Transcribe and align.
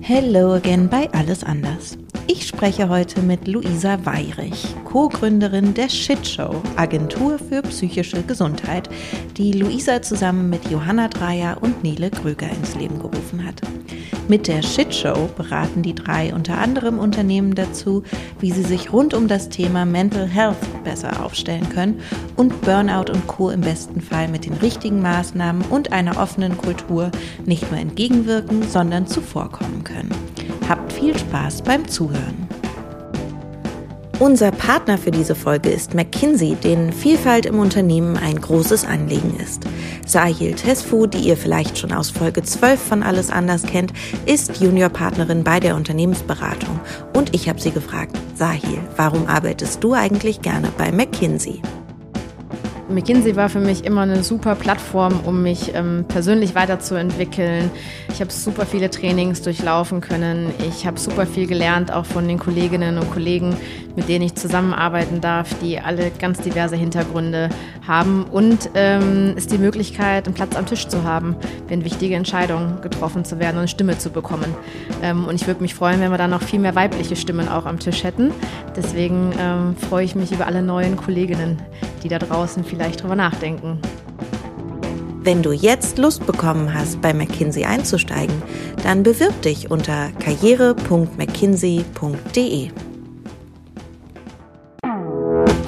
Hello 0.00 0.54
again 0.54 0.88
bei 0.88 1.08
Alles 1.12 1.42
anders. 1.44 1.98
Ich 2.30 2.46
spreche 2.46 2.90
heute 2.90 3.22
mit 3.22 3.48
Luisa 3.48 4.04
Weirich, 4.04 4.74
Co-Gründerin 4.84 5.72
der 5.72 5.88
Shit 5.88 6.26
Show, 6.28 6.60
Agentur 6.76 7.38
für 7.38 7.62
psychische 7.62 8.22
Gesundheit, 8.22 8.90
die 9.38 9.52
Luisa 9.52 10.02
zusammen 10.02 10.50
mit 10.50 10.70
Johanna 10.70 11.08
Dreier 11.08 11.56
und 11.62 11.82
Nele 11.82 12.10
Kröger 12.10 12.50
ins 12.50 12.74
Leben 12.74 12.98
gerufen 12.98 13.46
hat. 13.46 13.62
Mit 14.28 14.46
der 14.46 14.60
Shit 14.60 14.94
Show 14.94 15.30
beraten 15.38 15.80
die 15.80 15.94
drei 15.94 16.34
unter 16.34 16.58
anderem 16.58 16.98
Unternehmen 16.98 17.54
dazu, 17.54 18.02
wie 18.40 18.52
sie 18.52 18.62
sich 18.62 18.92
rund 18.92 19.14
um 19.14 19.26
das 19.26 19.48
Thema 19.48 19.86
Mental 19.86 20.28
Health 20.28 20.84
besser 20.84 21.24
aufstellen 21.24 21.70
können 21.70 22.02
und 22.36 22.60
Burnout 22.60 23.10
und 23.10 23.26
Co. 23.26 23.48
im 23.48 23.62
besten 23.62 24.02
Fall 24.02 24.28
mit 24.28 24.44
den 24.44 24.52
richtigen 24.52 25.00
Maßnahmen 25.00 25.62
und 25.70 25.92
einer 25.92 26.20
offenen 26.20 26.58
Kultur 26.58 27.10
nicht 27.46 27.70
nur 27.70 27.80
entgegenwirken, 27.80 28.68
sondern 28.68 29.06
zuvorkommen 29.06 29.82
können. 29.82 30.10
Habt 30.68 30.92
viel 30.92 31.16
Spaß 31.16 31.62
beim 31.62 31.88
Zuhören. 31.88 32.46
Unser 34.18 34.50
Partner 34.50 34.98
für 34.98 35.12
diese 35.12 35.34
Folge 35.36 35.70
ist 35.70 35.94
McKinsey, 35.94 36.56
denen 36.56 36.92
Vielfalt 36.92 37.46
im 37.46 37.60
Unternehmen 37.60 38.16
ein 38.16 38.40
großes 38.40 38.84
Anliegen 38.84 39.38
ist. 39.40 39.62
Sahil 40.04 40.54
Tesfu, 40.54 41.06
die 41.06 41.18
ihr 41.18 41.36
vielleicht 41.36 41.78
schon 41.78 41.92
aus 41.92 42.10
Folge 42.10 42.42
12 42.42 42.82
von 42.82 43.02
Alles 43.04 43.30
anders 43.30 43.62
kennt, 43.62 43.92
ist 44.26 44.60
Juniorpartnerin 44.60 45.44
bei 45.44 45.60
der 45.60 45.76
Unternehmensberatung. 45.76 46.80
Und 47.14 47.32
ich 47.32 47.48
habe 47.48 47.60
sie 47.60 47.70
gefragt, 47.70 48.18
Sahil, 48.34 48.80
warum 48.96 49.26
arbeitest 49.26 49.84
du 49.84 49.94
eigentlich 49.94 50.42
gerne 50.42 50.70
bei 50.76 50.90
McKinsey? 50.90 51.62
McKinsey 52.90 53.36
war 53.36 53.48
für 53.48 53.60
mich 53.60 53.84
immer 53.84 54.02
eine 54.02 54.22
super 54.22 54.54
Plattform, 54.54 55.20
um 55.24 55.42
mich 55.42 55.74
ähm, 55.74 56.06
persönlich 56.08 56.54
weiterzuentwickeln. 56.54 57.70
Ich 58.12 58.20
habe 58.20 58.32
super 58.32 58.64
viele 58.64 58.88
Trainings 58.88 59.42
durchlaufen 59.42 60.00
können. 60.00 60.50
Ich 60.66 60.86
habe 60.86 60.98
super 60.98 61.26
viel 61.26 61.46
gelernt, 61.46 61.92
auch 61.92 62.06
von 62.06 62.26
den 62.26 62.38
Kolleginnen 62.38 62.98
und 62.98 63.10
Kollegen, 63.12 63.56
mit 63.98 64.08
denen 64.08 64.24
ich 64.24 64.34
zusammenarbeiten 64.36 65.20
darf, 65.20 65.52
die 65.60 65.78
alle 65.80 66.12
ganz 66.12 66.40
diverse 66.40 66.76
Hintergründe 66.76 67.48
haben. 67.86 68.24
Und 68.24 68.70
ähm, 68.74 69.34
ist 69.36 69.50
die 69.50 69.58
Möglichkeit, 69.58 70.26
einen 70.26 70.36
Platz 70.36 70.54
am 70.54 70.66
Tisch 70.66 70.86
zu 70.86 71.02
haben, 71.02 71.34
wenn 71.66 71.84
wichtige 71.84 72.14
Entscheidungen 72.14 72.80
getroffen 72.80 73.24
zu 73.24 73.40
werden 73.40 73.56
und 73.56 73.62
eine 73.62 73.68
Stimme 73.68 73.98
zu 73.98 74.10
bekommen. 74.10 74.54
Ähm, 75.02 75.24
und 75.26 75.34
ich 75.34 75.48
würde 75.48 75.62
mich 75.62 75.74
freuen, 75.74 76.00
wenn 76.00 76.12
wir 76.12 76.18
dann 76.18 76.30
noch 76.30 76.42
viel 76.42 76.60
mehr 76.60 76.76
weibliche 76.76 77.16
Stimmen 77.16 77.48
auch 77.48 77.66
am 77.66 77.80
Tisch 77.80 78.04
hätten. 78.04 78.30
Deswegen 78.76 79.32
ähm, 79.36 79.74
freue 79.88 80.04
ich 80.04 80.14
mich 80.14 80.30
über 80.30 80.46
alle 80.46 80.62
neuen 80.62 80.96
Kolleginnen, 80.96 81.60
die 82.04 82.08
da 82.08 82.20
draußen 82.20 82.62
vielleicht 82.62 83.02
drüber 83.02 83.16
nachdenken. 83.16 83.80
Wenn 85.22 85.42
du 85.42 85.50
jetzt 85.50 85.98
Lust 85.98 86.24
bekommen 86.24 86.72
hast, 86.72 87.02
bei 87.02 87.12
McKinsey 87.12 87.64
einzusteigen, 87.64 88.40
dann 88.84 89.02
bewirb 89.02 89.42
dich 89.42 89.72
unter 89.72 90.12
karriere.mckinsey.de. 90.20 92.70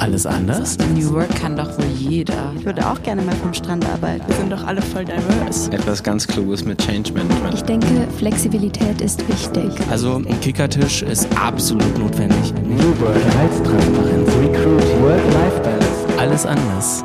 Alles 0.00 0.24
anders? 0.24 0.78
New 0.94 1.12
Work 1.12 1.28
kann 1.38 1.56
doch 1.56 1.76
wohl 1.76 1.84
jeder. 1.84 2.54
Ich 2.56 2.64
würde 2.64 2.86
auch 2.86 3.02
gerne 3.02 3.20
mal 3.20 3.34
vom 3.36 3.52
Strand 3.52 3.84
arbeiten. 3.84 4.26
Wir 4.26 4.34
sind 4.34 4.50
doch 4.50 4.66
alle 4.66 4.80
voll 4.80 5.04
diverse. 5.04 5.70
Etwas 5.72 6.02
ganz 6.02 6.26
Kluges 6.26 6.64
mit 6.64 6.78
Change 6.80 7.12
Management. 7.12 7.52
Ich 7.52 7.62
denke, 7.64 8.08
Flexibilität 8.16 9.02
ist 9.02 9.28
wichtig. 9.28 9.70
Also 9.90 10.14
ein 10.14 10.40
Kickertisch 10.40 11.02
ist 11.02 11.28
absolut 11.38 11.98
notwendig. 11.98 12.54
New 12.62 12.98
Work, 12.98 13.14
Gehaltstransparenz, 13.14 14.28
Recruiting, 14.36 15.02
Work-Life-Balance. 15.02 16.18
Alles 16.18 16.46
anders. 16.46 17.04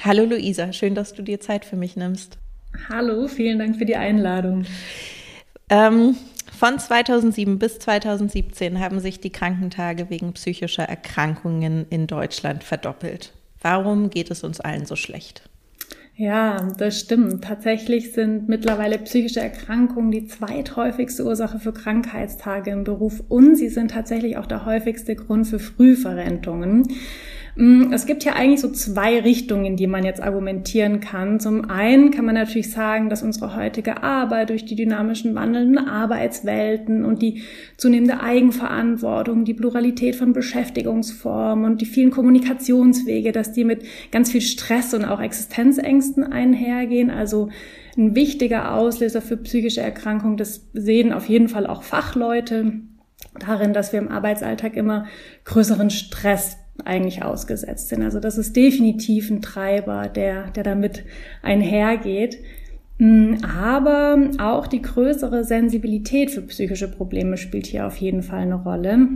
Hallo 0.00 0.24
Luisa, 0.24 0.72
schön, 0.72 0.96
dass 0.96 1.14
du 1.14 1.22
dir 1.22 1.38
Zeit 1.38 1.64
für 1.64 1.76
mich 1.76 1.94
nimmst. 1.94 2.38
Hallo, 2.88 3.28
vielen 3.28 3.60
Dank 3.60 3.76
für 3.76 3.84
die 3.86 3.94
Einladung. 3.94 4.64
Ähm, 5.70 6.16
von 6.52 6.78
2007 6.78 7.58
bis 7.58 7.78
2017 7.78 8.80
haben 8.80 9.00
sich 9.00 9.20
die 9.20 9.30
Krankentage 9.30 10.10
wegen 10.10 10.32
psychischer 10.32 10.84
Erkrankungen 10.84 11.86
in 11.90 12.06
Deutschland 12.06 12.64
verdoppelt. 12.64 13.32
Warum 13.60 14.10
geht 14.10 14.30
es 14.30 14.44
uns 14.44 14.60
allen 14.60 14.86
so 14.86 14.96
schlecht? 14.96 15.48
Ja, 16.16 16.68
das 16.78 17.00
stimmt. 17.00 17.42
Tatsächlich 17.42 18.12
sind 18.12 18.48
mittlerweile 18.48 18.98
psychische 18.98 19.40
Erkrankungen 19.40 20.12
die 20.12 20.28
zweithäufigste 20.28 21.24
Ursache 21.24 21.58
für 21.58 21.72
Krankheitstage 21.72 22.70
im 22.70 22.84
Beruf 22.84 23.24
und 23.28 23.56
sie 23.56 23.68
sind 23.68 23.90
tatsächlich 23.90 24.36
auch 24.36 24.46
der 24.46 24.64
häufigste 24.64 25.16
Grund 25.16 25.48
für 25.48 25.58
Frühverrentungen. 25.58 26.86
Mm, 27.56 27.92
es 27.92 28.06
gibt 28.06 28.24
ja 28.24 28.32
eigentlich 28.32 28.60
so 28.60 28.70
zwei 28.70 29.20
Richtungen, 29.20 29.64
in 29.64 29.76
die 29.76 29.86
man 29.86 30.04
jetzt 30.04 30.20
argumentieren 30.20 31.00
kann. 31.00 31.38
Zum 31.38 31.70
einen 31.70 32.10
kann 32.10 32.24
man 32.24 32.34
natürlich 32.34 32.72
sagen, 32.72 33.08
dass 33.08 33.22
unsere 33.22 33.54
heutige 33.54 34.02
Arbeit 34.02 34.50
durch 34.50 34.64
die 34.64 34.74
dynamischen 34.74 35.34
wandelnden 35.34 35.78
Arbeitswelten 35.78 37.04
und 37.04 37.22
die 37.22 37.42
zunehmende 37.76 38.20
Eigenverantwortung, 38.20 39.44
die 39.44 39.54
Pluralität 39.54 40.16
von 40.16 40.32
Beschäftigungsformen 40.32 41.64
und 41.64 41.80
die 41.80 41.86
vielen 41.86 42.10
Kommunikationswege, 42.10 43.30
dass 43.30 43.52
die 43.52 43.64
mit 43.64 43.84
ganz 44.10 44.32
viel 44.32 44.40
Stress 44.40 44.92
und 44.92 45.04
auch 45.04 45.20
Existenzängsten 45.20 46.24
einhergehen. 46.24 47.10
Also 47.10 47.50
ein 47.96 48.16
wichtiger 48.16 48.74
Auslöser 48.74 49.22
für 49.22 49.36
psychische 49.36 49.80
Erkrankungen, 49.80 50.36
das 50.36 50.68
sehen 50.72 51.12
auf 51.12 51.28
jeden 51.28 51.48
Fall 51.48 51.68
auch 51.68 51.84
Fachleute 51.84 52.72
darin, 53.38 53.72
dass 53.72 53.92
wir 53.92 54.00
im 54.00 54.08
Arbeitsalltag 54.08 54.76
immer 54.76 55.06
größeren 55.44 55.90
Stress 55.90 56.56
eigentlich 56.84 57.22
ausgesetzt 57.22 57.88
sind. 57.88 58.02
Also 58.02 58.20
das 58.20 58.38
ist 58.38 58.56
definitiv 58.56 59.30
ein 59.30 59.42
Treiber, 59.42 60.08
der, 60.08 60.50
der 60.50 60.64
damit 60.64 61.04
einhergeht. 61.42 62.38
Mm, 62.98 63.34
aber 63.44 64.30
auch 64.38 64.66
die 64.66 64.82
größere 64.82 65.44
Sensibilität 65.44 66.30
für 66.30 66.42
psychische 66.42 66.90
Probleme 66.90 67.36
spielt 67.36 67.66
hier 67.66 67.86
auf 67.86 67.96
jeden 67.96 68.22
Fall 68.22 68.40
eine 68.40 68.56
Rolle. 68.56 69.08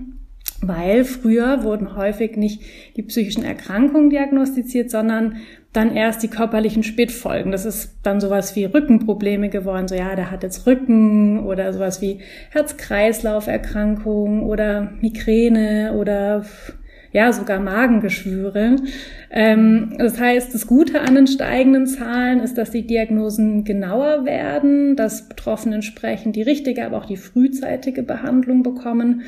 Weil 0.60 1.04
früher 1.04 1.62
wurden 1.62 1.94
häufig 1.96 2.36
nicht 2.36 2.62
die 2.96 3.02
psychischen 3.02 3.44
Erkrankungen 3.44 4.10
diagnostiziert, 4.10 4.90
sondern 4.90 5.36
dann 5.72 5.94
erst 5.94 6.22
die 6.24 6.28
körperlichen 6.28 6.82
Spätfolgen. 6.82 7.52
Das 7.52 7.64
ist 7.64 7.98
dann 8.02 8.20
sowas 8.20 8.56
wie 8.56 8.64
Rückenprobleme 8.64 9.50
geworden. 9.50 9.86
So, 9.86 9.94
ja, 9.94 10.16
der 10.16 10.32
hat 10.32 10.42
jetzt 10.42 10.66
Rücken 10.66 11.44
oder 11.44 11.72
sowas 11.72 12.02
wie 12.02 12.18
Herz-Kreislauf-Erkrankung 12.50 14.42
oder 14.42 14.90
Migräne 15.00 15.94
oder 15.96 16.44
ja 17.18 17.32
sogar 17.32 17.58
Magengeschwüre. 17.58 18.76
Ähm, 19.30 19.96
das 19.98 20.20
heißt, 20.20 20.54
das 20.54 20.68
Gute 20.68 21.00
an 21.00 21.16
den 21.16 21.26
steigenden 21.26 21.86
Zahlen 21.86 22.40
ist, 22.40 22.56
dass 22.56 22.70
die 22.70 22.86
Diagnosen 22.86 23.64
genauer 23.64 24.24
werden, 24.24 24.94
dass 24.94 25.28
Betroffene 25.28 25.76
entsprechend 25.76 26.36
die 26.36 26.42
richtige, 26.42 26.86
aber 26.86 26.98
auch 26.98 27.06
die 27.06 27.16
frühzeitige 27.16 28.04
Behandlung 28.04 28.62
bekommen. 28.62 29.22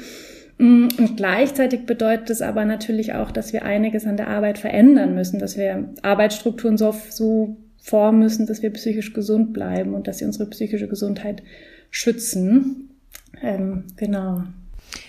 Mm, 0.59 0.87
und 0.99 1.17
gleichzeitig 1.17 1.85
bedeutet 1.85 2.31
es 2.31 2.43
aber 2.43 2.65
natürlich 2.65 3.15
auch, 3.15 3.33
dass 3.33 3.53
wir 3.53 3.65
einiges 3.65 4.07
an 4.07 4.17
der 4.17 4.29
Arbeit 4.29 4.59
verändern 4.59 5.15
müssen, 5.17 5.41
dass 5.41 5.59
wir 5.59 5.91
Arbeitsstrukturen 6.03 6.79
so, 6.79 6.95
so 7.09 7.57
formen 7.83 8.21
müssen, 8.21 8.47
dass 8.47 8.63
wir 8.63 8.71
psychisch 8.71 9.13
gesund 9.13 9.53
bleiben 9.53 9.95
und 9.95 10.07
dass 10.07 10.19
sie 10.19 10.27
unsere 10.27 10.49
psychische 10.49 10.87
Gesundheit 10.87 11.43
schützen. 11.91 12.91
Ähm, 13.43 13.85
genau. 13.97 14.45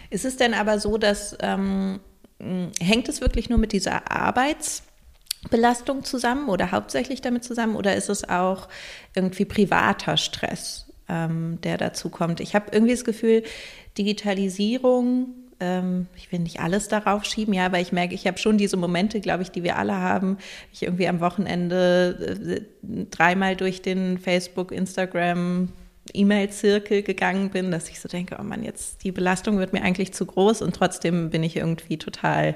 Ist 0.09 0.25
es 0.25 0.35
denn 0.35 0.55
aber 0.55 0.79
so, 0.79 0.97
dass 0.97 1.37
ähm, 1.41 1.99
hängt 2.79 3.09
es 3.09 3.22
wirklich 3.22 3.50
nur 3.50 3.59
mit 3.59 3.72
dieser 3.72 4.12
Arbeitsbelastung 4.12 6.03
zusammen 6.03 6.50
oder 6.50 6.72
hauptsächlich 6.72 7.22
damit 7.22 7.44
zusammen 7.44 7.75
oder 7.75 7.96
ist 7.96 8.09
es 8.09 8.28
auch 8.28 8.68
irgendwie 9.16 9.46
privater 9.46 10.18
Stress, 10.18 10.88
ähm, 11.07 11.59
der 11.62 11.78
dazu 11.78 12.09
kommt? 12.09 12.40
Ich 12.40 12.56
habe 12.56 12.72
irgendwie 12.72 12.94
das 12.94 13.06
Gefühl, 13.06 13.44
Digitalisierung, 13.97 15.35
ähm, 15.59 16.07
ich 16.16 16.31
will 16.31 16.40
nicht 16.40 16.59
alles 16.59 16.88
darauf 16.88 17.24
schieben, 17.24 17.53
ja, 17.53 17.68
aber 17.68 17.79
ich 17.79 17.91
merke, 17.91 18.16
ich 18.16 18.25
habe 18.28 18.38
schon 18.38 18.58
diese 18.58 18.78
Momente, 18.78 19.22
glaube 19.22 19.44
ich, 19.44 19.52
die 19.52 19.63
wir 19.63 19.78
alle 19.78 19.96
haben. 19.96 20.38
Ich 20.73 20.84
irgendwie 20.84 21.08
am 21.08 21.19
Wochenende 21.19 22.66
äh, 22.84 23.06
dreimal 23.12 23.56
durch 23.56 23.81
den 23.81 24.18
Facebook, 24.18 24.72
Instagram, 24.72 25.70
E-Mail-Zirkel 26.13 27.03
gegangen 27.03 27.49
bin, 27.49 27.72
dass 27.72 27.90
ich 27.90 27.99
so 27.99 28.08
denke, 28.08 28.37
oh 28.40 28.43
Mann, 28.43 28.63
jetzt 28.63 29.03
die 29.03 29.11
Belastung 29.11 29.58
wird 29.58 29.73
mir 29.73 29.84
eigentlich 29.84 30.13
zu 30.13 30.25
groß 30.25 30.61
und 30.61 30.75
trotzdem 30.75 31.29
bin 31.29 31.43
ich 31.43 31.58
irgendwie 31.58 31.97
total 31.97 32.55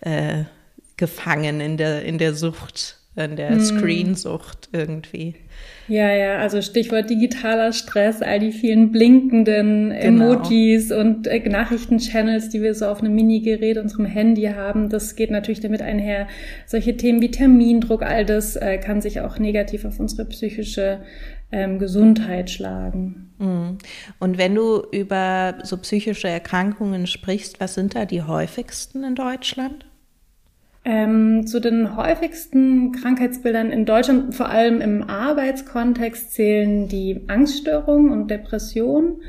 äh, 0.00 0.44
gefangen 0.96 1.60
in 1.60 1.76
der, 1.76 2.04
in 2.04 2.18
der 2.18 2.34
Sucht, 2.34 2.96
in 3.16 3.36
der 3.36 3.50
hm. 3.50 3.60
Screensucht 3.60 4.68
irgendwie. 4.72 5.34
Ja, 5.88 6.12
ja, 6.14 6.36
also 6.36 6.60
Stichwort 6.60 7.08
digitaler 7.08 7.72
Stress, 7.72 8.20
all 8.20 8.40
die 8.40 8.52
vielen 8.52 8.92
blinkenden 8.92 9.90
genau. 9.90 10.32
Emojis 10.34 10.92
und 10.92 11.26
äh, 11.26 11.48
Nachrichtenchannels, 11.48 12.50
die 12.50 12.60
wir 12.60 12.74
so 12.74 12.86
auf 12.86 13.00
einem 13.00 13.14
Minigerät, 13.14 13.78
unserem 13.78 14.04
Handy 14.04 14.42
haben, 14.54 14.90
das 14.90 15.16
geht 15.16 15.30
natürlich 15.30 15.60
damit 15.60 15.80
einher. 15.80 16.28
Solche 16.66 16.96
Themen 16.96 17.22
wie 17.22 17.30
Termindruck, 17.30 18.02
all 18.02 18.26
das 18.26 18.56
äh, 18.56 18.76
kann 18.76 19.00
sich 19.00 19.22
auch 19.22 19.38
negativ 19.38 19.86
auf 19.86 19.98
unsere 19.98 20.26
psychische 20.26 21.00
ähm, 21.52 21.78
Gesundheit 21.78 22.50
schlagen. 22.50 23.32
Mhm. 23.38 23.78
Und 24.18 24.38
wenn 24.38 24.54
du 24.54 24.82
über 24.92 25.58
so 25.62 25.76
psychische 25.78 26.28
Erkrankungen 26.28 27.06
sprichst, 27.06 27.60
was 27.60 27.74
sind 27.74 27.94
da 27.94 28.04
die 28.04 28.22
häufigsten 28.22 29.04
in 29.04 29.14
Deutschland? 29.14 29.86
Ähm, 30.84 31.46
zu 31.46 31.60
den 31.60 31.96
häufigsten 31.96 32.92
Krankheitsbildern 32.92 33.70
in 33.70 33.84
Deutschland, 33.84 34.34
vor 34.34 34.48
allem 34.48 34.80
im 34.80 35.02
Arbeitskontext, 35.02 36.32
zählen 36.32 36.88
die 36.88 37.24
Angststörungen 37.26 38.10
und 38.10 38.30
Depressionen. 38.30 39.22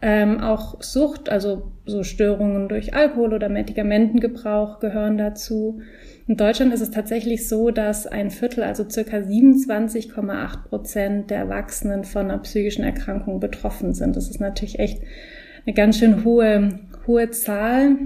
Ähm, 0.00 0.40
auch 0.40 0.82
Sucht, 0.82 1.28
also 1.28 1.72
so 1.86 2.02
Störungen 2.04 2.68
durch 2.68 2.94
Alkohol 2.94 3.34
oder 3.34 3.48
Medikamentengebrauch 3.48 4.78
gehören 4.80 5.18
dazu. 5.18 5.80
In 6.26 6.38
Deutschland 6.38 6.72
ist 6.72 6.80
es 6.80 6.90
tatsächlich 6.90 7.48
so, 7.48 7.70
dass 7.70 8.06
ein 8.06 8.30
Viertel, 8.30 8.64
also 8.64 8.88
circa 8.88 9.18
27,8 9.18 10.68
Prozent 10.68 11.30
der 11.30 11.38
Erwachsenen 11.38 12.04
von 12.04 12.30
einer 12.30 12.38
psychischen 12.38 12.82
Erkrankung 12.82 13.40
betroffen 13.40 13.92
sind. 13.92 14.16
Das 14.16 14.30
ist 14.30 14.40
natürlich 14.40 14.78
echt 14.78 15.02
eine 15.66 15.74
ganz 15.74 15.98
schön 15.98 16.24
hohe, 16.24 16.80
hohe 17.06 17.30
Zahl. 17.30 17.96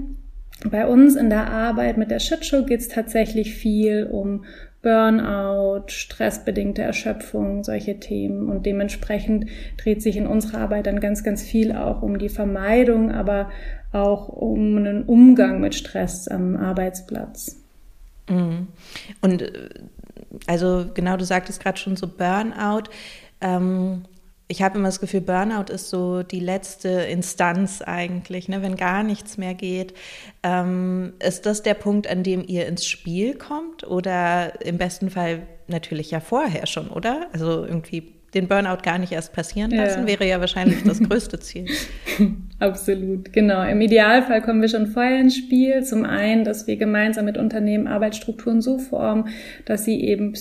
Bei 0.69 0.85
uns 0.85 1.15
in 1.15 1.29
der 1.29 1.49
Arbeit 1.49 1.97
mit 1.97 2.11
der 2.11 2.19
Shitshow 2.19 2.65
geht 2.65 2.81
es 2.81 2.89
tatsächlich 2.89 3.53
viel 3.53 4.05
um 4.11 4.43
Burnout, 4.81 5.87
stressbedingte 5.87 6.81
Erschöpfung, 6.81 7.63
solche 7.63 7.99
Themen. 7.99 8.49
Und 8.49 8.65
dementsprechend 8.65 9.45
dreht 9.77 10.01
sich 10.01 10.17
in 10.17 10.27
unserer 10.27 10.59
Arbeit 10.59 10.87
dann 10.87 10.99
ganz, 10.99 11.23
ganz 11.23 11.41
viel 11.41 11.71
auch 11.71 12.01
um 12.01 12.19
die 12.19 12.29
Vermeidung, 12.29 13.11
aber 13.11 13.49
auch 13.93 14.27
um 14.27 14.75
einen 14.75 15.03
Umgang 15.03 15.61
mit 15.61 15.75
Stress 15.75 16.27
am 16.27 16.57
Arbeitsplatz. 16.57 17.58
Mhm. 18.29 18.67
Und 19.21 19.41
äh, 19.41 19.69
also 20.47 20.85
genau, 20.93 21.17
du 21.17 21.25
sagtest 21.25 21.61
gerade 21.61 21.77
schon 21.77 21.95
so 21.95 22.07
Burnout. 22.07 22.89
Ähm, 23.41 24.05
ich 24.51 24.63
habe 24.63 24.79
immer 24.79 24.87
das 24.87 24.99
Gefühl, 24.99 25.21
Burnout 25.21 25.71
ist 25.71 25.89
so 25.89 26.23
die 26.23 26.39
letzte 26.39 26.89
Instanz 26.89 27.83
eigentlich, 27.83 28.47
ne? 28.47 28.63
wenn 28.63 28.75
gar 28.75 29.03
nichts 29.03 29.37
mehr 29.37 29.53
geht. 29.53 29.93
Ähm, 30.41 31.13
ist 31.19 31.45
das 31.45 31.61
der 31.61 31.75
Punkt, 31.75 32.07
an 32.07 32.23
dem 32.23 32.43
ihr 32.47 32.65
ins 32.67 32.87
Spiel 32.87 33.35
kommt? 33.35 33.85
Oder 33.85 34.65
im 34.65 34.79
besten 34.79 35.11
Fall 35.11 35.43
natürlich 35.67 36.09
ja 36.09 36.19
vorher 36.19 36.65
schon, 36.65 36.89
oder? 36.89 37.27
Also 37.31 37.63
irgendwie 37.63 38.18
den 38.33 38.47
Burnout 38.47 38.83
gar 38.83 38.97
nicht 38.97 39.11
erst 39.11 39.33
passieren 39.33 39.71
lassen, 39.71 40.01
ja. 40.01 40.07
wäre 40.07 40.27
ja 40.27 40.39
wahrscheinlich 40.39 40.83
das 40.83 40.99
größte 41.01 41.39
Ziel. 41.39 41.65
Absolut, 42.59 43.33
genau. 43.33 43.63
Im 43.67 43.81
Idealfall 43.81 44.41
kommen 44.41 44.61
wir 44.61 44.69
schon 44.69 44.87
vorher 44.87 45.19
ins 45.19 45.35
Spiel. 45.35 45.83
Zum 45.83 46.05
einen, 46.05 46.43
dass 46.43 46.67
wir 46.67 46.77
gemeinsam 46.77 47.25
mit 47.25 47.37
Unternehmen 47.37 47.87
Arbeitsstrukturen 47.87 48.61
so 48.61 48.77
formen, 48.77 49.29
dass 49.65 49.85
sie 49.85 50.01
eben 50.01 50.33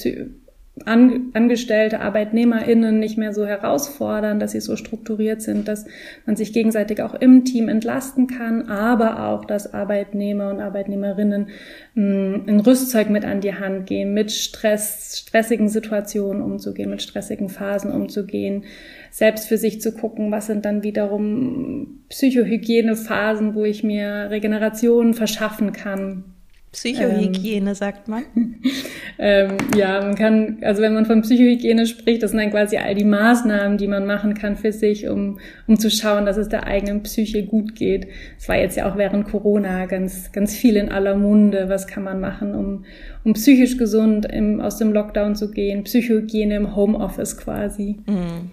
an, 0.87 1.31
Angestellte, 1.35 2.01
ArbeitnehmerInnen 2.01 2.99
nicht 2.99 3.19
mehr 3.19 3.33
so 3.33 3.47
herausfordern, 3.47 4.39
dass 4.39 4.53
sie 4.53 4.61
so 4.61 4.77
strukturiert 4.77 5.43
sind, 5.43 5.69
dass 5.69 5.87
man 6.27 6.37
sich 6.37 6.53
gegenseitig 6.53 7.03
auch 7.03 7.15
im 7.15 7.45
Team 7.45 7.69
entlasten 7.69 8.27
kann, 8.27 8.69
aber 8.69 9.27
auch, 9.27 9.45
dass 9.45 9.75
Arbeitnehmer 9.75 10.51
und 10.51 10.61
Arbeitnehmerinnen 10.61 11.49
mm, 11.95 12.35
ein 12.47 12.61
Rüstzeug 12.61 13.11
mit 13.11 13.25
an 13.25 13.41
die 13.41 13.55
Hand 13.55 13.87
gehen, 13.87 14.15
mit 14.15 14.33
Stress, 14.33 15.25
stressigen 15.27 15.69
Situationen 15.69 16.43
umzugehen, 16.43 16.91
mit 16.91 17.03
stressigen 17.03 17.49
Phasen 17.49 17.93
umzugehen, 17.93 18.65
selbst 19.11 19.49
für 19.49 19.59
sich 19.59 19.81
zu 19.81 19.93
gucken, 19.93 20.31
was 20.31 20.47
sind 20.47 20.65
dann 20.65 20.83
wiederum 20.83 22.05
Psychohygienephasen, 22.09 23.55
wo 23.55 23.65
ich 23.65 23.83
mir 23.83 24.29
Regeneration 24.31 25.15
verschaffen 25.15 25.73
kann 25.73 26.25
Psychohygiene, 26.73 27.71
ähm, 27.71 27.75
sagt 27.75 28.09
man. 28.09 28.25
ähm, 29.19 29.57
ja, 29.75 30.01
man 30.03 30.15
kann, 30.15 30.59
also 30.61 30.83
wenn 30.83 30.93
man 30.93 31.07
von 31.07 31.23
Psychohygiene 31.23 31.87
spricht, 31.87 32.23
das 32.23 32.33
sind 32.33 32.41
dann 32.41 32.51
quasi 32.51 32.77
all 32.77 32.95
die 32.95 33.05
Maßnahmen, 33.05 33.79
die 33.79 33.87
man 33.87 34.05
machen 34.07 34.35
kann 34.35 34.57
für 34.57 34.73
sich, 34.73 35.09
um, 35.09 35.39
um 35.67 35.79
zu 35.79 35.91
schauen, 35.91 36.27
dass 36.27 36.37
es 36.37 36.49
der 36.49 36.67
eigenen 36.67 37.03
Psyche 37.03 37.45
gut 37.47 37.75
geht. 37.75 38.09
Es 38.39 38.49
war 38.49 38.57
jetzt 38.57 38.77
ja 38.77 38.91
auch 38.91 38.99
während 38.99 39.29
Corona 39.29 39.87
ganz, 39.87 40.31
ganz 40.33 40.55
viel 40.55 40.77
in 40.77 40.91
aller 40.91 41.17
Munde. 41.17 41.71
Was 41.71 41.87
kann 41.87 42.05
man 42.05 42.21
machen, 42.21 42.55
um, 42.55 42.85
um 43.25 43.33
psychisch 43.33 43.79
gesund 43.79 44.27
im, 44.27 44.61
aus 44.61 44.77
dem 44.77 44.93
Lockdown 44.93 45.37
zu 45.37 45.51
gehen? 45.51 45.85
Psychohygiene 45.85 46.57
im 46.57 46.77
Homeoffice 46.77 47.39
quasi. 47.39 47.97
Mhm. 48.07 48.51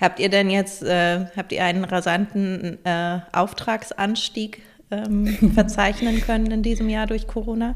Habt 0.00 0.20
ihr 0.20 0.30
denn 0.30 0.48
jetzt, 0.48 0.82
äh, 0.82 1.26
habt 1.36 1.52
ihr 1.52 1.62
einen 1.62 1.84
rasanten 1.84 2.78
äh, 2.84 3.18
Auftragsanstieg 3.32 4.62
ähm, 4.90 5.26
verzeichnen 5.54 6.20
können 6.20 6.50
in 6.50 6.62
diesem 6.62 6.88
Jahr 6.88 7.06
durch 7.06 7.26
Corona? 7.26 7.74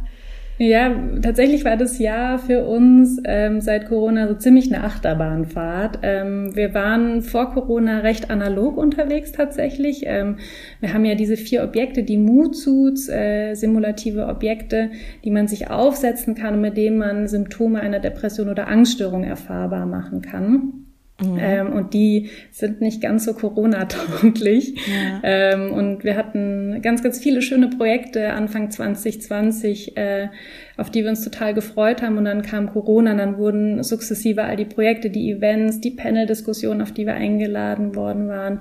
Ja, 0.58 0.94
tatsächlich 1.22 1.64
war 1.64 1.76
das 1.76 1.98
Jahr 1.98 2.38
für 2.38 2.64
uns 2.66 3.20
ähm, 3.24 3.60
seit 3.60 3.88
Corona 3.88 4.28
so 4.28 4.34
ziemlich 4.34 4.72
eine 4.72 4.84
Achterbahnfahrt. 4.84 6.00
Ähm, 6.02 6.54
wir 6.54 6.74
waren 6.74 7.22
vor 7.22 7.52
Corona 7.52 8.00
recht 8.00 8.30
analog 8.30 8.76
unterwegs 8.76 9.32
tatsächlich. 9.32 10.02
Ähm, 10.04 10.36
wir 10.80 10.92
haben 10.92 11.06
ja 11.06 11.14
diese 11.14 11.38
vier 11.38 11.64
Objekte, 11.64 12.02
die 12.02 12.18
Mood-Suits, 12.18 13.08
äh, 13.08 13.54
simulative 13.54 14.26
Objekte, 14.26 14.90
die 15.24 15.30
man 15.30 15.48
sich 15.48 15.70
aufsetzen 15.70 16.34
kann 16.34 16.54
und 16.54 16.60
mit 16.60 16.76
denen 16.76 16.98
man 16.98 17.28
Symptome 17.28 17.80
einer 17.80 17.98
Depression 17.98 18.48
oder 18.48 18.68
Angststörung 18.68 19.24
erfahrbar 19.24 19.86
machen 19.86 20.20
kann. 20.20 20.81
Mhm. 21.22 21.38
Ähm, 21.38 21.72
und 21.72 21.94
die 21.94 22.30
sind 22.50 22.80
nicht 22.80 23.00
ganz 23.00 23.24
so 23.24 23.34
Corona-tauglich. 23.34 24.74
Ja. 24.74 25.20
Ähm, 25.22 25.72
und 25.72 26.04
wir 26.04 26.16
hatten 26.16 26.80
ganz, 26.82 27.02
ganz 27.02 27.18
viele 27.18 27.42
schöne 27.42 27.68
Projekte 27.68 28.32
Anfang 28.32 28.70
2020, 28.70 29.96
äh, 29.96 30.28
auf 30.76 30.90
die 30.90 31.02
wir 31.02 31.10
uns 31.10 31.22
total 31.22 31.54
gefreut 31.54 32.02
haben. 32.02 32.18
Und 32.18 32.24
dann 32.24 32.42
kam 32.42 32.70
Corona, 32.70 33.14
dann 33.14 33.38
wurden 33.38 33.82
sukzessive 33.82 34.42
all 34.42 34.56
die 34.56 34.64
Projekte, 34.64 35.10
die 35.10 35.30
Events, 35.30 35.80
die 35.80 35.90
Panel-Diskussionen, 35.90 36.82
auf 36.82 36.92
die 36.92 37.06
wir 37.06 37.14
eingeladen 37.14 37.94
worden 37.94 38.28
waren, 38.28 38.60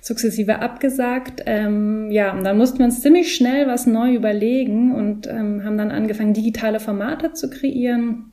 sukzessive 0.00 0.60
abgesagt. 0.60 1.42
Ähm, 1.46 2.10
ja, 2.10 2.32
und 2.32 2.44
dann 2.44 2.58
mussten 2.58 2.78
wir 2.78 2.86
uns 2.86 3.02
ziemlich 3.02 3.34
schnell 3.34 3.66
was 3.66 3.86
neu 3.86 4.14
überlegen 4.14 4.94
und 4.94 5.26
ähm, 5.26 5.64
haben 5.64 5.78
dann 5.78 5.90
angefangen, 5.90 6.32
digitale 6.34 6.80
Formate 6.80 7.32
zu 7.32 7.50
kreieren 7.50 8.32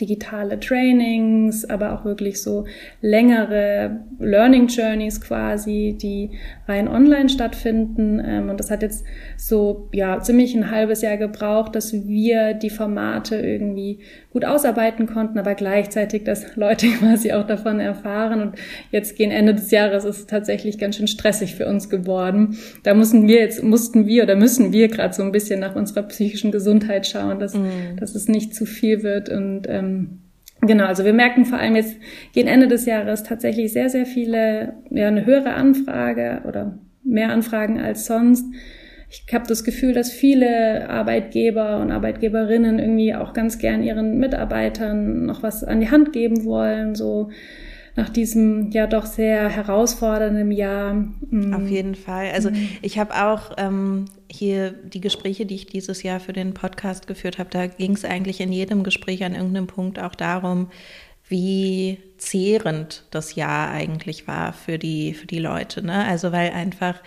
digitale 0.00 0.58
Trainings, 0.58 1.68
aber 1.68 1.92
auch 1.92 2.04
wirklich 2.04 2.42
so 2.42 2.64
längere 3.00 4.00
Learning 4.18 4.66
Journeys 4.68 5.20
quasi, 5.20 5.96
die 6.00 6.30
rein 6.66 6.88
online 6.88 7.28
stattfinden. 7.28 8.20
Ähm, 8.24 8.48
und 8.48 8.58
das 8.58 8.70
hat 8.70 8.82
jetzt 8.82 9.04
so, 9.36 9.88
ja, 9.92 10.20
ziemlich 10.20 10.54
ein 10.54 10.70
halbes 10.70 11.02
Jahr 11.02 11.16
gebraucht, 11.16 11.74
dass 11.74 11.92
wir 11.92 12.54
die 12.54 12.70
Formate 12.70 13.36
irgendwie 13.36 14.00
gut 14.32 14.44
ausarbeiten 14.44 15.06
konnten, 15.06 15.38
aber 15.38 15.54
gleichzeitig, 15.54 16.24
dass 16.24 16.56
Leute 16.56 16.86
quasi 16.98 17.32
auch 17.32 17.46
davon 17.46 17.80
erfahren. 17.80 18.40
Und 18.40 18.54
jetzt 18.90 19.16
gegen 19.16 19.30
Ende 19.30 19.54
des 19.54 19.70
Jahres 19.70 20.04
ist 20.04 20.18
es 20.18 20.26
tatsächlich 20.26 20.78
ganz 20.78 20.96
schön 20.96 21.06
stressig 21.06 21.54
für 21.54 21.66
uns 21.66 21.90
geworden. 21.90 22.56
Da 22.82 22.94
mussten 22.94 23.28
wir 23.28 23.40
jetzt, 23.40 23.62
mussten 23.62 24.06
wir 24.06 24.22
oder 24.22 24.36
müssen 24.36 24.72
wir 24.72 24.88
gerade 24.88 25.14
so 25.14 25.22
ein 25.22 25.32
bisschen 25.32 25.60
nach 25.60 25.76
unserer 25.76 26.02
psychischen 26.04 26.50
Gesundheit 26.50 27.06
schauen, 27.06 27.38
dass, 27.38 27.54
mm. 27.54 27.96
dass 27.98 28.14
es 28.14 28.28
nicht 28.28 28.54
zu 28.54 28.66
viel 28.66 29.02
wird 29.02 29.28
und, 29.28 29.62
ähm, 29.68 30.18
Genau, 30.64 30.84
also 30.84 31.04
wir 31.04 31.12
merken 31.12 31.44
vor 31.44 31.58
allem 31.58 31.74
jetzt 31.74 31.96
gegen 32.32 32.46
Ende 32.46 32.68
des 32.68 32.86
Jahres 32.86 33.24
tatsächlich 33.24 33.72
sehr, 33.72 33.90
sehr 33.90 34.06
viele, 34.06 34.74
ja, 34.90 35.08
eine 35.08 35.26
höhere 35.26 35.54
Anfrage 35.54 36.42
oder 36.46 36.78
mehr 37.02 37.30
Anfragen 37.30 37.80
als 37.80 38.06
sonst. 38.06 38.44
Ich 39.12 39.34
habe 39.34 39.46
das 39.46 39.62
Gefühl, 39.62 39.92
dass 39.92 40.10
viele 40.10 40.88
Arbeitgeber 40.88 41.80
und 41.80 41.90
Arbeitgeberinnen 41.90 42.78
irgendwie 42.78 43.14
auch 43.14 43.34
ganz 43.34 43.58
gern 43.58 43.82
ihren 43.82 44.18
Mitarbeitern 44.18 45.26
noch 45.26 45.42
was 45.42 45.62
an 45.64 45.80
die 45.80 45.90
Hand 45.90 46.12
geben 46.12 46.44
wollen, 46.44 46.94
so 46.94 47.30
nach 47.94 48.08
diesem 48.08 48.70
ja 48.70 48.86
doch 48.86 49.04
sehr 49.04 49.50
herausfordernden 49.50 50.50
Jahr. 50.50 50.94
Mhm. 51.30 51.52
Auf 51.52 51.68
jeden 51.68 51.94
Fall. 51.94 52.30
Also 52.32 52.50
mhm. 52.50 52.68
ich 52.80 52.98
habe 52.98 53.14
auch 53.14 53.52
ähm, 53.58 54.06
hier 54.30 54.70
die 54.70 55.02
Gespräche, 55.02 55.44
die 55.44 55.56
ich 55.56 55.66
dieses 55.66 56.02
Jahr 56.02 56.18
für 56.18 56.32
den 56.32 56.54
Podcast 56.54 57.06
geführt 57.06 57.38
habe, 57.38 57.50
da 57.50 57.66
ging 57.66 57.92
es 57.92 58.06
eigentlich 58.06 58.40
in 58.40 58.50
jedem 58.50 58.82
Gespräch 58.82 59.24
an 59.24 59.34
irgendeinem 59.34 59.66
Punkt 59.66 59.98
auch 59.98 60.14
darum, 60.14 60.70
wie 61.28 61.98
zehrend 62.16 63.04
das 63.10 63.34
Jahr 63.34 63.70
eigentlich 63.70 64.26
war 64.26 64.52
für 64.52 64.78
die, 64.78 65.12
für 65.12 65.26
die 65.26 65.38
Leute. 65.38 65.84
Ne? 65.84 66.04
Also 66.06 66.32
weil 66.32 66.50
einfach 66.50 67.00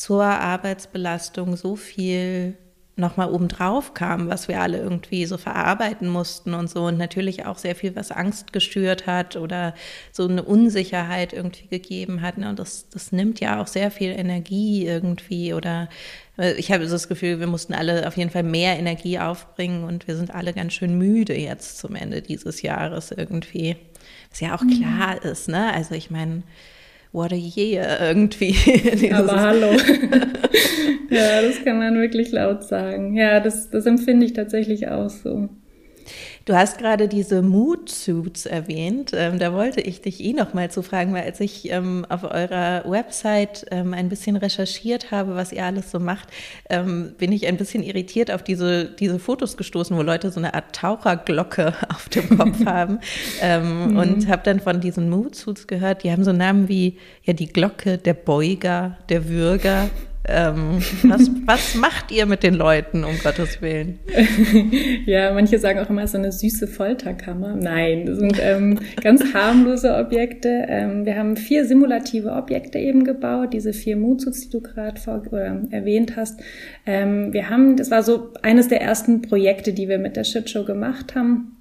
zur 0.00 0.24
Arbeitsbelastung 0.24 1.58
so 1.58 1.76
viel 1.76 2.56
nochmal 2.96 3.30
obendrauf 3.30 3.92
kam, 3.92 4.30
was 4.30 4.48
wir 4.48 4.62
alle 4.62 4.78
irgendwie 4.78 5.26
so 5.26 5.36
verarbeiten 5.36 6.08
mussten 6.08 6.54
und 6.54 6.70
so. 6.70 6.84
Und 6.84 6.96
natürlich 6.96 7.44
auch 7.44 7.58
sehr 7.58 7.74
viel, 7.76 7.94
was 7.96 8.10
Angst 8.10 8.54
gestört 8.54 9.06
hat 9.06 9.36
oder 9.36 9.74
so 10.10 10.26
eine 10.26 10.42
Unsicherheit 10.42 11.34
irgendwie 11.34 11.66
gegeben 11.68 12.22
hat. 12.22 12.38
Ne? 12.38 12.48
Und 12.48 12.58
das, 12.58 12.88
das 12.88 13.12
nimmt 13.12 13.40
ja 13.40 13.60
auch 13.60 13.66
sehr 13.66 13.90
viel 13.90 14.12
Energie 14.12 14.86
irgendwie. 14.86 15.52
Oder 15.52 15.90
äh, 16.38 16.54
ich 16.54 16.72
habe 16.72 16.86
so 16.86 16.92
das 16.92 17.06
Gefühl, 17.06 17.38
wir 17.38 17.46
mussten 17.46 17.74
alle 17.74 18.08
auf 18.08 18.16
jeden 18.16 18.30
Fall 18.30 18.42
mehr 18.42 18.78
Energie 18.78 19.18
aufbringen 19.18 19.84
und 19.84 20.08
wir 20.08 20.16
sind 20.16 20.34
alle 20.34 20.54
ganz 20.54 20.72
schön 20.72 20.96
müde 20.96 21.38
jetzt 21.38 21.76
zum 21.76 21.94
Ende 21.94 22.22
dieses 22.22 22.62
Jahres 22.62 23.10
irgendwie. 23.10 23.76
Was 24.30 24.40
ja 24.40 24.54
auch 24.54 24.62
mhm. 24.62 24.80
klar 24.80 25.22
ist, 25.22 25.48
ne? 25.48 25.74
Also 25.74 25.94
ich 25.94 26.10
meine, 26.10 26.42
what 27.12 27.32
a 27.32 27.36
year 27.36 27.98
irgendwie. 28.00 28.54
Aber 29.12 29.40
hallo. 29.40 29.72
ja, 31.10 31.42
das 31.42 31.64
kann 31.64 31.78
man 31.78 31.94
wirklich 31.96 32.32
laut 32.32 32.64
sagen. 32.64 33.14
Ja, 33.14 33.40
das, 33.40 33.70
das 33.70 33.86
empfinde 33.86 34.26
ich 34.26 34.32
tatsächlich 34.32 34.88
auch 34.88 35.10
so. 35.10 35.48
Du 36.46 36.54
hast 36.54 36.78
gerade 36.78 37.06
diese 37.06 37.42
Mood 37.42 37.90
Suits 37.90 38.46
erwähnt. 38.46 39.12
Ähm, 39.14 39.38
da 39.38 39.52
wollte 39.52 39.80
ich 39.80 40.00
dich 40.00 40.24
eh 40.24 40.32
noch 40.32 40.54
mal 40.54 40.70
zu 40.70 40.82
fragen, 40.82 41.12
weil 41.12 41.24
als 41.24 41.38
ich 41.40 41.70
ähm, 41.70 42.06
auf 42.08 42.24
eurer 42.24 42.82
Website 42.86 43.66
ähm, 43.70 43.92
ein 43.92 44.08
bisschen 44.08 44.36
recherchiert 44.36 45.10
habe, 45.10 45.36
was 45.36 45.52
ihr 45.52 45.64
alles 45.64 45.90
so 45.90 46.00
macht, 46.00 46.28
ähm, 46.70 47.14
bin 47.18 47.30
ich 47.32 47.46
ein 47.46 47.56
bisschen 47.56 47.82
irritiert 47.82 48.30
auf 48.30 48.42
diese, 48.42 48.86
diese 48.86 49.18
Fotos 49.18 49.56
gestoßen, 49.56 49.96
wo 49.96 50.02
Leute 50.02 50.30
so 50.30 50.40
eine 50.40 50.54
Art 50.54 50.74
Taucherglocke 50.74 51.74
auf 51.88 52.08
dem 52.08 52.38
Kopf 52.38 52.64
haben. 52.64 53.00
Ähm, 53.42 53.90
mhm. 53.90 53.96
Und 53.98 54.28
habe 54.28 54.42
dann 54.44 54.60
von 54.60 54.80
diesen 54.80 55.10
Mood 55.10 55.34
Suits 55.34 55.66
gehört, 55.66 56.04
die 56.04 56.10
haben 56.10 56.24
so 56.24 56.32
Namen 56.32 56.68
wie 56.68 56.96
ja 57.22 57.34
die 57.34 57.48
Glocke, 57.48 57.98
der 57.98 58.14
Beuger, 58.14 58.96
der 59.08 59.28
Würger. 59.28 59.90
Ähm, 60.28 60.82
was, 61.02 61.30
was 61.46 61.74
macht 61.74 62.12
ihr 62.12 62.26
mit 62.26 62.42
den 62.42 62.54
Leuten, 62.54 63.04
um 63.04 63.18
Gottes 63.18 63.62
Willen? 63.62 63.98
ja, 65.06 65.32
manche 65.32 65.58
sagen 65.58 65.78
auch 65.78 65.88
immer 65.88 66.06
so 66.06 66.18
eine 66.18 66.30
süße 66.30 66.68
Folterkammer. 66.68 67.56
Nein, 67.56 68.04
das 68.04 68.18
sind 68.18 68.38
ähm, 68.38 68.78
ganz 69.02 69.32
harmlose 69.32 69.94
Objekte. 69.96 70.66
Ähm, 70.68 71.06
wir 71.06 71.16
haben 71.16 71.36
vier 71.36 71.64
simulative 71.64 72.32
Objekte 72.32 72.78
eben 72.78 73.04
gebaut, 73.04 73.54
diese 73.54 73.72
vier 73.72 73.96
Moodsoots, 73.96 74.42
die 74.42 74.50
du 74.50 74.60
gerade 74.60 75.00
erwähnt 75.70 76.16
hast. 76.16 76.40
Ähm, 76.84 77.32
wir 77.32 77.48
haben, 77.48 77.76
das 77.76 77.90
war 77.90 78.02
so 78.02 78.34
eines 78.42 78.68
der 78.68 78.82
ersten 78.82 79.22
Projekte, 79.22 79.72
die 79.72 79.88
wir 79.88 79.98
mit 79.98 80.16
der 80.16 80.24
Shitshow 80.24 80.64
gemacht 80.64 81.14
haben 81.14 81.56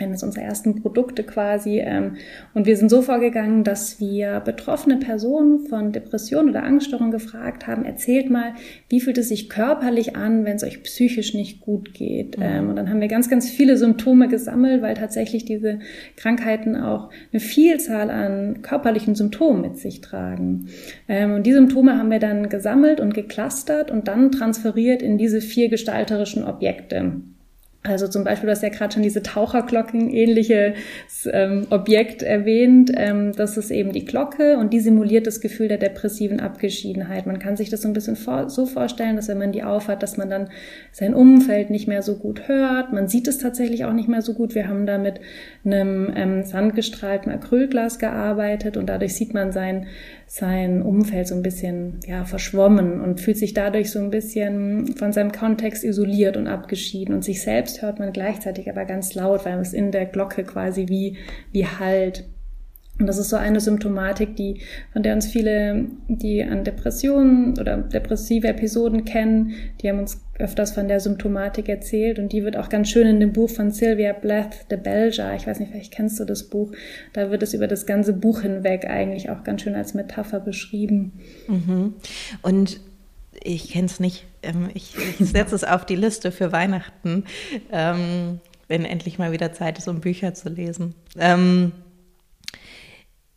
eines 0.00 0.24
unserer 0.24 0.42
ersten 0.42 0.82
Produkte 0.82 1.22
quasi. 1.22 1.78
Ähm, 1.78 2.16
und 2.52 2.66
wir 2.66 2.76
sind 2.76 2.88
so 2.88 3.00
vorgegangen, 3.00 3.62
dass 3.62 4.00
wir 4.00 4.40
betroffene 4.40 4.96
Personen 4.96 5.66
von 5.68 5.92
Depression 5.92 6.48
oder 6.48 6.64
Angststörung 6.64 7.12
gefragt 7.12 7.68
haben, 7.68 7.84
erzählt 7.84 8.28
mal, 8.28 8.54
wie 8.88 9.00
fühlt 9.00 9.18
es 9.18 9.28
sich 9.28 9.48
körperlich 9.48 10.16
an, 10.16 10.44
wenn 10.44 10.56
es 10.56 10.64
euch 10.64 10.82
psychisch 10.82 11.32
nicht 11.34 11.60
gut 11.60 11.94
geht. 11.94 12.36
Mhm. 12.36 12.44
Ähm, 12.44 12.70
und 12.70 12.76
dann 12.76 12.90
haben 12.90 13.00
wir 13.00 13.06
ganz, 13.06 13.30
ganz 13.30 13.48
viele 13.48 13.76
Symptome 13.76 14.26
gesammelt, 14.26 14.82
weil 14.82 14.94
tatsächlich 14.94 15.44
diese 15.44 15.78
Krankheiten 16.16 16.76
auch 16.76 17.10
eine 17.32 17.40
Vielzahl 17.40 18.10
an 18.10 18.62
körperlichen 18.62 19.14
Symptomen 19.14 19.60
mit 19.60 19.76
sich 19.78 20.00
tragen. 20.00 20.70
Ähm, 21.06 21.34
und 21.34 21.46
die 21.46 21.52
Symptome 21.52 21.96
haben 21.96 22.10
wir 22.10 22.18
dann 22.18 22.48
gesammelt 22.48 22.98
und 22.98 23.14
geclustert 23.14 23.92
und 23.92 24.08
dann 24.08 24.32
transferiert 24.32 25.02
in 25.02 25.18
diese 25.18 25.40
vier 25.40 25.68
gestalterischen 25.68 26.42
Objekte. 26.42 27.20
Also 27.86 28.08
zum 28.08 28.24
Beispiel, 28.24 28.46
du 28.46 28.52
hast 28.52 28.62
ja 28.62 28.70
gerade 28.70 28.94
schon 28.94 29.02
diese 29.02 29.22
Taucherglocken 29.22 30.08
ähnliche 30.08 30.72
ähm, 31.30 31.66
Objekt 31.68 32.22
erwähnt. 32.22 32.90
Ähm, 32.96 33.32
das 33.32 33.58
ist 33.58 33.70
eben 33.70 33.92
die 33.92 34.06
Glocke 34.06 34.56
und 34.56 34.72
die 34.72 34.80
simuliert 34.80 35.26
das 35.26 35.42
Gefühl 35.42 35.68
der 35.68 35.76
depressiven 35.76 36.40
Abgeschiedenheit. 36.40 37.26
Man 37.26 37.38
kann 37.38 37.58
sich 37.58 37.68
das 37.68 37.82
so 37.82 37.88
ein 37.88 37.92
bisschen 37.92 38.16
vor, 38.16 38.48
so 38.48 38.64
vorstellen, 38.64 39.16
dass 39.16 39.28
wenn 39.28 39.36
man 39.36 39.52
die 39.52 39.62
aufhat, 39.62 40.02
dass 40.02 40.16
man 40.16 40.30
dann 40.30 40.48
sein 40.92 41.12
Umfeld 41.12 41.68
nicht 41.68 41.86
mehr 41.86 42.00
so 42.00 42.16
gut 42.16 42.48
hört. 42.48 42.94
Man 42.94 43.06
sieht 43.06 43.28
es 43.28 43.36
tatsächlich 43.36 43.84
auch 43.84 43.92
nicht 43.92 44.08
mehr 44.08 44.22
so 44.22 44.32
gut. 44.32 44.54
Wir 44.54 44.66
haben 44.66 44.86
da 44.86 44.96
mit 44.96 45.20
einem 45.66 46.10
ähm, 46.16 46.42
sandgestrahlten 46.42 47.30
Acrylglas 47.30 47.98
gearbeitet 47.98 48.78
und 48.78 48.86
dadurch 48.86 49.14
sieht 49.14 49.34
man 49.34 49.52
sein 49.52 49.88
sein 50.26 50.82
Umfeld 50.82 51.28
so 51.28 51.34
ein 51.34 51.42
bisschen 51.42 52.00
ja, 52.06 52.24
verschwommen 52.24 53.00
und 53.00 53.20
fühlt 53.20 53.38
sich 53.38 53.54
dadurch 53.54 53.90
so 53.90 53.98
ein 53.98 54.10
bisschen 54.10 54.96
von 54.96 55.12
seinem 55.12 55.32
Kontext 55.32 55.84
isoliert 55.84 56.36
und 56.36 56.46
abgeschieden. 56.46 57.14
Und 57.14 57.24
sich 57.24 57.42
selbst 57.42 57.82
hört 57.82 57.98
man 57.98 58.12
gleichzeitig 58.12 58.68
aber 58.68 58.84
ganz 58.84 59.14
laut, 59.14 59.44
weil 59.44 59.58
es 59.58 59.72
in 59.72 59.90
der 59.90 60.06
Glocke 60.06 60.44
quasi 60.44 60.88
wie, 60.88 61.16
wie 61.52 61.66
halt. 61.66 62.24
Und 62.98 63.08
das 63.08 63.18
ist 63.18 63.28
so 63.28 63.36
eine 63.36 63.58
Symptomatik, 63.58 64.36
die, 64.36 64.60
von 64.92 65.02
der 65.02 65.14
uns 65.14 65.26
viele, 65.26 65.86
die 66.06 66.44
an 66.44 66.62
Depressionen 66.62 67.58
oder 67.58 67.78
depressive 67.78 68.46
Episoden 68.46 69.04
kennen, 69.04 69.54
die 69.80 69.88
haben 69.88 69.98
uns 69.98 70.24
öfters 70.38 70.72
von 70.72 70.86
der 70.86 71.00
Symptomatik 71.00 71.68
erzählt 71.68 72.20
und 72.20 72.32
die 72.32 72.44
wird 72.44 72.56
auch 72.56 72.68
ganz 72.68 72.88
schön 72.88 73.08
in 73.08 73.18
dem 73.18 73.32
Buch 73.32 73.50
von 73.50 73.72
Sylvia 73.72 74.12
Plath, 74.12 74.66
The 74.70 74.76
Belger, 74.76 75.34
ich 75.34 75.46
weiß 75.46 75.58
nicht, 75.58 75.72
vielleicht 75.72 75.92
kennst 75.92 76.20
du 76.20 76.24
das 76.24 76.44
Buch, 76.44 76.72
da 77.12 77.30
wird 77.30 77.42
es 77.42 77.52
über 77.52 77.66
das 77.66 77.86
ganze 77.86 78.12
Buch 78.12 78.42
hinweg 78.42 78.86
eigentlich 78.86 79.28
auch 79.28 79.42
ganz 79.42 79.62
schön 79.62 79.74
als 79.74 79.94
Metapher 79.94 80.38
beschrieben. 80.38 81.12
Mhm. 81.48 81.94
Und 82.42 82.80
ich 83.42 83.70
kenne 83.70 83.86
es 83.86 83.98
nicht, 83.98 84.26
ähm, 84.42 84.68
ich, 84.72 84.94
ich 85.18 85.28
setze 85.28 85.56
es 85.56 85.64
auf 85.64 85.84
die 85.84 85.96
Liste 85.96 86.30
für 86.30 86.52
Weihnachten, 86.52 87.24
ähm, 87.72 88.40
wenn 88.68 88.84
endlich 88.84 89.18
mal 89.18 89.32
wieder 89.32 89.52
Zeit 89.52 89.78
ist, 89.78 89.88
um 89.88 90.00
Bücher 90.00 90.34
zu 90.34 90.48
lesen. 90.48 90.94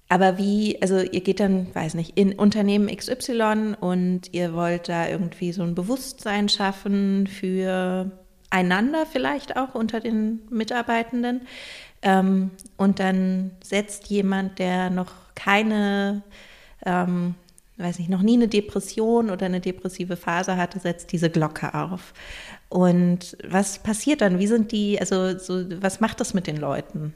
Aber 0.09 0.37
wie, 0.37 0.81
also 0.81 0.99
ihr 0.99 1.21
geht 1.21 1.39
dann, 1.39 1.73
weiß 1.75 1.93
nicht, 1.95 2.17
in 2.17 2.33
Unternehmen 2.33 2.87
XY 2.87 3.75
und 3.79 4.33
ihr 4.33 4.53
wollt 4.53 4.87
da 4.87 5.07
irgendwie 5.07 5.51
so 5.51 5.63
ein 5.63 5.75
Bewusstsein 5.75 6.47
schaffen 6.47 7.27
für 7.27 8.11
einander 8.49 9.05
vielleicht 9.05 9.57
auch 9.57 9.75
unter 9.75 9.99
den 9.99 10.41
Mitarbeitenden. 10.49 11.41
Ähm, 12.01 12.51
und 12.77 12.99
dann 12.99 13.51
setzt 13.61 14.07
jemand, 14.07 14.59
der 14.59 14.89
noch 14.89 15.11
keine, 15.35 16.23
ähm, 16.85 17.35
weiß 17.77 17.99
nicht, 17.99 18.09
noch 18.09 18.21
nie 18.21 18.35
eine 18.35 18.47
Depression 18.47 19.29
oder 19.29 19.47
eine 19.47 19.59
depressive 19.59 20.15
Phase 20.15 20.55
hatte, 20.55 20.79
setzt 20.79 21.11
diese 21.11 21.29
Glocke 21.29 21.73
auf. 21.73 22.13
Und 22.69 23.37
was 23.47 23.79
passiert 23.79 24.21
dann? 24.21 24.39
Wie 24.39 24.47
sind 24.47 24.71
die, 24.71 24.99
also 24.99 25.37
so, 25.37 25.65
was 25.81 25.99
macht 25.99 26.19
das 26.21 26.33
mit 26.33 26.47
den 26.47 26.57
Leuten? 26.57 27.13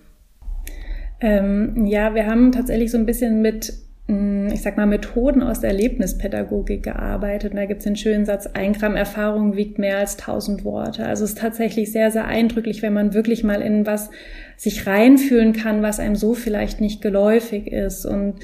Ähm, 1.21 1.85
ja, 1.85 2.15
wir 2.15 2.25
haben 2.25 2.51
tatsächlich 2.51 2.91
so 2.91 2.97
ein 2.97 3.05
bisschen 3.05 3.41
mit, 3.41 3.73
mm, 4.07 4.47
ich 4.47 4.63
sag 4.63 4.75
mal, 4.75 4.87
Methoden 4.87 5.43
aus 5.43 5.61
der 5.61 5.69
Erlebnispädagogik 5.69 6.83
gearbeitet. 6.83 7.51
Und 7.51 7.57
da 7.57 7.65
gibt 7.65 7.79
es 7.79 7.85
den 7.85 7.95
schönen 7.95 8.25
Satz, 8.25 8.47
ein 8.47 8.73
Gramm 8.73 8.95
Erfahrung 8.95 9.55
wiegt 9.55 9.77
mehr 9.77 9.99
als 9.99 10.17
tausend 10.17 10.65
Worte. 10.65 11.05
Also 11.05 11.23
es 11.23 11.31
ist 11.31 11.39
tatsächlich 11.39 11.91
sehr, 11.91 12.09
sehr 12.09 12.25
eindrücklich, 12.25 12.81
wenn 12.81 12.93
man 12.93 13.13
wirklich 13.13 13.43
mal 13.43 13.61
in 13.61 13.85
was 13.85 14.09
sich 14.57 14.87
reinfühlen 14.87 15.53
kann, 15.53 15.81
was 15.81 15.99
einem 15.99 16.15
so 16.15 16.33
vielleicht 16.33 16.81
nicht 16.81 17.01
geläufig 17.01 17.67
ist. 17.71 18.05
Und 18.05 18.35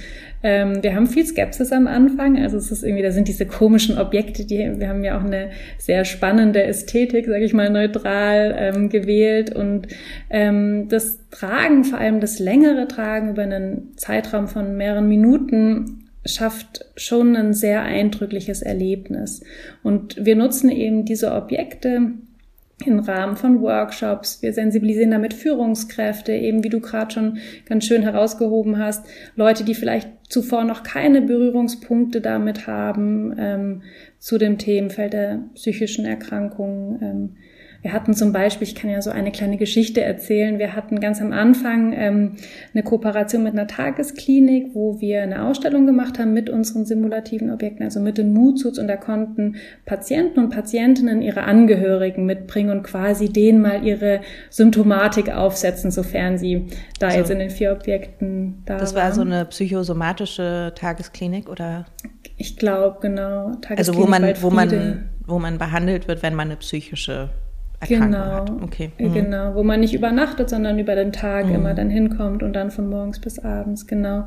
ähm, 0.43 0.81
wir 0.81 0.95
haben 0.95 1.07
viel 1.07 1.25
Skepsis 1.25 1.71
am 1.71 1.87
Anfang. 1.87 2.41
Also 2.41 2.57
es 2.57 2.71
ist 2.71 2.83
irgendwie, 2.83 3.03
da 3.03 3.11
sind 3.11 3.27
diese 3.27 3.45
komischen 3.45 3.97
Objekte, 3.97 4.45
die 4.45 4.57
wir 4.57 4.89
haben 4.89 5.03
ja 5.03 5.17
auch 5.17 5.23
eine 5.23 5.51
sehr 5.77 6.05
spannende 6.05 6.63
Ästhetik, 6.63 7.25
sage 7.25 7.43
ich 7.43 7.53
mal, 7.53 7.69
neutral 7.69 8.55
ähm, 8.57 8.89
gewählt. 8.89 9.55
Und 9.55 9.87
ähm, 10.29 10.87
das 10.89 11.19
Tragen, 11.31 11.83
vor 11.83 11.99
allem 11.99 12.19
das 12.19 12.39
längere 12.39 12.87
Tragen 12.87 13.29
über 13.29 13.43
einen 13.43 13.93
Zeitraum 13.97 14.47
von 14.47 14.77
mehreren 14.77 15.07
Minuten, 15.07 16.07
schafft 16.25 16.85
schon 16.95 17.35
ein 17.35 17.53
sehr 17.53 17.83
eindrückliches 17.83 18.61
Erlebnis. 18.61 19.43
Und 19.83 20.23
wir 20.23 20.35
nutzen 20.35 20.69
eben 20.69 21.05
diese 21.05 21.31
Objekte 21.33 22.11
im 22.85 22.99
Rahmen 22.99 23.37
von 23.37 23.61
Workshops. 23.61 24.41
Wir 24.41 24.53
sensibilisieren 24.53 25.11
damit 25.11 25.33
Führungskräfte, 25.33 26.33
eben 26.33 26.63
wie 26.63 26.69
du 26.69 26.79
gerade 26.79 27.11
schon 27.11 27.37
ganz 27.65 27.85
schön 27.85 28.03
herausgehoben 28.03 28.77
hast, 28.77 29.05
Leute, 29.35 29.63
die 29.63 29.73
vielleicht 29.73 30.09
zuvor 30.29 30.63
noch 30.63 30.83
keine 30.83 31.21
Berührungspunkte 31.21 32.21
damit 32.21 32.67
haben 32.67 33.35
ähm, 33.37 33.81
zu 34.19 34.37
dem 34.37 34.57
Themenfeld 34.57 35.13
der 35.13 35.39
psychischen 35.55 36.05
Erkrankungen. 36.05 37.01
Ähm, 37.01 37.37
wir 37.81 37.93
hatten 37.93 38.13
zum 38.13 38.33
Beispiel, 38.33 38.67
ich 38.67 38.75
kann 38.75 38.89
ja 38.89 39.01
so 39.01 39.11
eine 39.11 39.31
kleine 39.31 39.57
Geschichte 39.57 40.01
erzählen, 40.01 40.59
wir 40.59 40.75
hatten 40.75 40.99
ganz 40.99 41.21
am 41.21 41.31
Anfang 41.31 41.93
ähm, 41.93 42.35
eine 42.73 42.83
Kooperation 42.83 43.43
mit 43.43 43.53
einer 43.53 43.67
Tagesklinik, 43.67 44.73
wo 44.73 44.99
wir 44.99 45.21
eine 45.21 45.45
Ausstellung 45.45 45.85
gemacht 45.85 46.19
haben 46.19 46.33
mit 46.33 46.49
unseren 46.49 46.85
simulativen 46.85 47.51
Objekten, 47.51 47.83
also 47.83 47.99
mit 47.99 48.17
den 48.17 48.33
Moodsuits 48.33 48.79
und 48.79 48.87
da 48.87 48.97
konnten 48.97 49.55
Patienten 49.85 50.39
und 50.39 50.49
Patientinnen 50.49 51.21
ihre 51.21 51.43
Angehörigen 51.43 52.25
mitbringen 52.25 52.71
und 52.71 52.83
quasi 52.83 53.29
denen 53.29 53.61
mal 53.61 53.85
ihre 53.85 54.21
Symptomatik 54.49 55.29
aufsetzen, 55.33 55.91
sofern 55.91 56.37
sie 56.37 56.67
da 56.99 57.11
so. 57.11 57.17
jetzt 57.17 57.29
in 57.29 57.39
den 57.39 57.49
vier 57.49 57.71
Objekten 57.71 58.63
da 58.65 58.77
Das 58.77 58.95
war 58.95 59.03
waren. 59.03 59.13
so 59.13 59.21
eine 59.21 59.45
psychosomatische 59.45 60.73
Tagesklinik 60.75 61.49
oder? 61.49 61.85
Ich 62.37 62.57
glaube, 62.57 62.97
genau. 63.01 63.51
Tagesklinik 63.61 63.79
also 63.79 63.95
wo 63.95 64.05
man, 64.05 64.33
wo 64.41 64.49
man, 64.49 65.09
wo 65.25 65.39
man 65.39 65.57
behandelt 65.57 66.07
wird, 66.07 66.23
wenn 66.23 66.35
man 66.35 66.47
eine 66.47 66.57
psychische 66.57 67.29
Genau, 67.85 68.17
hat. 68.17 68.51
Okay. 68.63 68.89
Mhm. 68.97 69.13
Genau, 69.13 69.53
wo 69.53 69.61
man 69.61 69.79
nicht 69.79 69.93
übernachtet, 69.93 70.49
sondern 70.49 70.79
über 70.79 70.95
den 70.95 71.11
Tag 71.11 71.45
mhm. 71.45 71.55
immer 71.55 71.73
dann 71.75 71.91
hinkommt 71.91 72.41
und 72.41 72.53
dann 72.53 72.71
von 72.71 72.89
morgens 72.89 73.19
bis 73.19 73.37
abends 73.37 73.85
genau 73.85 74.25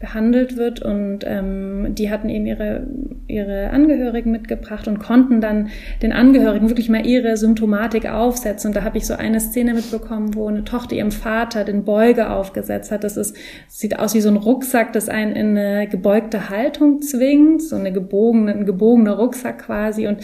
behandelt 0.00 0.58
wird. 0.58 0.82
Und 0.82 1.20
ähm, 1.24 1.94
die 1.94 2.10
hatten 2.10 2.28
eben 2.28 2.44
ihre, 2.44 2.86
ihre 3.26 3.70
Angehörigen 3.70 4.30
mitgebracht 4.32 4.86
und 4.86 4.98
konnten 4.98 5.40
dann 5.40 5.68
den 6.02 6.12
Angehörigen 6.12 6.68
wirklich 6.68 6.90
mal 6.90 7.06
ihre 7.06 7.38
Symptomatik 7.38 8.10
aufsetzen. 8.10 8.68
Und 8.68 8.76
da 8.76 8.84
habe 8.84 8.98
ich 8.98 9.06
so 9.06 9.14
eine 9.14 9.40
Szene 9.40 9.72
mitbekommen, 9.72 10.34
wo 10.34 10.48
eine 10.48 10.64
Tochter 10.64 10.94
ihrem 10.94 11.10
Vater 11.10 11.64
den 11.64 11.84
Beuge 11.84 12.28
aufgesetzt 12.28 12.90
hat. 12.90 13.02
Das 13.02 13.16
ist, 13.16 13.34
sieht 13.66 13.98
aus 13.98 14.14
wie 14.14 14.20
so 14.20 14.28
ein 14.28 14.36
Rucksack, 14.36 14.92
das 14.92 15.08
einen 15.08 15.34
in 15.34 15.56
eine 15.56 15.88
gebeugte 15.88 16.50
Haltung 16.50 17.00
zwingt, 17.00 17.62
so 17.62 17.76
eine 17.76 17.92
gebogene, 17.92 18.52
ein 18.52 18.66
gebogener 18.66 19.12
Rucksack 19.12 19.64
quasi. 19.64 20.06
Und 20.06 20.18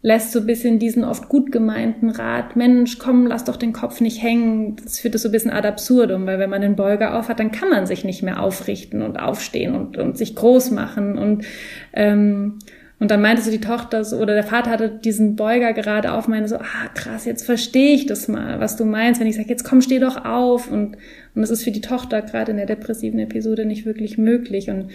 lässt 0.00 0.32
so 0.32 0.40
ein 0.40 0.46
bisschen 0.46 0.78
diesen 0.78 1.04
oft 1.04 1.28
gut 1.28 1.50
gemeinten 1.50 2.10
Rat, 2.10 2.56
Mensch, 2.56 2.98
komm, 2.98 3.26
lass 3.26 3.44
doch 3.44 3.56
den 3.56 3.72
Kopf 3.72 4.00
nicht 4.00 4.22
hängen. 4.22 4.76
Das 4.82 5.00
führt 5.00 5.14
das 5.14 5.22
so 5.22 5.28
ein 5.28 5.32
bisschen 5.32 5.50
ad 5.50 5.66
absurdum, 5.66 6.26
weil 6.26 6.38
wenn 6.38 6.50
man 6.50 6.62
den 6.62 6.76
Beuger 6.76 7.18
aufhat, 7.18 7.40
dann 7.40 7.50
kann 7.50 7.68
man 7.68 7.86
sich 7.86 8.04
nicht 8.04 8.22
mehr 8.22 8.40
aufrichten 8.40 9.02
und 9.02 9.18
aufstehen 9.18 9.74
und, 9.74 9.98
und 9.98 10.16
sich 10.16 10.36
groß 10.36 10.70
machen. 10.70 11.18
Und 11.18 11.44
ähm, 11.92 12.58
Und 13.00 13.10
dann 13.12 13.22
meinte 13.22 13.42
so 13.42 13.50
die 13.50 13.60
Tochter 13.60 14.04
so, 14.04 14.16
oder 14.18 14.34
der 14.34 14.42
Vater 14.42 14.70
hatte 14.70 14.88
diesen 14.88 15.36
Beuger 15.36 15.72
gerade 15.72 16.12
auf, 16.12 16.26
meine 16.26 16.48
so, 16.48 16.56
ah 16.56 16.88
krass, 16.94 17.24
jetzt 17.26 17.44
verstehe 17.44 17.94
ich 17.94 18.06
das 18.06 18.26
mal, 18.26 18.58
was 18.58 18.76
du 18.76 18.84
meinst, 18.84 19.20
wenn 19.20 19.28
ich 19.28 19.36
sage, 19.36 19.48
jetzt 19.48 19.62
komm, 19.64 19.80
steh 19.80 20.00
doch 20.00 20.24
auf. 20.24 20.68
Und, 20.70 20.96
und 21.34 21.42
das 21.42 21.50
ist 21.50 21.62
für 21.62 21.70
die 21.70 21.80
Tochter 21.80 22.22
gerade 22.22 22.50
in 22.50 22.56
der 22.56 22.66
depressiven 22.66 23.20
Episode 23.20 23.66
nicht 23.66 23.86
wirklich 23.86 24.18
möglich. 24.18 24.68
Und 24.68 24.90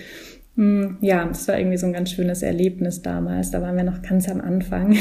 ja, 0.56 1.26
das 1.26 1.48
war 1.48 1.58
irgendwie 1.58 1.78
so 1.78 1.88
ein 1.88 1.94
ganz 1.94 2.12
schönes 2.12 2.44
Erlebnis 2.44 3.02
damals. 3.02 3.52
Da 3.52 3.62
waren 3.62 3.76
wir 3.76 3.84
noch 3.84 4.02
ganz 4.02 4.30
am 4.30 4.40
Anfang. 4.40 4.96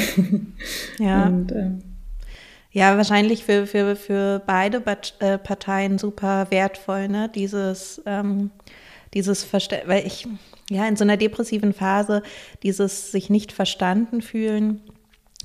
Ja. 0.99 1.25
Und, 1.27 1.51
äh, 1.51 1.71
ja, 2.71 2.97
wahrscheinlich 2.97 3.43
für, 3.43 3.67
für, 3.67 3.95
für 3.95 4.41
beide 4.47 4.81
äh, 5.19 5.37
Parteien 5.37 5.99
super 5.99 6.47
wertvoll, 6.49 7.07
ne? 7.07 7.29
Dieses, 7.33 8.01
ähm, 8.07 8.49
dieses 9.13 9.43
Verständnis, 9.43 9.89
weil 9.89 10.07
ich, 10.07 10.27
ja, 10.71 10.87
in 10.87 10.95
so 10.95 11.03
einer 11.03 11.17
depressiven 11.17 11.73
Phase, 11.73 12.23
dieses 12.63 13.11
sich 13.11 13.29
nicht 13.29 13.51
verstanden 13.51 14.23
fühlen 14.23 14.81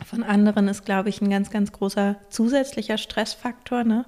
von 0.04 0.22
anderen 0.22 0.68
ist, 0.68 0.84
glaube 0.84 1.08
ich, 1.08 1.20
ein 1.20 1.30
ganz, 1.30 1.50
ganz 1.50 1.72
großer 1.72 2.16
zusätzlicher 2.30 2.98
Stressfaktor. 2.98 3.84
Ne? 3.84 4.06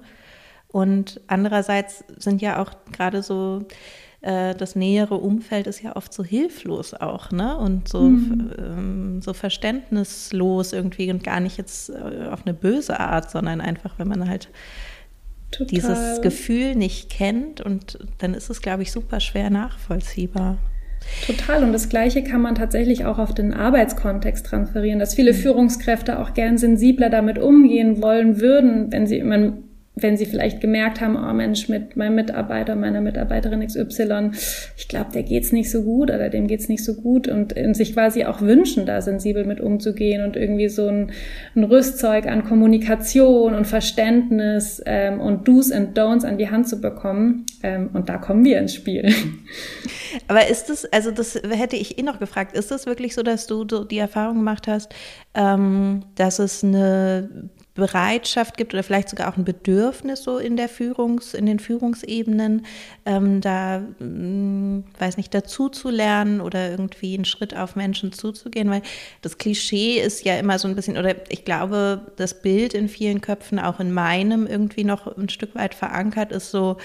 Und 0.67 1.21
andererseits 1.27 2.03
sind 2.17 2.41
ja 2.41 2.61
auch 2.61 2.71
gerade 2.91 3.21
so 3.21 3.65
äh, 4.21 4.53
das 4.53 4.75
nähere 4.75 5.15
Umfeld 5.15 5.67
ist 5.67 5.81
ja 5.81 5.95
oft 5.95 6.13
so 6.13 6.23
hilflos 6.23 6.93
auch, 6.93 7.31
ne? 7.31 7.57
Und 7.57 7.87
so, 7.87 8.01
mhm. 8.01 8.51
ähm, 8.57 9.21
so 9.21 9.33
verständnislos 9.33 10.73
irgendwie 10.73 11.09
und 11.11 11.23
gar 11.23 11.39
nicht 11.39 11.57
jetzt 11.57 11.89
äh, 11.89 12.27
auf 12.29 12.45
eine 12.45 12.53
böse 12.53 12.99
Art, 12.99 13.31
sondern 13.31 13.61
einfach, 13.61 13.97
wenn 13.97 14.07
man 14.07 14.29
halt 14.29 14.49
Total. 15.49 15.67
dieses 15.67 16.21
Gefühl 16.21 16.75
nicht 16.75 17.09
kennt 17.09 17.61
und 17.61 17.97
dann 18.19 18.35
ist 18.35 18.49
es, 18.49 18.61
glaube 18.61 18.83
ich, 18.83 18.91
super 18.91 19.19
schwer 19.19 19.49
nachvollziehbar. 19.49 20.57
Total. 21.25 21.63
Und 21.63 21.73
das 21.73 21.89
Gleiche 21.89 22.23
kann 22.23 22.41
man 22.41 22.53
tatsächlich 22.53 23.05
auch 23.05 23.17
auf 23.17 23.33
den 23.33 23.55
Arbeitskontext 23.55 24.45
transferieren, 24.45 24.99
dass 24.99 25.15
viele 25.15 25.33
mhm. 25.33 25.37
Führungskräfte 25.37 26.19
auch 26.19 26.35
gern 26.35 26.59
sensibler 26.59 27.09
damit 27.09 27.39
umgehen 27.39 28.03
wollen 28.03 28.39
würden, 28.39 28.91
wenn 28.91 29.07
sie, 29.07 29.23
man 29.23 29.63
wenn 30.01 30.17
sie 30.17 30.25
vielleicht 30.25 30.61
gemerkt 30.61 31.01
haben, 31.01 31.15
oh 31.15 31.33
Mensch, 31.33 31.69
mit 31.69 31.95
meinem 31.95 32.15
Mitarbeiter, 32.15 32.75
meiner 32.75 33.01
Mitarbeiterin 33.01 33.65
XY, 33.65 34.31
ich 34.77 34.87
glaube, 34.87 35.11
der 35.13 35.23
geht's 35.23 35.51
nicht 35.51 35.71
so 35.71 35.83
gut 35.83 36.09
oder 36.09 36.29
dem 36.29 36.47
geht's 36.47 36.69
nicht 36.69 36.83
so 36.83 36.95
gut 36.95 37.27
und, 37.27 37.53
und 37.53 37.75
sich 37.75 37.93
quasi 37.93 38.25
auch 38.25 38.41
wünschen, 38.41 38.85
da 38.85 39.01
sensibel 39.01 39.45
mit 39.45 39.61
umzugehen 39.61 40.23
und 40.23 40.35
irgendwie 40.35 40.69
so 40.69 40.87
ein, 40.87 41.11
ein 41.55 41.63
Rüstzeug 41.63 42.27
an 42.27 42.43
Kommunikation 42.43 43.53
und 43.53 43.65
Verständnis 43.65 44.81
ähm, 44.85 45.19
und 45.19 45.47
Do's 45.47 45.71
and 45.71 45.97
Don'ts 45.97 46.25
an 46.25 46.37
die 46.37 46.49
Hand 46.49 46.67
zu 46.67 46.81
bekommen. 46.81 47.45
Ähm, 47.63 47.89
und 47.93 48.09
da 48.09 48.17
kommen 48.17 48.43
wir 48.43 48.59
ins 48.59 48.73
Spiel. 48.73 49.13
Aber 50.27 50.47
ist 50.47 50.69
es, 50.69 50.85
also 50.91 51.11
das 51.11 51.35
hätte 51.35 51.75
ich 51.75 51.97
eh 51.97 52.03
noch 52.03 52.19
gefragt, 52.19 52.55
ist 52.55 52.71
es 52.71 52.85
wirklich 52.85 53.13
so, 53.13 53.23
dass 53.23 53.47
du 53.47 53.63
die 53.63 53.97
Erfahrung 53.97 54.37
gemacht 54.37 54.67
hast, 54.67 54.93
ähm, 55.35 56.03
dass 56.15 56.39
es 56.39 56.63
eine 56.63 57.49
Bereitschaft 57.73 58.57
gibt 58.57 58.73
oder 58.73 58.83
vielleicht 58.83 59.09
sogar 59.09 59.31
auch 59.31 59.37
ein 59.37 59.45
Bedürfnis 59.45 60.23
so 60.23 60.37
in 60.37 60.57
der 60.57 60.67
Führungs, 60.67 61.33
in 61.33 61.45
den 61.45 61.59
Führungsebenen, 61.59 62.65
ähm, 63.05 63.39
da, 63.39 63.79
mh, 63.99 64.05
mm, 64.05 64.83
weiß 64.99 65.15
nicht, 65.15 65.33
dazu 65.33 65.69
zu 65.69 65.89
lernen 65.89 66.41
oder 66.41 66.69
irgendwie 66.69 67.15
einen 67.15 67.23
Schritt 67.23 67.55
auf 67.55 67.77
Menschen 67.77 68.11
zuzugehen, 68.11 68.69
weil 68.69 68.81
das 69.21 69.37
Klischee 69.37 69.99
ist 69.99 70.25
ja 70.25 70.37
immer 70.37 70.59
so 70.59 70.67
ein 70.67 70.75
bisschen, 70.75 70.97
oder 70.97 71.15
ich 71.31 71.45
glaube, 71.45 72.11
das 72.17 72.41
Bild 72.41 72.73
in 72.73 72.89
vielen 72.89 73.21
Köpfen, 73.21 73.57
auch 73.57 73.79
in 73.79 73.93
meinem 73.93 74.47
irgendwie 74.47 74.83
noch 74.83 75.07
ein 75.17 75.29
Stück 75.29 75.55
weit 75.55 75.73
verankert, 75.73 76.33
ist 76.33 76.51
so, 76.51 76.77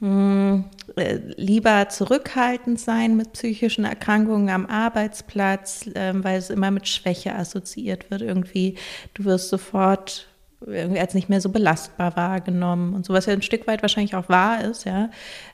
hm, 0.00 0.64
äh, 0.96 1.18
lieber 1.36 1.88
zurückhaltend 1.90 2.80
sein 2.80 3.16
mit 3.16 3.32
psychischen 3.32 3.84
Erkrankungen 3.84 4.48
am 4.48 4.66
Arbeitsplatz, 4.66 5.90
ähm, 5.94 6.24
weil 6.24 6.38
es 6.38 6.48
immer 6.48 6.70
mit 6.70 6.88
Schwäche 6.88 7.34
assoziiert 7.34 8.10
wird. 8.10 8.22
Irgendwie, 8.22 8.76
du 9.14 9.24
wirst 9.24 9.50
sofort 9.50 10.26
irgendwie 10.66 11.00
als 11.00 11.14
nicht 11.14 11.28
mehr 11.28 11.40
so 11.40 11.50
belastbar 11.50 12.16
wahrgenommen 12.16 12.94
und 12.94 13.06
so, 13.06 13.14
was 13.14 13.26
ja 13.26 13.32
ein 13.32 13.42
Stück 13.42 13.66
weit 13.66 13.82
wahrscheinlich 13.82 14.14
auch 14.14 14.28
wahr 14.28 14.64
ist, 14.64 14.84
ja. 14.84 15.10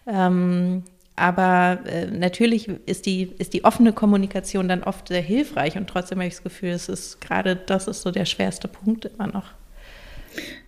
Ähm, 0.07 0.85
aber 1.17 1.79
äh, 1.87 2.07
natürlich 2.07 2.69
ist 2.69 3.07
die, 3.07 3.23
ist 3.39 3.55
die 3.55 3.65
offene 3.65 3.93
Kommunikation 3.93 4.69
dann 4.69 4.83
oft 4.83 5.09
sehr 5.09 5.23
hilfreich 5.23 5.77
und 5.77 5.89
trotzdem 5.89 6.19
habe 6.19 6.29
ich 6.29 6.35
das 6.35 6.43
Gefühl, 6.43 6.71
es 6.71 6.89
ist 6.89 7.21
gerade 7.21 7.57
das 7.57 7.89
ist 7.89 8.03
so 8.03 8.11
der 8.11 8.27
schwerste 8.27 8.69
Punkt 8.69 9.07
immer 9.07 9.27
noch. 9.27 9.53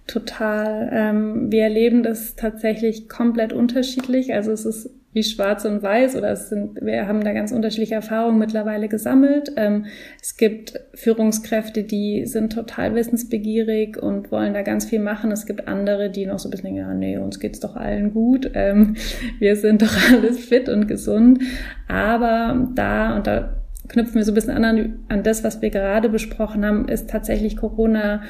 Total. 0.08 0.88
Ähm, 0.90 1.52
wir 1.52 1.64
erleben 1.64 2.02
das 2.02 2.34
tatsächlich 2.34 3.10
komplett 3.10 3.52
unterschiedlich. 3.52 4.32
Also 4.32 4.52
es 4.52 4.64
ist 4.64 4.90
wie 5.12 5.22
schwarz 5.22 5.66
und 5.66 5.82
weiß 5.82 6.16
oder 6.16 6.30
es 6.30 6.48
sind, 6.48 6.80
wir 6.80 7.06
haben 7.06 7.22
da 7.22 7.34
ganz 7.34 7.52
unterschiedliche 7.52 7.94
Erfahrungen 7.94 8.38
mittlerweile 8.38 8.88
gesammelt. 8.88 9.52
Ähm, 9.56 9.84
es 10.22 10.38
gibt 10.38 10.80
Führungskräfte, 10.94 11.82
die 11.82 12.24
sind 12.24 12.54
total 12.54 12.94
wissensbegierig 12.94 14.02
und 14.02 14.32
wollen 14.32 14.54
da 14.54 14.62
ganz 14.62 14.86
viel 14.86 15.00
machen. 15.00 15.30
Es 15.30 15.44
gibt 15.44 15.68
andere, 15.68 16.08
die 16.08 16.24
noch 16.24 16.38
so 16.38 16.48
ein 16.48 16.52
bisschen, 16.52 16.74
ja, 16.74 16.94
nee, 16.94 17.18
uns 17.18 17.38
geht's 17.38 17.60
doch 17.60 17.76
allen 17.76 18.14
gut. 18.14 18.50
Ähm, 18.54 18.96
wir 19.38 19.56
sind 19.56 19.82
doch 19.82 19.94
alles 20.12 20.38
fit 20.42 20.70
und 20.70 20.88
gesund. 20.88 21.42
Aber 21.86 22.66
da, 22.74 23.14
und 23.14 23.26
da 23.26 23.58
knüpfen 23.88 24.14
wir 24.14 24.24
so 24.24 24.32
ein 24.32 24.34
bisschen 24.34 24.64
an, 24.64 25.00
an 25.08 25.22
das, 25.22 25.44
was 25.44 25.60
wir 25.60 25.68
gerade 25.68 26.08
besprochen 26.08 26.64
haben, 26.64 26.88
ist 26.88 27.10
tatsächlich 27.10 27.58
Corona 27.58 28.22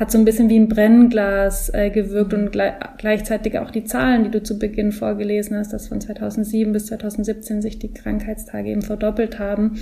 hat 0.00 0.10
so 0.10 0.16
ein 0.16 0.24
bisschen 0.24 0.48
wie 0.48 0.58
ein 0.58 0.68
Brennglas 0.68 1.68
äh, 1.74 1.90
gewirkt 1.90 2.32
und 2.32 2.52
gle 2.52 2.72
gleichzeitig 2.96 3.58
auch 3.58 3.70
die 3.70 3.84
Zahlen, 3.84 4.24
die 4.24 4.30
du 4.30 4.42
zu 4.42 4.58
Beginn 4.58 4.92
vorgelesen 4.92 5.58
hast, 5.58 5.74
dass 5.74 5.88
von 5.88 6.00
2007 6.00 6.72
bis 6.72 6.86
2017 6.86 7.60
sich 7.60 7.78
die 7.78 7.92
Krankheitstage 7.92 8.70
eben 8.70 8.80
verdoppelt 8.80 9.38
haben, 9.38 9.78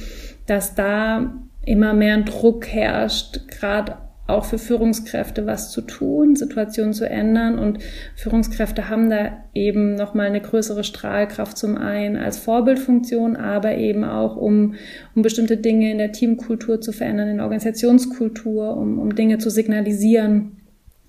dass 0.46 0.74
da 0.74 1.32
immer 1.64 1.94
mehr 1.94 2.14
ein 2.14 2.24
Druck 2.24 2.66
herrscht, 2.66 3.48
gerade 3.48 3.96
auch 4.28 4.44
für 4.44 4.58
Führungskräfte 4.58 5.46
was 5.46 5.72
zu 5.72 5.80
tun, 5.80 6.36
Situationen 6.36 6.92
zu 6.92 7.08
ändern. 7.08 7.58
Und 7.58 7.78
Führungskräfte 8.14 8.90
haben 8.90 9.08
da 9.08 9.42
eben 9.54 9.94
nochmal 9.94 10.26
eine 10.26 10.42
größere 10.42 10.84
Strahlkraft 10.84 11.56
zum 11.56 11.78
einen 11.78 12.16
als 12.16 12.38
Vorbildfunktion, 12.38 13.36
aber 13.36 13.76
eben 13.76 14.04
auch 14.04 14.36
um, 14.36 14.74
um 15.14 15.22
bestimmte 15.22 15.56
Dinge 15.56 15.90
in 15.90 15.98
der 15.98 16.12
Teamkultur 16.12 16.80
zu 16.80 16.92
verändern, 16.92 17.28
in 17.28 17.36
der 17.36 17.44
Organisationskultur, 17.44 18.76
um, 18.76 18.98
um 18.98 19.14
Dinge 19.14 19.38
zu 19.38 19.48
signalisieren, 19.48 20.58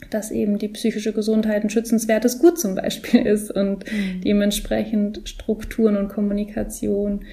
dass 0.09 0.31
eben 0.31 0.57
die 0.57 0.69
psychische 0.69 1.11
Gesundheit 1.11 1.63
ein 1.63 1.69
schützenswertes 1.69 2.39
Gut 2.39 2.57
zum 2.57 2.75
Beispiel 2.75 3.25
ist 3.25 3.51
und 3.51 3.83
mhm. 3.91 4.21
dementsprechend 4.21 5.27
Strukturen 5.27 5.97
und 5.97 6.07
Kommunikation 6.07 7.25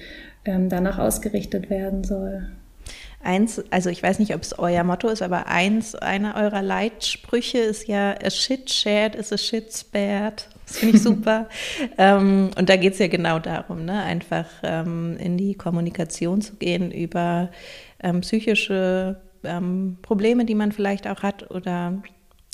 ähm, 0.43 0.67
danach 0.67 0.99
ausgerichtet 0.99 1.69
werden 1.69 2.03
soll 2.03 2.47
eins, 3.27 3.61
also 3.69 3.89
ich 3.89 4.01
weiß 4.01 4.19
nicht, 4.19 4.33
ob 4.33 4.41
es 4.41 4.57
euer 4.57 4.83
Motto 4.83 5.09
ist, 5.09 5.21
aber 5.21 5.47
eins 5.47 5.95
einer 5.95 6.35
eurer 6.35 6.61
Leitsprüche 6.61 7.59
ist 7.59 7.87
ja, 7.87 8.15
a 8.23 8.29
shit 8.29 8.71
shared 8.71 9.15
is 9.15 9.33
a 9.33 9.37
shit 9.37 9.71
spared. 9.71 10.47
Das 10.65 10.77
finde 10.77 10.95
ich 10.95 11.03
super. 11.03 11.49
ähm, 11.97 12.51
und 12.57 12.69
da 12.69 12.77
geht 12.77 12.93
es 12.93 12.99
ja 12.99 13.07
genau 13.07 13.39
darum, 13.39 13.85
ne? 13.85 14.01
einfach 14.01 14.47
ähm, 14.63 15.17
in 15.17 15.37
die 15.37 15.55
Kommunikation 15.55 16.41
zu 16.41 16.55
gehen 16.55 16.91
über 16.91 17.49
ähm, 18.01 18.21
psychische 18.21 19.21
ähm, 19.43 19.97
Probleme, 20.01 20.45
die 20.45 20.55
man 20.55 20.71
vielleicht 20.71 21.05
auch 21.05 21.21
hat 21.21 21.51
oder 21.51 22.01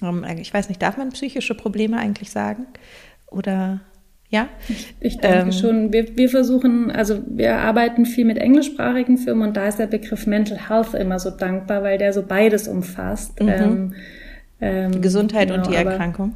ähm, 0.02 0.26
ich 0.40 0.54
weiß 0.54 0.70
nicht, 0.70 0.82
darf 0.82 0.98
man 0.98 1.10
psychische 1.10 1.54
Probleme 1.54 1.98
eigentlich 2.00 2.32
sagen? 2.32 2.66
Oder 3.28 3.82
ja? 4.34 4.48
Ich 5.00 5.19
denke 5.19 5.38
ähm, 5.38 5.52
schon. 5.52 5.93
Wir, 5.93 6.17
wir 6.17 6.28
versuchen, 6.28 6.89
also 6.89 7.19
wir 7.28 7.58
arbeiten 7.58 8.06
viel 8.06 8.26
mit 8.26 8.39
englischsprachigen 8.39 9.17
Firmen 9.17 9.50
und 9.50 9.58
da 9.58 9.67
ist 9.67 9.78
der 9.78 9.88
Begriff 9.88 10.26
Mental 10.26 10.69
Health 10.69 10.96
immer 10.96 11.19
so 11.19 11.30
dankbar, 11.30 11.84
weil 11.84 12.00
der 12.00 12.13
so 12.13 12.24
beides 12.24 12.67
umfasst. 12.67 13.39
Mhm. 13.39 13.50
Ähm, 13.50 13.93
ähm, 14.60 15.02
Gesundheit 15.02 15.50
genau, 15.50 15.63
und 15.63 15.72
die 15.72 15.76
Erkrankung. 15.76 16.34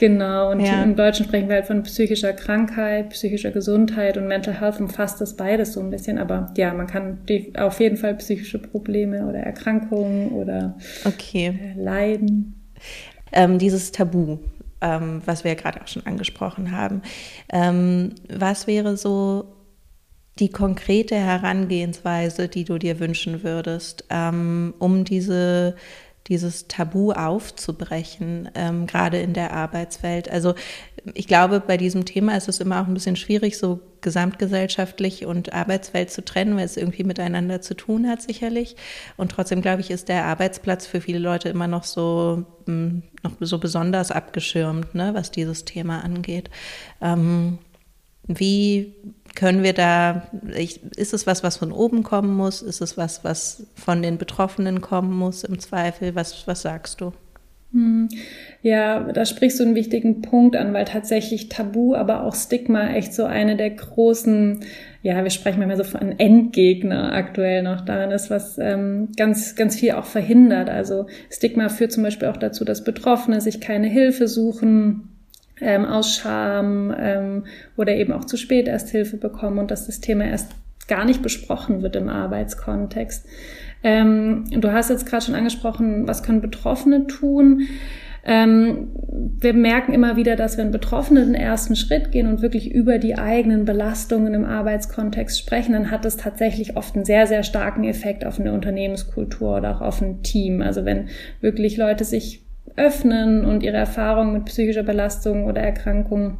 Genau, 0.00 0.50
und 0.50 0.60
ja. 0.60 0.82
im 0.82 0.96
Deutschen 0.96 1.26
sprechen 1.26 1.48
wir 1.48 1.56
halt 1.56 1.66
von 1.66 1.82
psychischer 1.82 2.32
Krankheit, 2.32 3.10
psychischer 3.10 3.50
Gesundheit 3.50 4.16
und 4.16 4.26
Mental 4.26 4.60
Health 4.60 4.80
umfasst 4.80 5.20
das 5.20 5.36
beides 5.36 5.72
so 5.72 5.80
ein 5.80 5.90
bisschen. 5.90 6.18
Aber 6.18 6.52
ja, 6.56 6.72
man 6.72 6.86
kann 6.86 7.18
die, 7.28 7.52
auf 7.56 7.80
jeden 7.80 7.96
Fall 7.96 8.14
psychische 8.16 8.58
Probleme 8.58 9.26
oder 9.26 9.38
Erkrankungen 9.38 10.30
oder 10.30 10.76
okay. 11.04 11.48
Äh, 11.48 11.80
Leiden. 11.80 12.54
Ähm, 13.32 13.58
dieses 13.58 13.92
Tabu, 13.92 14.38
ähm, 14.80 15.22
was 15.24 15.44
wir 15.44 15.52
ja 15.52 15.60
gerade 15.60 15.82
auch 15.82 15.88
schon 15.88 16.06
angesprochen 16.06 16.72
haben. 16.72 17.02
Ähm, 17.52 18.14
was 18.28 18.66
wäre 18.66 18.96
so 18.96 19.54
die 20.38 20.50
konkrete 20.50 21.16
Herangehensweise, 21.16 22.48
die 22.48 22.64
du 22.64 22.78
dir 22.78 23.00
wünschen 23.00 23.42
würdest, 23.42 24.04
ähm, 24.10 24.74
um 24.78 25.04
diese 25.04 25.74
dieses 26.28 26.68
Tabu 26.68 27.12
aufzubrechen, 27.12 28.50
ähm, 28.54 28.86
gerade 28.86 29.18
in 29.18 29.32
der 29.32 29.52
Arbeitswelt. 29.54 30.30
Also 30.30 30.54
ich 31.14 31.26
glaube, 31.26 31.60
bei 31.60 31.76
diesem 31.76 32.04
Thema 32.04 32.36
ist 32.36 32.48
es 32.48 32.60
immer 32.60 32.80
auch 32.80 32.86
ein 32.86 32.94
bisschen 32.94 33.16
schwierig, 33.16 33.58
so 33.58 33.80
gesamtgesellschaftlich 34.00 35.26
und 35.26 35.52
Arbeitswelt 35.52 36.10
zu 36.10 36.24
trennen, 36.24 36.56
weil 36.56 36.64
es 36.64 36.76
irgendwie 36.76 37.04
miteinander 37.04 37.60
zu 37.60 37.74
tun 37.74 38.08
hat, 38.08 38.22
sicherlich. 38.22 38.76
Und 39.16 39.32
trotzdem, 39.32 39.62
glaube 39.62 39.80
ich, 39.80 39.90
ist 39.90 40.08
der 40.08 40.24
Arbeitsplatz 40.24 40.86
für 40.86 41.00
viele 41.00 41.18
Leute 41.18 41.48
immer 41.48 41.66
noch 41.66 41.84
so, 41.84 42.44
hm, 42.66 43.02
noch 43.22 43.32
so 43.40 43.58
besonders 43.58 44.10
abgeschirmt, 44.10 44.94
ne, 44.94 45.14
was 45.14 45.30
dieses 45.30 45.64
Thema 45.64 46.04
angeht. 46.04 46.50
Ähm, 47.00 47.58
wie 48.28 48.94
können 49.34 49.62
wir 49.62 49.72
da, 49.72 50.28
ich, 50.54 50.82
ist 50.96 51.14
es 51.14 51.26
was, 51.26 51.42
was 51.42 51.56
von 51.56 51.72
oben 51.72 52.02
kommen 52.02 52.34
muss? 52.34 52.60
Ist 52.60 52.80
es 52.80 52.96
was, 52.96 53.24
was 53.24 53.66
von 53.74 54.02
den 54.02 54.18
Betroffenen 54.18 54.80
kommen 54.80 55.16
muss 55.16 55.44
im 55.44 55.58
Zweifel? 55.58 56.14
Was, 56.14 56.46
was 56.46 56.62
sagst 56.62 57.00
du? 57.00 57.12
Hm. 57.72 58.08
Ja, 58.62 59.12
da 59.12 59.26
sprichst 59.26 59.60
du 59.60 59.64
einen 59.64 59.74
wichtigen 59.74 60.22
Punkt 60.22 60.56
an, 60.56 60.72
weil 60.72 60.86
tatsächlich 60.86 61.48
Tabu, 61.50 61.94
aber 61.94 62.24
auch 62.24 62.34
Stigma 62.34 62.88
echt 62.88 63.12
so 63.12 63.24
eine 63.24 63.56
der 63.56 63.70
großen, 63.70 64.60
ja, 65.02 65.22
wir 65.22 65.30
sprechen 65.30 65.58
manchmal 65.58 65.76
so 65.76 65.84
von 65.84 66.18
Endgegner 66.18 67.12
aktuell 67.12 67.62
noch 67.62 67.82
daran 67.82 68.10
ist, 68.10 68.30
was 68.30 68.56
ähm, 68.58 69.10
ganz, 69.16 69.54
ganz 69.54 69.76
viel 69.76 69.92
auch 69.92 70.06
verhindert. 70.06 70.70
Also 70.70 71.06
Stigma 71.30 71.68
führt 71.68 71.92
zum 71.92 72.02
Beispiel 72.02 72.28
auch 72.28 72.38
dazu, 72.38 72.64
dass 72.64 72.84
Betroffene 72.84 73.40
sich 73.42 73.60
keine 73.60 73.86
Hilfe 73.86 74.28
suchen, 74.28 75.10
ähm, 75.60 75.84
aus 75.84 76.16
Scham 76.16 76.94
ähm, 76.98 77.44
oder 77.76 77.94
eben 77.94 78.12
auch 78.12 78.24
zu 78.24 78.36
spät 78.36 78.66
erst 78.66 78.88
Hilfe 78.88 79.18
bekommen 79.18 79.58
und 79.58 79.70
dass 79.70 79.86
das 79.86 80.00
Thema 80.00 80.24
erst 80.24 80.52
gar 80.88 81.04
nicht 81.04 81.22
besprochen 81.22 81.82
wird 81.82 81.96
im 81.96 82.08
Arbeitskontext. 82.08 83.26
Ähm, 83.82 84.44
du 84.50 84.72
hast 84.72 84.90
jetzt 84.90 85.06
gerade 85.06 85.24
schon 85.24 85.34
angesprochen, 85.34 86.06
was 86.08 86.22
können 86.22 86.40
Betroffene 86.40 87.06
tun? 87.06 87.68
Ähm, 88.24 88.88
wir 89.40 89.54
merken 89.54 89.94
immer 89.94 90.16
wieder, 90.16 90.36
dass 90.36 90.58
wenn 90.58 90.70
Betroffene 90.70 91.24
den 91.24 91.34
ersten 91.34 91.76
Schritt 91.76 92.12
gehen 92.12 92.26
und 92.26 92.42
wirklich 92.42 92.70
über 92.70 92.98
die 92.98 93.16
eigenen 93.16 93.64
Belastungen 93.64 94.34
im 94.34 94.44
Arbeitskontext 94.44 95.38
sprechen, 95.38 95.72
dann 95.72 95.90
hat 95.90 96.04
das 96.04 96.16
tatsächlich 96.16 96.76
oft 96.76 96.94
einen 96.94 97.04
sehr, 97.04 97.26
sehr 97.26 97.42
starken 97.42 97.84
Effekt 97.84 98.26
auf 98.26 98.38
eine 98.38 98.52
Unternehmenskultur 98.52 99.56
oder 99.56 99.76
auch 99.76 99.80
auf 99.80 100.02
ein 100.02 100.22
Team. 100.22 100.60
Also 100.60 100.84
wenn 100.84 101.08
wirklich 101.40 101.76
Leute 101.76 102.04
sich 102.04 102.44
öffnen 102.76 103.44
und 103.44 103.62
ihre 103.62 103.76
Erfahrungen 103.76 104.34
mit 104.34 104.44
psychischer 104.44 104.82
Belastung 104.82 105.44
oder 105.44 105.62
Erkrankung 105.62 106.38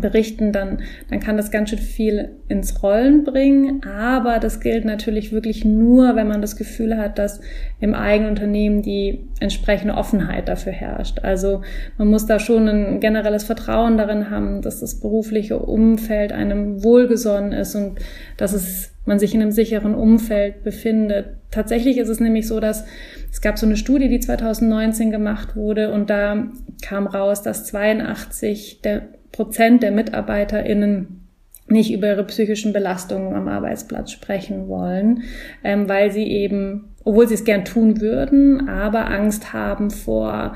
berichten, 0.00 0.52
dann, 0.52 0.80
dann 1.10 1.20
kann 1.20 1.36
das 1.36 1.50
ganz 1.50 1.70
schön 1.70 1.78
viel 1.78 2.30
ins 2.48 2.82
Rollen 2.82 3.24
bringen. 3.24 3.82
Aber 3.84 4.38
das 4.38 4.60
gilt 4.60 4.84
natürlich 4.84 5.32
wirklich 5.32 5.64
nur, 5.64 6.16
wenn 6.16 6.28
man 6.28 6.40
das 6.40 6.56
Gefühl 6.56 6.96
hat, 6.96 7.18
dass 7.18 7.40
im 7.78 7.94
eigenen 7.94 8.30
Unternehmen 8.30 8.80
die 8.80 9.28
entsprechende 9.40 9.94
Offenheit 9.94 10.48
dafür 10.48 10.72
herrscht. 10.72 11.20
Also 11.22 11.60
man 11.98 12.08
muss 12.08 12.26
da 12.26 12.38
schon 12.38 12.68
ein 12.68 13.00
generelles 13.00 13.44
Vertrauen 13.44 13.98
darin 13.98 14.30
haben, 14.30 14.62
dass 14.62 14.80
das 14.80 14.98
berufliche 14.98 15.58
Umfeld 15.58 16.32
einem 16.32 16.82
wohlgesonnen 16.82 17.52
ist 17.52 17.74
und 17.74 17.98
dass 18.38 18.54
es, 18.54 18.94
man 19.04 19.18
sich 19.18 19.34
in 19.34 19.42
einem 19.42 19.50
sicheren 19.50 19.94
Umfeld 19.94 20.62
befindet. 20.62 21.36
Tatsächlich 21.50 21.98
ist 21.98 22.08
es 22.08 22.20
nämlich 22.20 22.48
so, 22.48 22.60
dass 22.60 22.86
es 23.30 23.40
gab 23.42 23.58
so 23.58 23.66
eine 23.66 23.76
Studie, 23.76 24.08
die 24.08 24.20
2019 24.20 25.10
gemacht 25.10 25.54
wurde 25.54 25.92
und 25.92 26.08
da 26.08 26.46
kam 26.82 27.06
raus, 27.06 27.42
dass 27.42 27.66
82 27.66 28.80
der 28.82 29.02
Prozent 29.32 29.82
der 29.82 29.90
MitarbeiterInnen 29.90 31.22
nicht 31.68 31.92
über 31.92 32.08
ihre 32.08 32.24
psychischen 32.24 32.72
Belastungen 32.72 33.34
am 33.34 33.48
Arbeitsplatz 33.48 34.10
sprechen 34.10 34.68
wollen, 34.68 35.22
ähm, 35.64 35.88
weil 35.88 36.12
sie 36.12 36.26
eben, 36.26 36.94
obwohl 37.04 37.26
sie 37.26 37.34
es 37.34 37.44
gern 37.44 37.64
tun 37.64 38.00
würden, 38.00 38.68
aber 38.68 39.10
Angst 39.10 39.52
haben 39.52 39.90
vor 39.90 40.54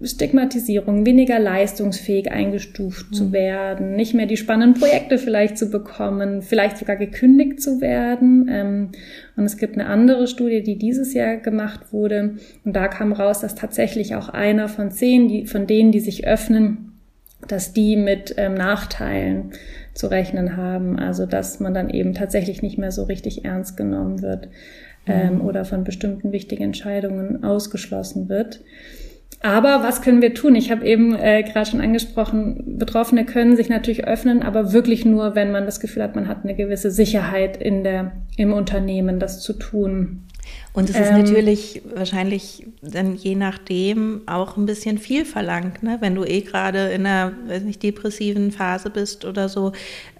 Stigmatisierung, 0.00 1.04
weniger 1.06 1.40
leistungsfähig 1.40 2.30
eingestuft 2.30 3.10
mhm. 3.10 3.14
zu 3.14 3.32
werden, 3.32 3.96
nicht 3.96 4.14
mehr 4.14 4.26
die 4.26 4.36
spannenden 4.36 4.80
Projekte 4.80 5.18
vielleicht 5.18 5.58
zu 5.58 5.70
bekommen, 5.70 6.42
vielleicht 6.42 6.78
sogar 6.78 6.96
gekündigt 6.96 7.60
zu 7.60 7.80
werden. 7.80 8.48
Ähm, 8.48 8.88
und 9.36 9.44
es 9.44 9.56
gibt 9.56 9.74
eine 9.74 9.86
andere 9.86 10.28
Studie, 10.28 10.62
die 10.62 10.78
dieses 10.78 11.14
Jahr 11.14 11.36
gemacht 11.38 11.92
wurde. 11.92 12.36
Und 12.64 12.76
da 12.76 12.86
kam 12.86 13.12
raus, 13.12 13.40
dass 13.40 13.56
tatsächlich 13.56 14.14
auch 14.14 14.28
einer 14.28 14.68
von 14.68 14.92
zehn, 14.92 15.26
die, 15.26 15.46
von 15.46 15.66
denen, 15.66 15.90
die 15.90 16.00
sich 16.00 16.26
öffnen, 16.26 16.87
dass 17.48 17.72
die 17.72 17.96
mit 17.96 18.34
ähm, 18.36 18.54
Nachteilen 18.54 19.52
zu 19.94 20.06
rechnen 20.08 20.56
haben. 20.56 20.98
Also 20.98 21.26
dass 21.26 21.60
man 21.60 21.74
dann 21.74 21.90
eben 21.90 22.14
tatsächlich 22.14 22.62
nicht 22.62 22.78
mehr 22.78 22.92
so 22.92 23.04
richtig 23.04 23.44
ernst 23.44 23.76
genommen 23.76 24.22
wird 24.22 24.48
ähm, 25.06 25.36
mhm. 25.36 25.40
oder 25.42 25.64
von 25.64 25.84
bestimmten 25.84 26.32
wichtigen 26.32 26.64
Entscheidungen 26.64 27.44
ausgeschlossen 27.44 28.28
wird. 28.28 28.60
Aber 29.40 29.84
was 29.84 30.02
können 30.02 30.20
wir 30.20 30.34
tun? 30.34 30.56
Ich 30.56 30.70
habe 30.70 30.84
eben 30.84 31.14
äh, 31.14 31.44
gerade 31.44 31.70
schon 31.70 31.80
angesprochen, 31.80 32.76
Betroffene 32.78 33.24
können 33.24 33.56
sich 33.56 33.68
natürlich 33.68 34.04
öffnen, 34.04 34.42
aber 34.42 34.72
wirklich 34.72 35.04
nur, 35.04 35.36
wenn 35.36 35.52
man 35.52 35.64
das 35.64 35.78
Gefühl 35.78 36.02
hat, 36.02 36.16
man 36.16 36.26
hat 36.26 36.42
eine 36.42 36.56
gewisse 36.56 36.90
Sicherheit 36.90 37.56
in 37.56 37.84
der, 37.84 38.12
im 38.36 38.52
Unternehmen, 38.52 39.20
das 39.20 39.40
zu 39.40 39.52
tun. 39.52 40.24
Und 40.72 40.90
es 40.90 40.96
ist 40.96 41.08
ähm, 41.08 41.18
natürlich 41.18 41.82
wahrscheinlich 41.94 42.66
dann 42.82 43.16
je 43.16 43.34
nachdem 43.34 44.22
auch 44.26 44.56
ein 44.56 44.66
bisschen 44.66 44.98
viel 44.98 45.24
verlangt, 45.24 45.82
ne? 45.82 45.96
wenn 46.00 46.14
du 46.14 46.24
eh 46.24 46.42
gerade 46.42 46.90
in 46.90 47.06
einer 47.06 47.32
weiß 47.46 47.62
nicht, 47.62 47.82
depressiven 47.82 48.52
Phase 48.52 48.90
bist 48.90 49.24
oder 49.24 49.48
so, 49.48 49.72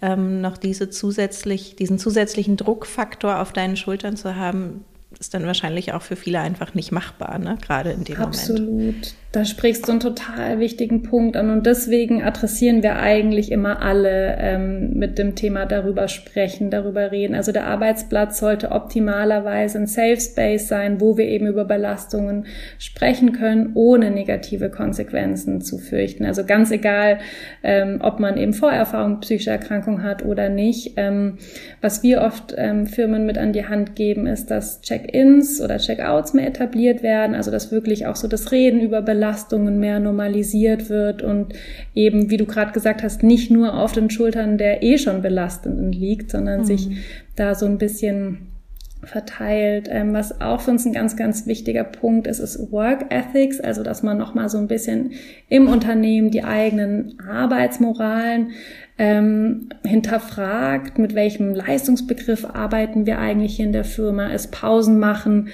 ähm, 0.03 0.41
noch 0.41 0.57
diese 0.57 0.91
zusätzlich, 0.91 1.77
diesen 1.77 1.99
zusätzlichen 1.99 2.57
Druckfaktor 2.57 3.41
auf 3.41 3.53
deinen 3.53 3.77
Schultern 3.77 4.17
zu 4.17 4.35
haben, 4.37 4.85
ist 5.21 5.35
dann 5.35 5.47
wahrscheinlich 5.47 5.93
auch 5.93 6.03
für 6.03 6.17
viele 6.17 6.41
einfach 6.41 6.75
nicht 6.75 6.93
machbar, 6.93 7.39
ne? 7.39 7.59
gerade 7.61 7.91
in 7.93 8.05
dem 8.05 8.17
Absolut. 8.17 8.69
Moment. 8.69 8.97
Absolut. 8.97 9.15
Da 9.31 9.45
sprichst 9.45 9.87
du 9.87 9.91
einen 9.91 10.01
total 10.01 10.59
wichtigen 10.59 11.03
Punkt 11.03 11.37
an 11.37 11.51
und 11.51 11.67
deswegen 11.67 12.23
adressieren 12.23 12.83
wir 12.83 12.97
eigentlich 12.97 13.53
immer 13.53 13.83
alle 13.83 14.39
ähm, 14.39 14.95
mit 14.95 15.19
dem 15.19 15.35
Thema 15.35 15.67
darüber 15.67 16.09
sprechen, 16.09 16.71
darüber 16.71 17.13
reden. 17.13 17.35
Also 17.35 17.53
der 17.53 17.67
Arbeitsplatz 17.67 18.39
sollte 18.39 18.71
optimalerweise 18.71 19.81
ein 19.81 19.87
Safe 19.87 20.19
Space 20.19 20.69
sein, 20.69 21.03
wo 21.03 21.19
wir 21.19 21.27
eben 21.27 21.47
über 21.47 21.67
Belastungen 21.67 22.47
sprechen 22.79 23.35
können, 23.35 23.73
ohne 23.75 24.11
negative 24.11 24.71
Konsequenzen 24.71 25.61
zu 25.61 25.77
fürchten. 25.77 26.25
Also 26.25 26.47
ganz 26.47 26.71
egal, 26.71 27.19
ähm, 27.63 27.99
ob 28.01 28.21
man 28.21 28.39
eben 28.39 28.55
Vorerfahrung 28.55 29.21
psychischer 29.21 29.53
Erkrankung 29.53 30.03
hat 30.03 30.25
oder 30.25 30.49
nicht. 30.49 30.95
Ähm, 30.97 31.37
was 31.83 32.03
wir 32.03 32.23
oft 32.23 32.55
ähm, 32.57 32.87
Firmen 32.87 33.27
mit 33.27 33.37
an 33.37 33.53
die 33.53 33.67
Hand 33.67 33.95
geben, 33.95 34.27
ist, 34.27 34.51
dass 34.51 34.81
Check-ins 34.81 35.61
oder 35.61 35.77
Check-outs 35.77 36.33
mehr 36.33 36.47
etabliert 36.47 37.03
werden. 37.03 37.35
Also 37.35 37.51
dass 37.51 37.71
wirklich 37.71 38.07
auch 38.07 38.17
so 38.17 38.27
das 38.27 38.53
Reden 38.53 38.81
über 38.81 39.03
Belastungen 39.03 39.19
Belastungen 39.29 39.79
mehr 39.79 40.01
normalisiert 40.01 40.89
wird 40.89 41.23
und 41.23 41.53
eben, 41.95 42.31
wie 42.31 42.39
du 42.39 42.47
gerade 42.47 42.73
gesagt 42.73 43.03
hast, 43.03 43.23
nicht 43.23 43.51
nur 43.51 43.75
auf 43.75 43.93
den 43.93 44.09
Schultern 44.09 44.57
der 44.57 44.83
eh 44.83 44.97
schon 44.97 45.21
Belastenden 45.21 45.93
liegt, 45.93 46.31
sondern 46.31 46.61
mhm. 46.61 46.65
sich 46.65 46.89
da 47.37 47.55
so 47.55 47.67
ein 47.67 47.77
bisschen 47.77 48.49
verteilt. 49.05 49.89
Ähm, 49.93 50.15
was 50.15 50.41
auch 50.41 50.63
für 50.63 50.71
uns 50.71 50.87
ein 50.87 50.95
ganz, 50.95 51.17
ganz 51.17 51.47
wichtiger 51.47 51.85
Punkt 51.85 52.27
ist, 52.27 52.39
ist 52.39 52.73
Work 52.73 53.07
Ethics, 53.11 53.61
also 53.61 53.83
dass 53.83 54.03
man 54.03 54.17
nochmal 54.17 54.49
so 54.49 54.59
ein 54.59 54.67
bisschen 54.67 55.13
im 55.49 55.69
Unternehmen 55.69 56.31
die 56.31 56.43
eigenen 56.43 57.21
Arbeitsmoralen 57.21 58.53
ähm, 58.99 59.69
hinterfragt, 59.85 60.99
mit 60.99 61.15
welchem 61.15 61.55
Leistungsbegriff 61.55 62.47
arbeiten 62.47 63.05
wir 63.05 63.19
eigentlich 63.19 63.57
hier 63.57 63.67
in 63.67 63.73
der 63.73 63.85
Firma, 63.85 64.29
ist 64.29 64.51
Pausen 64.53 64.99
machen, 64.99 65.49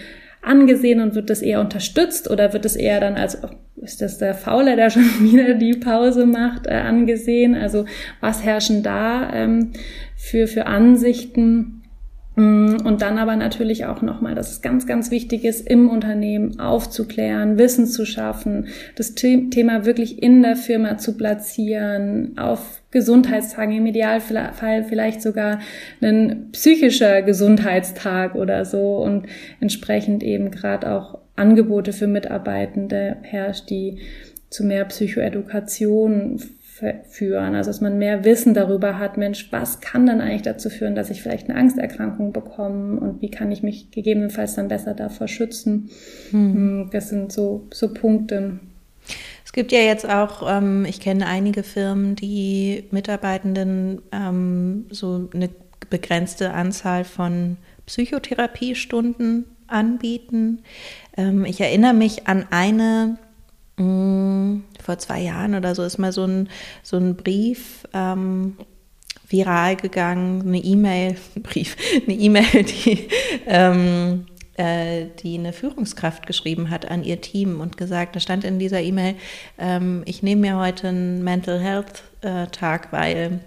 angesehen 0.44 1.00
und 1.00 1.14
wird 1.14 1.30
das 1.30 1.42
eher 1.42 1.60
unterstützt 1.60 2.30
oder 2.30 2.52
wird 2.52 2.64
es 2.64 2.76
eher 2.76 3.00
dann 3.00 3.14
als, 3.14 3.38
ist 3.76 4.02
das 4.02 4.18
der 4.18 4.34
Fauler, 4.34 4.76
der 4.76 4.90
schon 4.90 5.02
wieder 5.20 5.54
die 5.54 5.74
Pause 5.74 6.26
macht, 6.26 6.66
äh, 6.66 6.74
angesehen? 6.74 7.54
Also 7.54 7.86
was 8.20 8.44
herrschen 8.44 8.82
da 8.82 9.32
ähm, 9.32 9.72
für, 10.16 10.46
für 10.46 10.66
Ansichten? 10.66 11.82
Mm, 12.36 12.76
und 12.84 13.02
dann 13.02 13.18
aber 13.18 13.36
natürlich 13.36 13.86
auch 13.86 14.02
nochmal, 14.02 14.34
dass 14.34 14.50
es 14.50 14.62
ganz, 14.62 14.86
ganz 14.86 15.10
wichtig 15.10 15.44
ist, 15.44 15.68
im 15.68 15.88
Unternehmen 15.88 16.58
aufzuklären, 16.58 17.58
Wissen 17.58 17.86
zu 17.86 18.04
schaffen, 18.04 18.68
das 18.96 19.14
Thema 19.14 19.84
wirklich 19.84 20.22
in 20.22 20.42
der 20.42 20.56
Firma 20.56 20.98
zu 20.98 21.16
platzieren, 21.16 22.36
auf 22.36 22.82
Gesundheitstagen, 22.94 23.76
im 23.76 23.86
Idealfall 23.86 24.84
vielleicht 24.84 25.20
sogar 25.20 25.58
ein 26.00 26.48
psychischer 26.52 27.20
Gesundheitstag 27.20 28.36
oder 28.36 28.64
so 28.64 28.96
und 28.96 29.26
entsprechend 29.60 30.22
eben 30.22 30.50
gerade 30.50 30.90
auch 30.90 31.18
Angebote 31.36 31.92
für 31.92 32.06
Mitarbeitende 32.06 33.16
herrscht, 33.22 33.68
die 33.68 33.98
zu 34.48 34.64
mehr 34.64 34.84
Psychoedukation 34.84 36.40
führen, 37.08 37.54
also 37.54 37.70
dass 37.70 37.80
man 37.80 37.98
mehr 37.98 38.24
Wissen 38.24 38.54
darüber 38.54 38.98
hat, 38.98 39.16
Mensch, 39.16 39.48
was 39.52 39.80
kann 39.80 40.06
dann 40.06 40.20
eigentlich 40.20 40.42
dazu 40.42 40.70
führen, 40.70 40.94
dass 40.94 41.10
ich 41.10 41.22
vielleicht 41.22 41.48
eine 41.48 41.58
Angsterkrankung 41.58 42.32
bekomme 42.32 43.00
und 43.00 43.22
wie 43.22 43.30
kann 43.30 43.52
ich 43.52 43.62
mich 43.62 43.90
gegebenenfalls 43.90 44.54
dann 44.54 44.68
besser 44.68 44.94
davor 44.94 45.28
schützen. 45.28 45.90
Hm. 46.30 46.90
Das 46.92 47.08
sind 47.08 47.32
so, 47.32 47.68
so 47.72 47.92
Punkte, 47.92 48.60
gibt 49.54 49.70
ja 49.70 49.78
jetzt 49.78 50.06
auch, 50.08 50.42
ähm, 50.46 50.84
ich 50.84 51.00
kenne 51.00 51.26
einige 51.26 51.62
Firmen, 51.62 52.16
die 52.16 52.84
Mitarbeitenden 52.90 54.02
ähm, 54.12 54.86
so 54.90 55.28
eine 55.32 55.48
begrenzte 55.88 56.52
Anzahl 56.52 57.04
von 57.04 57.56
Psychotherapiestunden 57.86 59.44
anbieten. 59.68 60.62
Ähm, 61.16 61.44
ich 61.44 61.60
erinnere 61.60 61.94
mich 61.94 62.26
an 62.26 62.46
eine, 62.50 63.16
mm, 63.76 64.64
vor 64.82 64.98
zwei 64.98 65.20
Jahren 65.20 65.54
oder 65.54 65.76
so 65.76 65.84
ist 65.84 65.98
mal 65.98 66.12
so 66.12 66.24
ein, 66.24 66.48
so 66.82 66.96
ein 66.96 67.14
Brief 67.14 67.86
ähm, 67.94 68.56
viral 69.28 69.76
gegangen, 69.76 70.42
eine 70.42 70.58
E-Mail, 70.58 71.16
Brief, 71.44 71.76
eine 72.06 72.16
E-Mail, 72.16 72.64
die 72.64 73.08
ähm, 73.46 74.26
äh, 74.56 75.06
die 75.20 75.38
eine 75.38 75.52
Führungskraft 75.52 76.26
geschrieben 76.26 76.70
hat 76.70 76.90
an 76.90 77.04
ihr 77.04 77.20
Team 77.20 77.60
und 77.60 77.76
gesagt, 77.76 78.16
da 78.16 78.20
stand 78.20 78.44
in 78.44 78.58
dieser 78.58 78.80
E-Mail, 78.80 79.14
ähm, 79.58 80.02
ich 80.06 80.22
nehme 80.22 80.40
mir 80.42 80.58
heute 80.58 80.88
einen 80.88 81.24
Mental 81.24 81.60
Health 81.60 82.02
äh, 82.22 82.46
Tag, 82.48 82.92
weil 82.92 83.40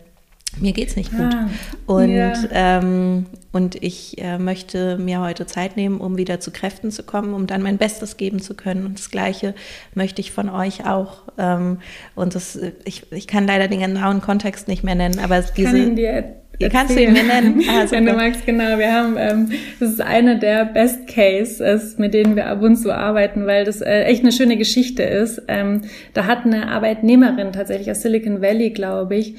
mir 0.59 0.73
geht's 0.73 0.95
nicht 0.95 1.11
gut. 1.11 1.33
Ah, 1.33 1.49
und, 1.85 2.09
ja. 2.09 2.33
ähm, 2.51 3.27
und 3.51 3.81
ich 3.83 4.17
äh, 4.17 4.37
möchte 4.39 4.97
mir 4.97 5.19
heute 5.21 5.45
Zeit 5.45 5.77
nehmen, 5.77 5.99
um 5.99 6.17
wieder 6.17 6.39
zu 6.39 6.51
Kräften 6.51 6.91
zu 6.91 7.03
kommen, 7.03 7.33
um 7.33 7.47
dann 7.47 7.61
mein 7.61 7.77
Bestes 7.77 8.17
geben 8.17 8.41
zu 8.41 8.55
können. 8.55 8.85
Und 8.85 8.97
das 8.97 9.11
Gleiche 9.11 9.53
möchte 9.93 10.21
ich 10.21 10.31
von 10.31 10.49
euch 10.49 10.85
auch. 10.85 11.23
Ähm, 11.37 11.79
und 12.15 12.33
das, 12.33 12.57
ich, 12.85 13.11
ich 13.11 13.27
kann 13.27 13.45
leider 13.45 13.67
den 13.67 13.81
genauen 13.81 14.21
Kontext 14.21 14.67
nicht 14.67 14.83
mehr 14.83 14.95
nennen, 14.95 15.19
aber 15.19 15.39
ich 15.39 15.51
diese. 15.51 15.71
Kann 15.71 15.95
dir 15.95 16.35
Ihr 16.59 16.69
kannst 16.69 16.95
du 16.95 17.01
ihn 17.01 17.13
mir 17.13 17.23
nennen. 17.23 17.61
Ah, 17.69 17.85
Wenn 17.89 18.05
du 18.05 18.13
magst, 18.13 18.45
genau. 18.45 18.77
Wir 18.79 18.91
haben, 18.91 19.15
ähm, 19.17 19.49
das 19.79 19.91
ist 19.91 20.01
eine 20.01 20.39
der 20.39 20.65
Best 20.65 21.07
Cases, 21.07 21.97
mit 21.97 22.13
denen 22.13 22.35
wir 22.35 22.47
ab 22.47 22.61
und 22.61 22.77
zu 22.77 22.91
arbeiten, 22.93 23.45
weil 23.45 23.63
das 23.65 23.81
äh, 23.81 24.03
echt 24.03 24.23
eine 24.23 24.31
schöne 24.31 24.57
Geschichte 24.57 25.03
ist. 25.03 25.41
Ähm, 25.47 25.81
da 26.13 26.25
hat 26.25 26.45
eine 26.45 26.69
Arbeitnehmerin 26.69 27.51
tatsächlich 27.51 27.91
aus 27.91 28.01
Silicon 28.01 28.41
Valley, 28.41 28.71
glaube 28.71 29.17
ich, 29.17 29.35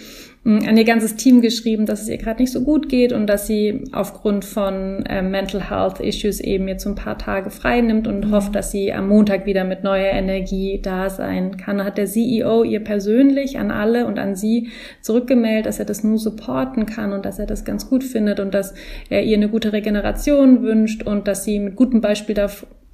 an 0.48 0.76
ihr 0.76 0.84
ganzes 0.84 1.16
Team 1.16 1.42
geschrieben, 1.42 1.84
dass 1.84 2.02
es 2.02 2.08
ihr 2.08 2.16
gerade 2.16 2.40
nicht 2.40 2.52
so 2.52 2.62
gut 2.62 2.88
geht 2.88 3.12
und 3.12 3.26
dass 3.26 3.46
sie 3.46 3.84
aufgrund 3.92 4.46
von 4.46 5.04
äh, 5.06 5.20
Mental 5.20 5.68
Health 5.68 6.00
Issues 6.00 6.40
eben 6.40 6.68
jetzt 6.68 6.84
so 6.84 6.88
ein 6.88 6.94
paar 6.94 7.18
Tage 7.18 7.50
frei 7.50 7.82
nimmt 7.82 8.08
und 8.08 8.26
mhm. 8.26 8.32
hofft, 8.32 8.54
dass 8.54 8.70
sie 8.70 8.92
am 8.92 9.08
Montag 9.08 9.44
wieder 9.44 9.64
mit 9.64 9.84
neuer 9.84 10.10
Energie 10.10 10.80
da 10.82 11.10
sein 11.10 11.58
kann. 11.58 11.84
Hat 11.84 11.98
der 11.98 12.06
CEO 12.06 12.64
ihr 12.64 12.82
persönlich 12.82 13.58
an 13.58 13.70
alle 13.70 14.06
und 14.06 14.18
an 14.18 14.36
sie 14.36 14.68
zurückgemeldet, 15.02 15.66
dass 15.66 15.78
er 15.78 15.84
das 15.84 16.02
nur 16.02 16.18
supporten 16.18 16.86
kann 16.86 17.12
und 17.12 17.26
dass 17.26 17.38
er 17.38 17.46
das 17.46 17.66
ganz 17.66 17.88
gut 17.90 18.02
findet 18.02 18.40
und 18.40 18.54
dass 18.54 18.74
er 19.10 19.22
ihr 19.24 19.36
eine 19.36 19.50
gute 19.50 19.72
Regeneration 19.74 20.62
wünscht 20.62 21.02
und 21.02 21.28
dass 21.28 21.44
sie 21.44 21.58
mit 21.60 21.76
gutem 21.76 22.00
Beispiel 22.00 22.34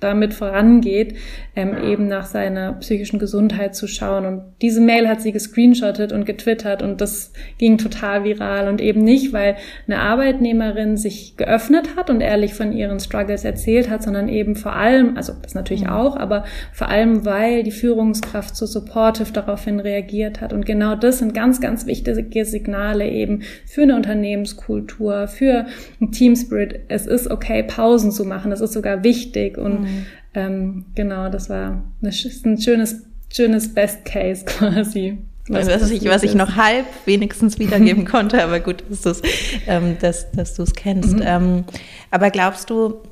damit 0.00 0.34
vorangeht, 0.34 1.14
ähm, 1.56 1.76
eben 1.82 2.06
nach 2.06 2.26
seiner 2.26 2.74
psychischen 2.74 3.18
Gesundheit 3.18 3.74
zu 3.74 3.86
schauen. 3.86 4.26
Und 4.26 4.42
diese 4.60 4.80
Mail 4.80 5.08
hat 5.08 5.22
sie 5.22 5.32
gescreenshottet 5.32 6.12
und 6.12 6.26
getwittert 6.26 6.82
und 6.82 7.00
das 7.00 7.32
ging 7.58 7.78
total 7.78 8.24
viral 8.24 8.68
und 8.68 8.80
eben 8.80 9.02
nicht, 9.02 9.32
weil 9.32 9.56
eine 9.86 10.00
Arbeitnehmerin 10.00 10.96
sich 10.96 11.36
geöffnet 11.36 11.96
hat 11.96 12.10
und 12.10 12.20
ehrlich 12.20 12.54
von 12.54 12.72
ihren 12.72 13.00
Struggles 13.00 13.44
erzählt 13.44 13.88
hat, 13.88 14.02
sondern 14.02 14.28
eben 14.28 14.56
vor 14.56 14.74
allem, 14.74 15.16
also 15.16 15.32
das 15.40 15.54
natürlich 15.54 15.84
mhm. 15.84 15.90
auch, 15.90 16.16
aber 16.16 16.44
vor 16.72 16.88
allem, 16.88 17.24
weil 17.24 17.62
die 17.62 17.70
Führungskraft 17.70 18.56
so 18.56 18.66
supportive 18.66 19.32
daraufhin 19.32 19.80
reagiert 19.80 20.40
hat. 20.40 20.52
Und 20.52 20.66
genau 20.66 20.96
das 20.96 21.18
sind 21.18 21.34
ganz, 21.34 21.60
ganz 21.60 21.86
wichtige 21.86 22.44
Signale 22.44 23.08
eben 23.08 23.42
für 23.66 23.82
eine 23.82 23.96
Unternehmenskultur, 23.96 25.28
für 25.28 25.66
ein 26.00 26.12
Team 26.12 26.36
Spirit. 26.36 26.80
Es 26.88 27.06
ist 27.06 27.30
okay, 27.30 27.62
Pausen 27.62 28.10
zu 28.10 28.24
machen. 28.24 28.50
Das 28.50 28.60
ist 28.60 28.72
sogar 28.72 29.02
wichtig 29.02 29.56
und 29.56 29.82
mhm. 29.82 29.93
Ähm, 30.34 30.86
genau, 30.94 31.28
das 31.28 31.48
war 31.48 31.82
eine, 32.02 32.10
ein 32.10 32.60
schönes, 32.60 33.02
schönes 33.32 33.72
Best 33.72 34.04
Case 34.04 34.44
quasi. 34.46 35.18
Was, 35.48 35.68
was, 35.68 35.90
ich, 35.90 36.04
was 36.06 36.22
ich 36.22 36.34
noch 36.34 36.56
halb 36.56 36.86
wenigstens 37.04 37.58
wiedergeben 37.58 38.04
konnte, 38.10 38.42
aber 38.42 38.60
gut, 38.60 38.82
dass, 38.88 39.20
ähm, 39.66 39.98
dass, 40.00 40.30
dass 40.32 40.54
du 40.54 40.62
es 40.62 40.72
kennst. 40.72 41.16
Mhm. 41.16 41.22
Ähm, 41.22 41.64
aber 42.10 42.30
glaubst 42.30 42.70
du, 42.70 43.02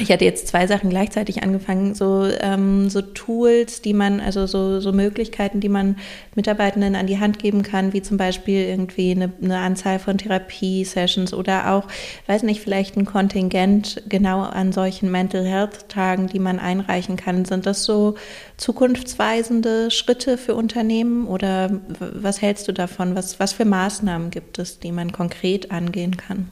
ich 0.00 0.12
hatte 0.12 0.24
jetzt 0.24 0.48
zwei 0.48 0.66
Sachen 0.66 0.90
gleichzeitig 0.90 1.42
angefangen, 1.42 1.94
so, 1.94 2.28
ähm, 2.40 2.88
so 2.90 3.02
Tools, 3.02 3.82
die 3.82 3.94
man, 3.94 4.20
also 4.20 4.46
so, 4.46 4.80
so 4.80 4.92
Möglichkeiten, 4.92 5.60
die 5.60 5.68
man 5.68 5.96
Mitarbeitenden 6.34 6.94
an 6.94 7.06
die 7.06 7.18
Hand 7.18 7.38
geben 7.38 7.62
kann, 7.62 7.92
wie 7.92 8.02
zum 8.02 8.16
Beispiel 8.16 8.64
irgendwie 8.64 9.10
eine, 9.10 9.32
eine 9.42 9.58
Anzahl 9.58 9.98
von 9.98 10.18
Therapie-Sessions 10.18 11.34
oder 11.34 11.72
auch, 11.72 11.86
weiß 12.26 12.42
nicht, 12.42 12.60
vielleicht 12.60 12.96
ein 12.96 13.04
Kontingent 13.04 14.02
genau 14.08 14.42
an 14.42 14.72
solchen 14.72 15.10
Mental 15.10 15.44
Health-Tagen, 15.44 16.28
die 16.28 16.38
man 16.38 16.58
einreichen 16.58 17.16
kann. 17.16 17.44
Sind 17.44 17.66
das 17.66 17.84
so 17.84 18.14
zukunftsweisende 18.56 19.90
Schritte 19.90 20.38
für 20.38 20.54
Unternehmen 20.54 21.26
oder 21.26 21.80
was 21.98 22.40
hältst 22.42 22.68
du 22.68 22.72
davon? 22.72 23.14
Was, 23.14 23.40
was 23.40 23.52
für 23.52 23.64
Maßnahmen 23.64 24.30
gibt 24.30 24.58
es, 24.58 24.78
die 24.78 24.92
man 24.92 25.12
konkret 25.12 25.70
angehen 25.70 26.16
kann? 26.16 26.50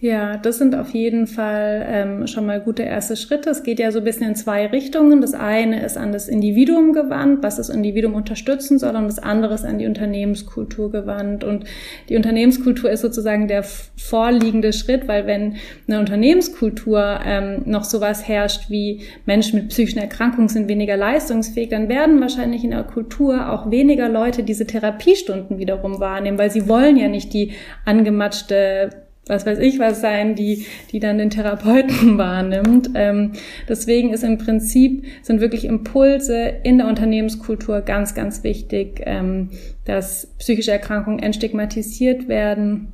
Ja, 0.00 0.36
das 0.36 0.58
sind 0.58 0.76
auf 0.76 0.90
jeden 0.90 1.26
Fall 1.26 1.84
ähm, 1.88 2.28
schon 2.28 2.46
mal 2.46 2.60
gute 2.60 2.84
erste 2.84 3.16
Schritte. 3.16 3.50
Es 3.50 3.64
geht 3.64 3.80
ja 3.80 3.90
so 3.90 3.98
ein 3.98 4.04
bisschen 4.04 4.28
in 4.28 4.36
zwei 4.36 4.66
Richtungen. 4.66 5.20
Das 5.20 5.34
eine 5.34 5.84
ist 5.84 5.96
an 5.96 6.12
das 6.12 6.28
Individuum 6.28 6.92
gewandt, 6.92 7.42
was 7.42 7.56
das 7.56 7.68
Individuum 7.68 8.14
unterstützen 8.14 8.78
soll, 8.78 8.94
und 8.94 9.06
das 9.08 9.18
andere 9.18 9.54
ist 9.54 9.64
an 9.64 9.78
die 9.78 9.86
Unternehmenskultur 9.86 10.92
gewandt. 10.92 11.42
Und 11.42 11.64
die 12.08 12.14
Unternehmenskultur 12.14 12.88
ist 12.88 13.00
sozusagen 13.00 13.48
der 13.48 13.64
vorliegende 13.64 14.72
Schritt, 14.72 15.08
weil 15.08 15.26
wenn 15.26 15.56
eine 15.88 15.98
Unternehmenskultur 15.98 17.18
ähm, 17.26 17.62
noch 17.64 17.82
sowas 17.82 18.28
herrscht 18.28 18.70
wie 18.70 19.00
Menschen 19.26 19.58
mit 19.58 19.70
psychischen 19.70 19.98
Erkrankungen 19.98 20.48
sind 20.48 20.68
weniger 20.68 20.96
leistungsfähig, 20.96 21.70
dann 21.70 21.88
werden 21.88 22.20
wahrscheinlich 22.20 22.62
in 22.62 22.70
der 22.70 22.84
Kultur 22.84 23.52
auch 23.52 23.72
weniger 23.72 24.08
Leute 24.08 24.44
diese 24.44 24.64
Therapiestunden 24.64 25.58
wiederum 25.58 25.98
wahrnehmen, 25.98 26.38
weil 26.38 26.52
sie 26.52 26.68
wollen 26.68 26.96
ja 26.96 27.08
nicht 27.08 27.34
die 27.34 27.50
angematschte 27.84 29.07
was 29.28 29.46
weiß 29.46 29.58
ich 29.58 29.78
was 29.78 30.00
sein, 30.00 30.34
die, 30.34 30.66
die 30.90 31.00
dann 31.00 31.18
den 31.18 31.30
Therapeuten 31.30 32.18
wahrnimmt. 32.18 32.90
Ähm, 32.94 33.32
deswegen 33.68 34.12
ist 34.12 34.24
im 34.24 34.38
Prinzip, 34.38 35.04
sind 35.22 35.40
wirklich 35.40 35.64
Impulse 35.64 36.52
in 36.62 36.78
der 36.78 36.88
Unternehmenskultur 36.88 37.82
ganz, 37.82 38.14
ganz 38.14 38.42
wichtig, 38.44 39.02
ähm, 39.04 39.50
dass 39.84 40.34
psychische 40.38 40.72
Erkrankungen 40.72 41.18
entstigmatisiert 41.18 42.28
werden. 42.28 42.92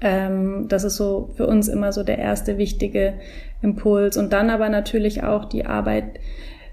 Ähm, 0.00 0.66
das 0.68 0.84
ist 0.84 0.96
so 0.96 1.30
für 1.36 1.46
uns 1.46 1.68
immer 1.68 1.92
so 1.92 2.02
der 2.02 2.18
erste 2.18 2.58
wichtige 2.58 3.14
Impuls. 3.62 4.16
Und 4.16 4.32
dann 4.32 4.50
aber 4.50 4.68
natürlich 4.68 5.22
auch 5.22 5.44
die 5.44 5.64
Arbeit, 5.64 6.18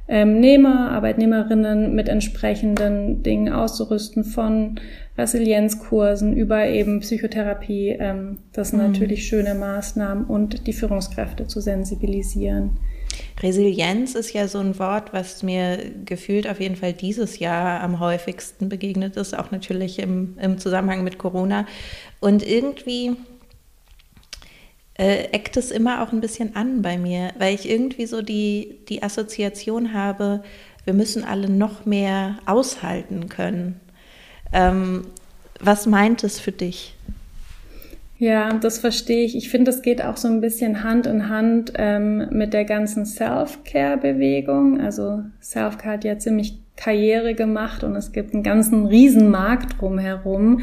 Arbeitnehmer, 0.09 0.91
Arbeitnehmerinnen 0.91 1.93
mit 1.93 2.09
entsprechenden 2.09 3.21
Dingen 3.21 3.53
auszurüsten 3.53 4.23
von 4.23 4.79
Resilienzkursen 5.19 6.35
über 6.35 6.67
eben 6.67 7.01
Psychotherapie. 7.01 7.89
Ähm, 7.99 8.39
das 8.53 8.69
sind 8.69 8.79
mhm. 8.79 8.91
natürlich 8.91 9.27
schöne 9.27 9.53
Maßnahmen 9.53 10.25
und 10.25 10.65
die 10.65 10.73
Führungskräfte 10.73 11.47
zu 11.47 11.59
sensibilisieren. 11.59 12.77
Resilienz 13.41 14.15
ist 14.15 14.33
ja 14.33 14.47
so 14.47 14.59
ein 14.59 14.77
Wort, 14.79 15.13
was 15.13 15.43
mir 15.43 15.79
gefühlt 16.05 16.47
auf 16.47 16.59
jeden 16.59 16.75
Fall 16.75 16.93
dieses 16.93 17.39
Jahr 17.39 17.81
am 17.81 17.99
häufigsten 17.99 18.69
begegnet 18.69 19.17
ist, 19.17 19.37
auch 19.37 19.51
natürlich 19.51 19.99
im, 19.99 20.37
im 20.39 20.57
Zusammenhang 20.57 21.03
mit 21.03 21.17
Corona. 21.17 21.65
Und 22.19 22.45
irgendwie 22.47 23.15
äh, 24.95 25.29
eckt 25.31 25.57
es 25.57 25.71
immer 25.71 26.03
auch 26.03 26.11
ein 26.11 26.21
bisschen 26.21 26.55
an 26.55 26.81
bei 26.81 26.97
mir, 26.97 27.31
weil 27.37 27.55
ich 27.55 27.69
irgendwie 27.69 28.05
so 28.05 28.21
die, 28.21 28.79
die 28.89 29.03
Assoziation 29.03 29.93
habe, 29.93 30.43
wir 30.85 30.93
müssen 30.93 31.23
alle 31.23 31.49
noch 31.49 31.85
mehr 31.85 32.39
aushalten 32.45 33.29
können. 33.29 33.79
Ähm, 34.53 35.05
was 35.59 35.85
meint 35.85 36.23
es 36.23 36.39
für 36.39 36.51
dich? 36.51 36.95
Ja, 38.17 38.51
das 38.53 38.79
verstehe 38.79 39.23
ich. 39.23 39.37
Ich 39.37 39.49
finde, 39.49 39.71
es 39.71 39.81
geht 39.81 40.03
auch 40.03 40.17
so 40.17 40.27
ein 40.27 40.41
bisschen 40.41 40.83
Hand 40.83 41.07
in 41.07 41.29
Hand 41.29 41.71
ähm, 41.77 42.27
mit 42.31 42.53
der 42.53 42.65
ganzen 42.65 43.05
Self-Care-Bewegung. 43.05 44.81
Also 44.81 45.21
Self-Care 45.41 45.93
hat 45.93 46.03
ja 46.03 46.17
ziemlich 46.17 46.59
Karriere 46.75 47.33
gemacht 47.33 47.83
und 47.83 47.95
es 47.95 48.11
gibt 48.11 48.33
einen 48.33 48.43
ganzen 48.43 48.87
Riesenmarkt 48.87 49.79
drumherum. 49.79 50.61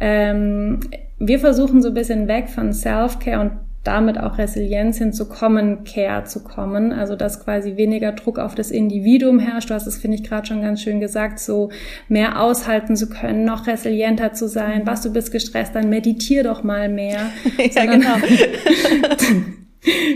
Ähm, 0.00 0.80
wir 1.18 1.38
versuchen 1.38 1.82
so 1.82 1.88
ein 1.88 1.94
bisschen 1.94 2.28
weg 2.28 2.48
von 2.48 2.72
Self-Care 2.72 3.40
und 3.40 3.52
damit 3.86 4.18
auch 4.18 4.38
Resilienz 4.38 4.98
hin 4.98 5.12
zu 5.12 5.28
Common 5.28 5.84
Care 5.84 6.24
zu 6.24 6.42
kommen, 6.42 6.92
also 6.92 7.16
dass 7.16 7.44
quasi 7.44 7.76
weniger 7.76 8.12
Druck 8.12 8.38
auf 8.38 8.54
das 8.54 8.70
Individuum 8.70 9.38
herrscht. 9.38 9.70
Du 9.70 9.74
hast 9.74 9.86
es, 9.86 9.96
finde 9.96 10.16
ich, 10.16 10.24
gerade 10.24 10.46
schon 10.46 10.62
ganz 10.62 10.82
schön 10.82 11.00
gesagt, 11.00 11.38
so 11.38 11.70
mehr 12.08 12.40
aushalten 12.40 12.96
zu 12.96 13.08
können, 13.08 13.44
noch 13.44 13.66
resilienter 13.66 14.32
zu 14.32 14.48
sein. 14.48 14.82
Was, 14.84 15.02
du 15.02 15.12
bist 15.12 15.32
gestresst, 15.32 15.74
dann 15.74 15.88
meditier 15.88 16.42
doch 16.42 16.62
mal 16.62 16.88
mehr. 16.88 17.30
ja, 17.74 17.86
genau. 17.86 18.16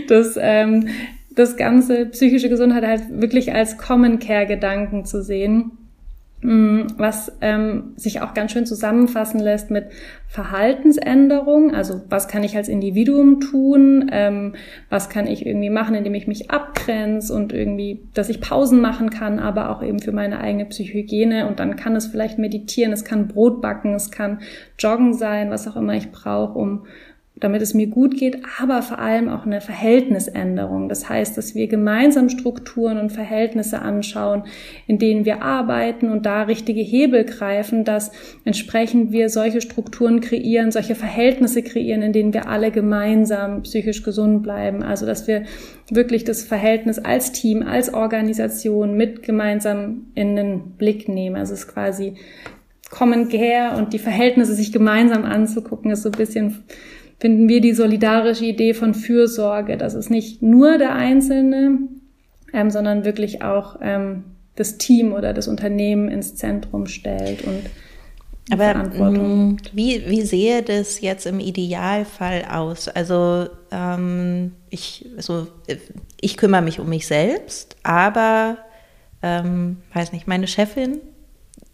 das, 0.07 0.37
ähm, 0.39 0.87
das 1.35 1.57
ganze 1.57 2.05
psychische 2.07 2.49
Gesundheit 2.49 2.85
halt 2.85 3.03
wirklich 3.09 3.53
als 3.53 3.77
Common 3.77 4.19
Care 4.19 4.45
Gedanken 4.45 5.05
zu 5.05 5.23
sehen. 5.23 5.71
Mm, 6.43 6.87
was 6.97 7.31
ähm, 7.41 7.93
sich 7.97 8.21
auch 8.21 8.33
ganz 8.33 8.51
schön 8.51 8.65
zusammenfassen 8.65 9.39
lässt 9.39 9.69
mit 9.69 9.89
Verhaltensänderung. 10.27 11.75
Also 11.75 12.01
was 12.09 12.27
kann 12.27 12.43
ich 12.43 12.57
als 12.57 12.67
Individuum 12.67 13.41
tun? 13.41 14.09
Ähm, 14.11 14.55
was 14.89 15.09
kann 15.09 15.27
ich 15.27 15.45
irgendwie 15.45 15.69
machen, 15.69 15.93
indem 15.93 16.15
ich 16.15 16.25
mich 16.25 16.49
abgrenze 16.49 17.31
und 17.31 17.53
irgendwie, 17.53 18.07
dass 18.15 18.29
ich 18.29 18.41
Pausen 18.41 18.81
machen 18.81 19.11
kann, 19.11 19.37
aber 19.37 19.69
auch 19.69 19.83
eben 19.83 19.99
für 19.99 20.13
meine 20.13 20.39
eigene 20.39 20.65
Psychohygiene. 20.65 21.47
Und 21.47 21.59
dann 21.59 21.75
kann 21.75 21.95
es 21.95 22.07
vielleicht 22.07 22.39
meditieren, 22.39 22.91
es 22.91 23.05
kann 23.05 23.27
Brot 23.27 23.61
backen, 23.61 23.93
es 23.93 24.09
kann 24.09 24.39
Joggen 24.79 25.13
sein, 25.13 25.51
was 25.51 25.67
auch 25.67 25.75
immer 25.75 25.93
ich 25.93 26.11
brauche, 26.11 26.57
um 26.57 26.85
damit 27.41 27.61
es 27.61 27.73
mir 27.73 27.87
gut 27.87 28.17
geht, 28.17 28.37
aber 28.61 28.83
vor 28.83 28.99
allem 28.99 29.27
auch 29.27 29.45
eine 29.45 29.61
Verhältnisänderung. 29.61 30.87
Das 30.87 31.09
heißt, 31.09 31.37
dass 31.37 31.55
wir 31.55 31.67
gemeinsam 31.67 32.29
Strukturen 32.29 32.99
und 32.99 33.11
Verhältnisse 33.11 33.81
anschauen, 33.81 34.43
in 34.87 34.99
denen 34.99 35.25
wir 35.25 35.41
arbeiten 35.41 36.09
und 36.09 36.25
da 36.25 36.43
richtige 36.43 36.81
Hebel 36.81 37.25
greifen, 37.25 37.83
dass 37.83 38.11
entsprechend 38.45 39.11
wir 39.11 39.29
solche 39.29 39.59
Strukturen 39.59 40.21
kreieren, 40.21 40.71
solche 40.71 40.95
Verhältnisse 40.95 41.63
kreieren, 41.63 42.03
in 42.03 42.13
denen 42.13 42.33
wir 42.33 42.47
alle 42.47 42.69
gemeinsam 42.69 43.63
psychisch 43.63 44.03
gesund 44.03 44.43
bleiben. 44.43 44.83
Also, 44.83 45.07
dass 45.07 45.27
wir 45.27 45.43
wirklich 45.89 46.23
das 46.23 46.43
Verhältnis 46.43 46.99
als 46.99 47.31
Team, 47.31 47.63
als 47.63 47.93
Organisation 47.93 48.95
mit 48.95 49.23
gemeinsam 49.23 50.11
in 50.13 50.35
den 50.35 50.71
Blick 50.77 51.09
nehmen. 51.09 51.35
Also 51.35 51.53
es 51.53 51.61
ist 51.61 51.73
quasi 51.73 52.15
Common 52.91 53.29
Care 53.29 53.77
und 53.77 53.93
die 53.93 53.99
Verhältnisse 53.99 54.53
sich 54.53 54.71
gemeinsam 54.71 55.23
anzugucken, 55.23 55.91
ist 55.91 56.03
so 56.03 56.09
ein 56.09 56.17
bisschen, 56.17 56.63
finden 57.21 57.47
wir 57.47 57.61
die 57.61 57.73
solidarische 57.73 58.45
Idee 58.45 58.73
von 58.73 58.95
Fürsorge. 58.95 59.77
Das 59.77 59.93
ist 59.93 60.09
nicht 60.09 60.41
nur 60.41 60.79
der 60.79 60.95
Einzelne, 60.95 61.77
ähm, 62.51 62.71
sondern 62.71 63.05
wirklich 63.05 63.43
auch 63.43 63.77
ähm, 63.79 64.23
das 64.55 64.79
Team 64.79 65.13
oder 65.13 65.31
das 65.31 65.47
Unternehmen 65.47 66.09
ins 66.09 66.35
Zentrum 66.35 66.87
stellt 66.87 67.43
und 67.43 67.69
aber 68.49 68.73
mm, 68.73 69.57
wie, 69.71 70.03
wie 70.09 70.23
sehe 70.23 70.63
das 70.63 70.99
jetzt 70.99 71.27
im 71.27 71.39
Idealfall 71.39 72.43
aus? 72.49 72.87
Also 72.89 73.47
ähm, 73.71 74.53
ich, 74.71 75.07
also 75.15 75.47
ich 76.19 76.37
kümmere 76.37 76.63
mich 76.63 76.79
um 76.79 76.89
mich 76.89 77.05
selbst, 77.05 77.77
aber 77.83 78.57
ähm, 79.21 79.77
weiß 79.93 80.11
nicht, 80.11 80.27
meine 80.27 80.47
Chefin 80.47 80.99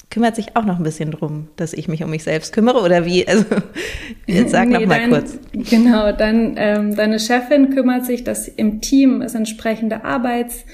kümmert 0.09 0.35
sich 0.35 0.55
auch 0.55 0.63
noch 0.63 0.77
ein 0.77 0.83
bisschen 0.83 1.11
drum, 1.11 1.49
dass 1.57 1.73
ich 1.73 1.87
mich 1.87 2.03
um 2.03 2.09
mich 2.09 2.23
selbst 2.23 2.53
kümmere 2.53 2.81
oder 2.81 3.05
wie? 3.05 3.27
Also 3.27 3.45
jetzt 4.25 4.51
sag 4.51 4.69
nee, 4.69 4.75
noch 4.75 4.85
mal 4.85 4.99
dein, 4.99 5.09
kurz. 5.09 5.37
Genau, 5.51 6.11
dann 6.11 6.55
ähm, 6.57 6.95
deine 6.95 7.19
Chefin 7.19 7.71
kümmert 7.71 8.05
sich, 8.05 8.23
dass 8.23 8.47
im 8.47 8.81
Team 8.81 9.21
es 9.21 9.35
entsprechende 9.35 10.05
Arbeits 10.05 10.65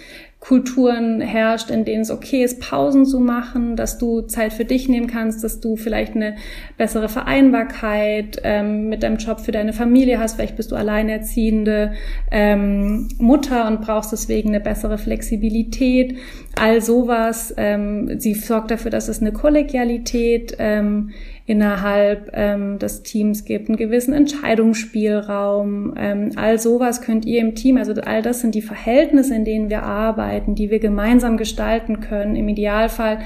Kulturen 0.44 1.22
herrscht, 1.22 1.70
in 1.70 1.86
denen 1.86 2.02
es 2.02 2.12
okay 2.12 2.44
ist, 2.44 2.60
Pausen 2.60 3.06
zu 3.06 3.22
machen, 3.22 3.78
dass 3.78 3.98
du 3.98 4.20
Zeit 4.24 4.52
für 4.52 4.66
dich 4.66 4.90
nehmen 4.90 5.08
kannst, 5.08 5.42
dass 5.42 5.62
du 5.62 5.78
vielleicht 5.78 6.18
eine 6.18 6.36
bessere 6.78 7.08
Vereinbarkeit 7.08 8.42
ähm, 8.44 8.90
mit 8.90 9.04
deinem 9.04 9.16
Job 9.16 9.40
für 9.40 9.54
deine 9.54 9.72
Familie 9.72 10.20
hast. 10.20 10.36
Vielleicht 10.36 10.58
bist 10.58 10.74
du 10.74 10.76
alleinerziehende 10.76 11.94
ähm, 12.30 13.08
Mutter 13.20 13.68
und 13.68 13.80
brauchst 13.80 14.12
deswegen 14.12 14.50
eine 14.50 14.60
bessere 14.60 14.98
Flexibilität. 14.98 16.18
All 16.60 16.82
sowas. 16.82 17.54
Ähm, 17.56 18.20
sie 18.20 18.34
sorgt 18.34 18.70
dafür, 18.72 18.92
dass 18.92 19.08
es 19.08 19.22
eine 19.22 19.32
Kollegialität 19.32 20.58
ähm, 20.60 21.12
innerhalb 21.46 22.32
ähm, 22.34 22.80
des 22.80 23.04
Teams 23.04 23.44
gibt, 23.44 23.68
einen 23.68 23.78
gewissen 23.78 24.14
Entscheidungsspielraum. 24.14 25.94
Ähm, 25.98 26.32
all 26.36 26.58
sowas 26.58 27.02
könnt 27.02 27.26
ihr 27.26 27.42
im 27.42 27.56
Team, 27.56 27.78
also 27.78 27.94
all 28.02 28.22
das 28.22 28.40
sind 28.40 28.56
die 28.56 28.62
Verhältnisse, 28.62 29.36
in 29.36 29.44
denen 29.44 29.70
wir 29.70 29.84
arbeiten, 29.84 30.56
die 30.56 30.72
wir 30.72 30.80
gemeinsam 30.80 31.36
gestalten 31.36 32.00
können. 32.00 32.36
Im 32.36 32.48
Idealfall 32.48 33.20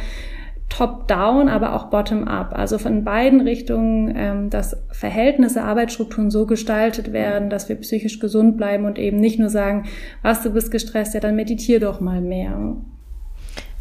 top-down, 0.70 1.48
aber 1.48 1.76
auch 1.76 1.90
bottom-up. 1.90 2.58
Also 2.58 2.78
von 2.78 3.04
beiden 3.04 3.42
Richtungen, 3.42 4.14
ähm, 4.16 4.50
dass 4.50 4.76
Verhältnisse, 4.92 5.64
Arbeitsstrukturen 5.64 6.32
so 6.32 6.46
gestaltet 6.46 7.14
werden, 7.14 7.50
dass 7.50 7.70
wir 7.70 7.76
psychisch 7.78 8.20
gesund 8.20 8.58
bleiben 8.58 8.86
und 8.86 8.98
eben 8.98 9.18
nicht 9.20 9.40
nur 9.40 9.50
sagen, 9.50 9.86
was 10.24 10.42
du 10.42 10.52
bist 10.52 10.72
gestresst, 10.72 11.14
ja 11.14 11.20
dann 11.20 11.36
meditier 11.36 11.80
doch 11.80 12.02
mal 12.02 12.22
mehr. 12.22 12.78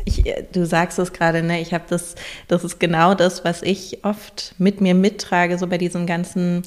Ich, 0.07 0.25
äh, 0.25 0.45
du 0.51 0.65
sagst 0.65 0.99
es 0.99 1.13
gerade, 1.13 1.43
ne? 1.43 1.61
Ich 1.61 1.75
habe 1.75 1.85
das, 1.89 2.15
das 2.49 2.65
ist 2.65 2.81
genau 2.81 3.15
das, 3.15 3.45
was 3.45 3.61
ich 3.63 4.05
oft 4.05 4.55
mit 4.57 4.81
mir 4.81 4.95
mittrage, 4.95 5.59
so 5.59 5.67
bei 5.67 5.77
diesen 5.77 6.07
ganzen, 6.07 6.63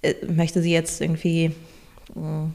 äh, 0.00 0.14
möchte 0.26 0.62
sie 0.62 0.72
jetzt 0.72 1.02
irgendwie 1.02 1.52
äh, 2.16 2.48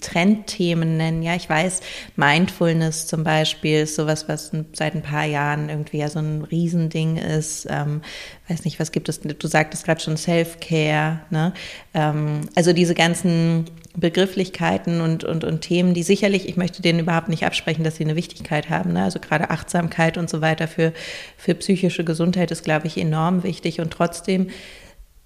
Trendthemen 0.00 0.98
nennen. 0.98 1.22
Ja, 1.22 1.34
ich 1.34 1.48
weiß, 1.48 1.80
Mindfulness 2.16 3.06
zum 3.06 3.24
Beispiel 3.24 3.82
ist 3.82 3.96
sowas, 3.96 4.28
was 4.28 4.52
seit 4.74 4.94
ein 4.94 5.02
paar 5.02 5.24
Jahren 5.24 5.70
irgendwie 5.70 5.98
ja 5.98 6.10
so 6.10 6.18
ein 6.18 6.42
Riesending 6.42 7.16
ist. 7.16 7.66
Ähm, 7.70 8.02
weiß 8.48 8.64
nicht, 8.64 8.78
was 8.78 8.92
gibt 8.92 9.08
es? 9.08 9.20
Du 9.20 9.46
sagtest 9.46 9.84
gerade 9.84 10.00
schon 10.00 10.18
Self-Care. 10.18 11.20
Ne? 11.30 11.54
Ähm, 11.94 12.42
also 12.54 12.74
diese 12.74 12.94
ganzen 12.94 13.70
Begrifflichkeiten 13.96 15.00
und, 15.00 15.24
und, 15.24 15.42
und 15.42 15.62
Themen, 15.62 15.94
die 15.94 16.02
sicherlich, 16.02 16.48
ich 16.48 16.56
möchte 16.56 16.82
denen 16.82 17.00
überhaupt 17.00 17.28
nicht 17.28 17.46
absprechen, 17.46 17.82
dass 17.82 17.96
sie 17.96 18.04
eine 18.04 18.16
Wichtigkeit 18.16 18.68
haben. 18.68 18.92
Ne? 18.92 19.02
Also 19.02 19.18
gerade 19.18 19.50
Achtsamkeit 19.50 20.18
und 20.18 20.28
so 20.28 20.40
weiter 20.40 20.68
für, 20.68 20.92
für 21.36 21.54
psychische 21.54 22.04
Gesundheit 22.04 22.50
ist, 22.50 22.62
glaube 22.62 22.86
ich, 22.86 22.98
enorm 22.98 23.42
wichtig. 23.42 23.80
Und 23.80 23.90
trotzdem 23.90 24.48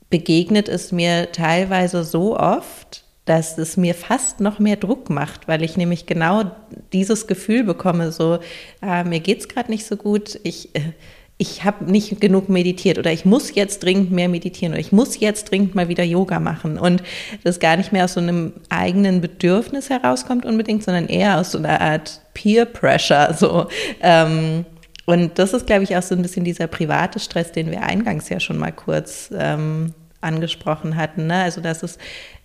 begegnet 0.08 0.68
es 0.68 0.92
mir 0.92 1.32
teilweise 1.32 2.04
so 2.04 2.38
oft, 2.38 3.04
dass 3.24 3.58
es 3.58 3.76
mir 3.76 3.94
fast 3.94 4.40
noch 4.40 4.58
mehr 4.58 4.76
Druck 4.76 5.10
macht, 5.10 5.46
weil 5.46 5.62
ich 5.62 5.76
nämlich 5.76 6.06
genau 6.06 6.50
dieses 6.92 7.26
Gefühl 7.26 7.64
bekomme, 7.64 8.12
so, 8.12 8.38
äh, 8.82 9.04
mir 9.04 9.20
geht's 9.20 9.48
gerade 9.48 9.70
nicht 9.70 9.86
so 9.86 9.96
gut, 9.96 10.40
ich, 10.42 10.74
äh, 10.74 10.92
ich 11.40 11.64
habe 11.64 11.90
nicht 11.90 12.20
genug 12.20 12.50
meditiert 12.50 12.98
oder 12.98 13.10
ich 13.10 13.24
muss 13.24 13.54
jetzt 13.54 13.82
dringend 13.82 14.10
mehr 14.10 14.28
meditieren 14.28 14.74
oder 14.74 14.80
ich 14.80 14.92
muss 14.92 15.18
jetzt 15.18 15.50
dringend 15.50 15.74
mal 15.74 15.88
wieder 15.88 16.04
Yoga 16.04 16.38
machen 16.38 16.78
und 16.78 17.02
das 17.44 17.60
gar 17.60 17.78
nicht 17.78 17.92
mehr 17.92 18.04
aus 18.04 18.12
so 18.12 18.20
einem 18.20 18.52
eigenen 18.68 19.22
Bedürfnis 19.22 19.88
herauskommt 19.88 20.44
unbedingt, 20.44 20.84
sondern 20.84 21.06
eher 21.08 21.38
aus 21.38 21.52
so 21.52 21.58
einer 21.58 21.80
Art 21.80 22.20
Peer 22.34 22.66
Pressure, 22.66 23.32
so. 23.34 23.68
Ähm, 24.02 24.66
und 25.06 25.38
das 25.38 25.54
ist, 25.54 25.66
glaube 25.66 25.82
ich, 25.82 25.96
auch 25.96 26.02
so 26.02 26.14
ein 26.14 26.20
bisschen 26.22 26.44
dieser 26.44 26.66
private 26.66 27.18
Stress, 27.18 27.52
den 27.52 27.70
wir 27.70 27.82
eingangs 27.82 28.28
ja 28.28 28.38
schon 28.38 28.58
mal 28.58 28.70
kurz 28.70 29.30
ähm, 29.36 29.94
angesprochen 30.20 30.94
hatten. 30.94 31.26
Ne? 31.26 31.42
Also, 31.42 31.62
dass 31.62 31.82
es 31.82 31.96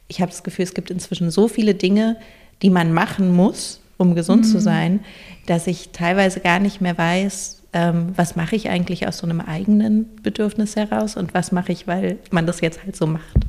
ich 0.07 0.21
habe 0.21 0.31
das 0.31 0.43
Gefühl, 0.43 0.63
es 0.63 0.73
gibt 0.73 0.89
inzwischen 0.89 1.31
so 1.31 1.47
viele 1.47 1.73
Dinge, 1.75 2.17
die 2.61 2.69
man 2.69 2.93
machen 2.93 3.31
muss, 3.33 3.81
um 3.97 4.15
gesund 4.15 4.45
mhm. 4.45 4.49
zu 4.49 4.59
sein, 4.59 4.99
dass 5.47 5.67
ich 5.67 5.89
teilweise 5.89 6.39
gar 6.39 6.59
nicht 6.59 6.81
mehr 6.81 6.97
weiß, 6.97 7.63
ähm, 7.75 8.13
was 8.15 8.37
mache 8.37 8.55
ich 8.55 8.69
eigentlich 8.69 9.05
aus 9.05 9.17
so 9.17 9.27
einem 9.27 9.41
eigenen 9.41 10.15
Bedürfnis 10.23 10.77
heraus 10.77 11.17
und 11.17 11.33
was 11.33 11.51
mache 11.51 11.73
ich, 11.73 11.87
weil 11.87 12.17
man 12.31 12.47
das 12.47 12.61
jetzt 12.61 12.83
halt 12.83 12.95
so 12.95 13.05
macht. 13.05 13.45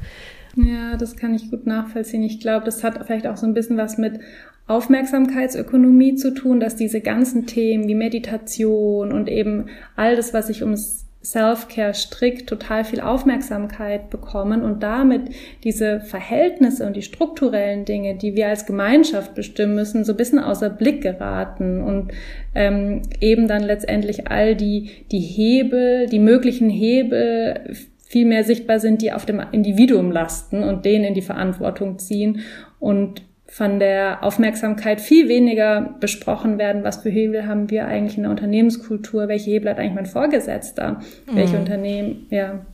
Ja, 0.57 0.97
das 0.97 1.17
kann 1.17 1.33
ich 1.33 1.49
gut 1.51 1.67
nachvollziehen. 1.67 2.25
Ich 2.25 2.41
glaube, 2.41 2.65
das 2.65 2.83
hat 2.83 3.07
vielleicht 3.07 3.29
auch 3.29 3.37
so 3.37 3.47
ein 3.47 3.55
bisschen 3.55 3.77
was 3.77 3.99
mit 3.99 4.19
Aufmerksamkeitsökonomie 4.67 6.17
zu 6.17 6.35
tun, 6.35 6.59
dass 6.59 6.75
diese 6.75 7.01
ganzen 7.01 7.47
Themen 7.47 7.87
wie 7.87 7.95
Meditation 7.95 9.12
und 9.12 9.29
eben 9.29 9.67
all 9.95 10.17
das, 10.17 10.35
was 10.35 10.49
sich 10.49 10.62
ums 10.62 11.06
Self-Care 11.27 11.93
strikt 11.93 12.49
total 12.49 12.85
viel 12.85 13.01
Aufmerksamkeit 13.01 14.11
bekommen 14.11 14.62
und 14.62 14.85
damit 14.85 15.23
diese 15.65 15.99
Verhältnisse 16.01 16.87
und 16.87 16.95
die 16.95 17.03
strukturellen 17.03 17.85
Dinge, 17.85 18.15
die 18.15 18.37
wir 18.37 18.47
als 18.47 18.65
Gemeinschaft 18.65 19.35
bestimmen 19.35 19.75
müssen, 19.75 20.05
so 20.05 20.12
ein 20.12 20.17
bisschen 20.17 20.39
außer 20.39 20.71
Blick 20.71 21.03
geraten 21.03 21.83
und 21.83 22.12
ähm, 22.55 23.03
eben 23.21 23.49
dann 23.49 23.65
letztendlich 23.65 24.29
all 24.29 24.55
die, 24.55 24.91
die 25.11 25.19
Hebel, 25.19 26.07
die 26.07 26.21
möglichen 26.21 26.71
Hebel 26.71 27.75
viel 28.07 28.25
mehr 28.25 28.45
sichtbar 28.45 28.79
sind, 28.79 29.03
die 29.03 29.12
auf 29.12 29.27
dem 29.27 29.43
Individuum 29.51 30.12
lasten 30.12 30.62
und 30.62 30.85
den 30.85 31.03
in 31.03 31.15
die 31.15 31.23
Verantwortung 31.23 31.99
ziehen 31.99 32.41
und 32.79 33.23
von 33.57 33.79
der 33.79 34.23
Aufmerksamkeit 34.23 35.01
viel 35.01 35.31
weniger 35.31 35.95
besprochen 35.99 36.59
werden, 36.59 36.85
was 36.85 36.99
für 36.99 37.09
Hebel 37.09 37.47
haben 37.47 37.71
wir 37.71 37.87
eigentlich 37.87 38.19
in 38.19 38.25
der 38.25 38.31
Unternehmenskultur, 38.31 39.29
welche 39.29 39.51
Hebel 39.51 39.71
hat 39.71 39.79
eigentlich 39.79 39.95
mein 39.95 40.05
Vorgesetzter, 40.05 41.01
mhm. 41.25 41.37
welche 41.37 41.57
Unternehmen, 41.57 42.27
ja. 42.29 42.66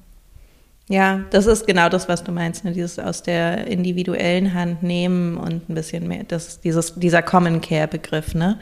Ja, 0.88 1.20
das 1.30 1.46
ist 1.46 1.68
genau 1.68 1.88
das, 1.88 2.08
was 2.08 2.24
du 2.24 2.32
meinst, 2.32 2.64
ne? 2.64 2.72
dieses 2.72 2.98
aus 2.98 3.22
der 3.22 3.68
individuellen 3.68 4.54
Hand 4.54 4.82
nehmen 4.82 5.36
und 5.36 5.70
ein 5.70 5.74
bisschen 5.76 6.08
mehr, 6.08 6.24
das, 6.26 6.60
dieses, 6.60 6.96
dieser 6.96 7.22
Common 7.22 7.60
Care 7.60 7.86
Begriff, 7.86 8.34
ne? 8.34 8.58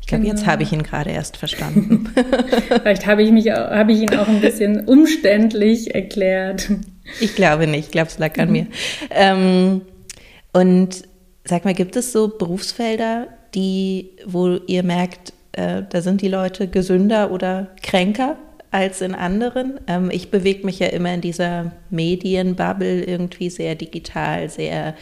Ich 0.00 0.06
glaube, 0.06 0.22
genau. 0.22 0.36
jetzt 0.36 0.46
habe 0.46 0.62
ich 0.62 0.72
ihn 0.72 0.84
gerade 0.84 1.10
erst 1.10 1.36
verstanden. 1.36 2.08
Vielleicht 2.68 3.08
habe 3.08 3.24
ich 3.24 3.32
mich, 3.32 3.50
habe 3.50 3.90
ich 3.90 4.02
ihn 4.02 4.14
auch 4.14 4.28
ein 4.28 4.40
bisschen 4.40 4.84
umständlich 4.84 5.96
erklärt. 5.96 6.70
Ich 7.20 7.34
glaube 7.34 7.66
nicht, 7.66 7.86
ich 7.86 7.90
glaube, 7.90 8.06
es 8.06 8.20
lag 8.20 8.38
an 8.38 8.46
mhm. 8.46 8.52
mir. 8.52 8.66
Ähm, 9.10 9.80
und 10.52 11.02
Sag 11.48 11.64
mal, 11.64 11.74
gibt 11.74 11.96
es 11.96 12.12
so 12.12 12.28
Berufsfelder, 12.28 13.28
die, 13.54 14.10
wo 14.26 14.56
ihr 14.66 14.82
merkt, 14.82 15.32
äh, 15.52 15.82
da 15.88 16.02
sind 16.02 16.20
die 16.20 16.28
Leute 16.28 16.68
gesünder 16.68 17.30
oder 17.30 17.68
kränker 17.82 18.36
als 18.70 19.00
in 19.00 19.14
anderen? 19.14 19.80
Ähm, 19.86 20.10
ich 20.10 20.30
bewege 20.30 20.64
mich 20.64 20.78
ja 20.78 20.88
immer 20.88 21.12
in 21.14 21.20
dieser 21.20 21.72
Medienbubble 21.90 23.04
irgendwie 23.04 23.50
sehr 23.50 23.74
digital, 23.74 24.48
sehr 24.48 24.94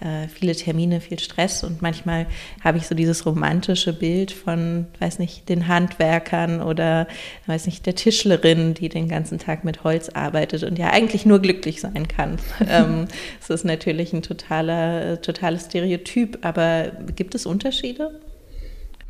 äh, 0.00 0.28
viele 0.28 0.54
Termine, 0.54 1.00
viel 1.00 1.18
Stress 1.18 1.64
und 1.64 1.82
manchmal 1.82 2.26
habe 2.62 2.78
ich 2.78 2.86
so 2.86 2.94
dieses 2.94 3.26
romantische 3.26 3.92
Bild 3.92 4.30
von, 4.30 4.86
weiß 5.00 5.18
nicht, 5.18 5.48
den 5.48 5.66
Handwerkern 5.66 6.62
oder, 6.62 7.08
weiß 7.46 7.66
nicht, 7.66 7.84
der 7.84 7.96
Tischlerin, 7.96 8.74
die 8.74 8.88
den 8.88 9.08
ganzen 9.08 9.38
Tag 9.38 9.64
mit 9.64 9.82
Holz 9.82 10.08
arbeitet 10.10 10.62
und 10.62 10.78
ja 10.78 10.90
eigentlich 10.90 11.26
nur 11.26 11.40
glücklich 11.40 11.80
sein 11.80 12.06
kann. 12.06 12.38
ähm, 12.68 13.08
das 13.40 13.50
ist 13.50 13.64
natürlich 13.64 14.12
ein 14.12 14.22
totaler, 14.22 15.20
totales 15.20 15.64
Stereotyp, 15.64 16.38
aber 16.42 16.92
gibt 17.16 17.34
es 17.34 17.44
Unterschiede? 17.44 18.20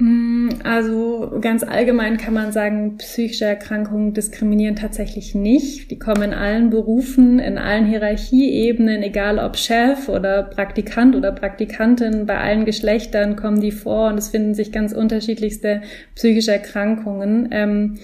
Mm, 0.01 0.51
also 0.63 1.39
ganz 1.41 1.65
allgemein 1.65 2.19
kann 2.19 2.33
man 2.33 2.53
sagen, 2.53 2.99
psychische 2.99 3.47
Erkrankungen 3.47 4.15
diskriminieren 4.15 4.77
tatsächlich 4.77 5.35
nicht. 5.35 5.91
Die 5.91 5.99
kommen 5.99 6.23
in 6.23 6.35
allen 6.35 6.71
Berufen, 6.71 7.41
in 7.41 7.59
allen 7.59 7.85
Hierarchieebenen, 7.87 9.03
egal 9.03 9.41
ob 9.41 9.57
Chef 9.57 10.09
oder 10.09 10.45
Praktikant 10.45 11.17
oder 11.17 11.33
Praktikantin, 11.33 12.27
bei 12.27 12.39
allen 12.39 12.65
Geschlechtern 12.65 13.35
kommen 13.35 13.61
die 13.61 13.73
vor 13.73 14.11
und 14.11 14.19
es 14.19 14.29
finden 14.29 14.55
sich 14.55 14.71
ganz 14.71 14.93
unterschiedlichste 14.93 15.83
psychische 16.15 16.53
Erkrankungen. 16.53 17.49
Ähm, 17.51 17.99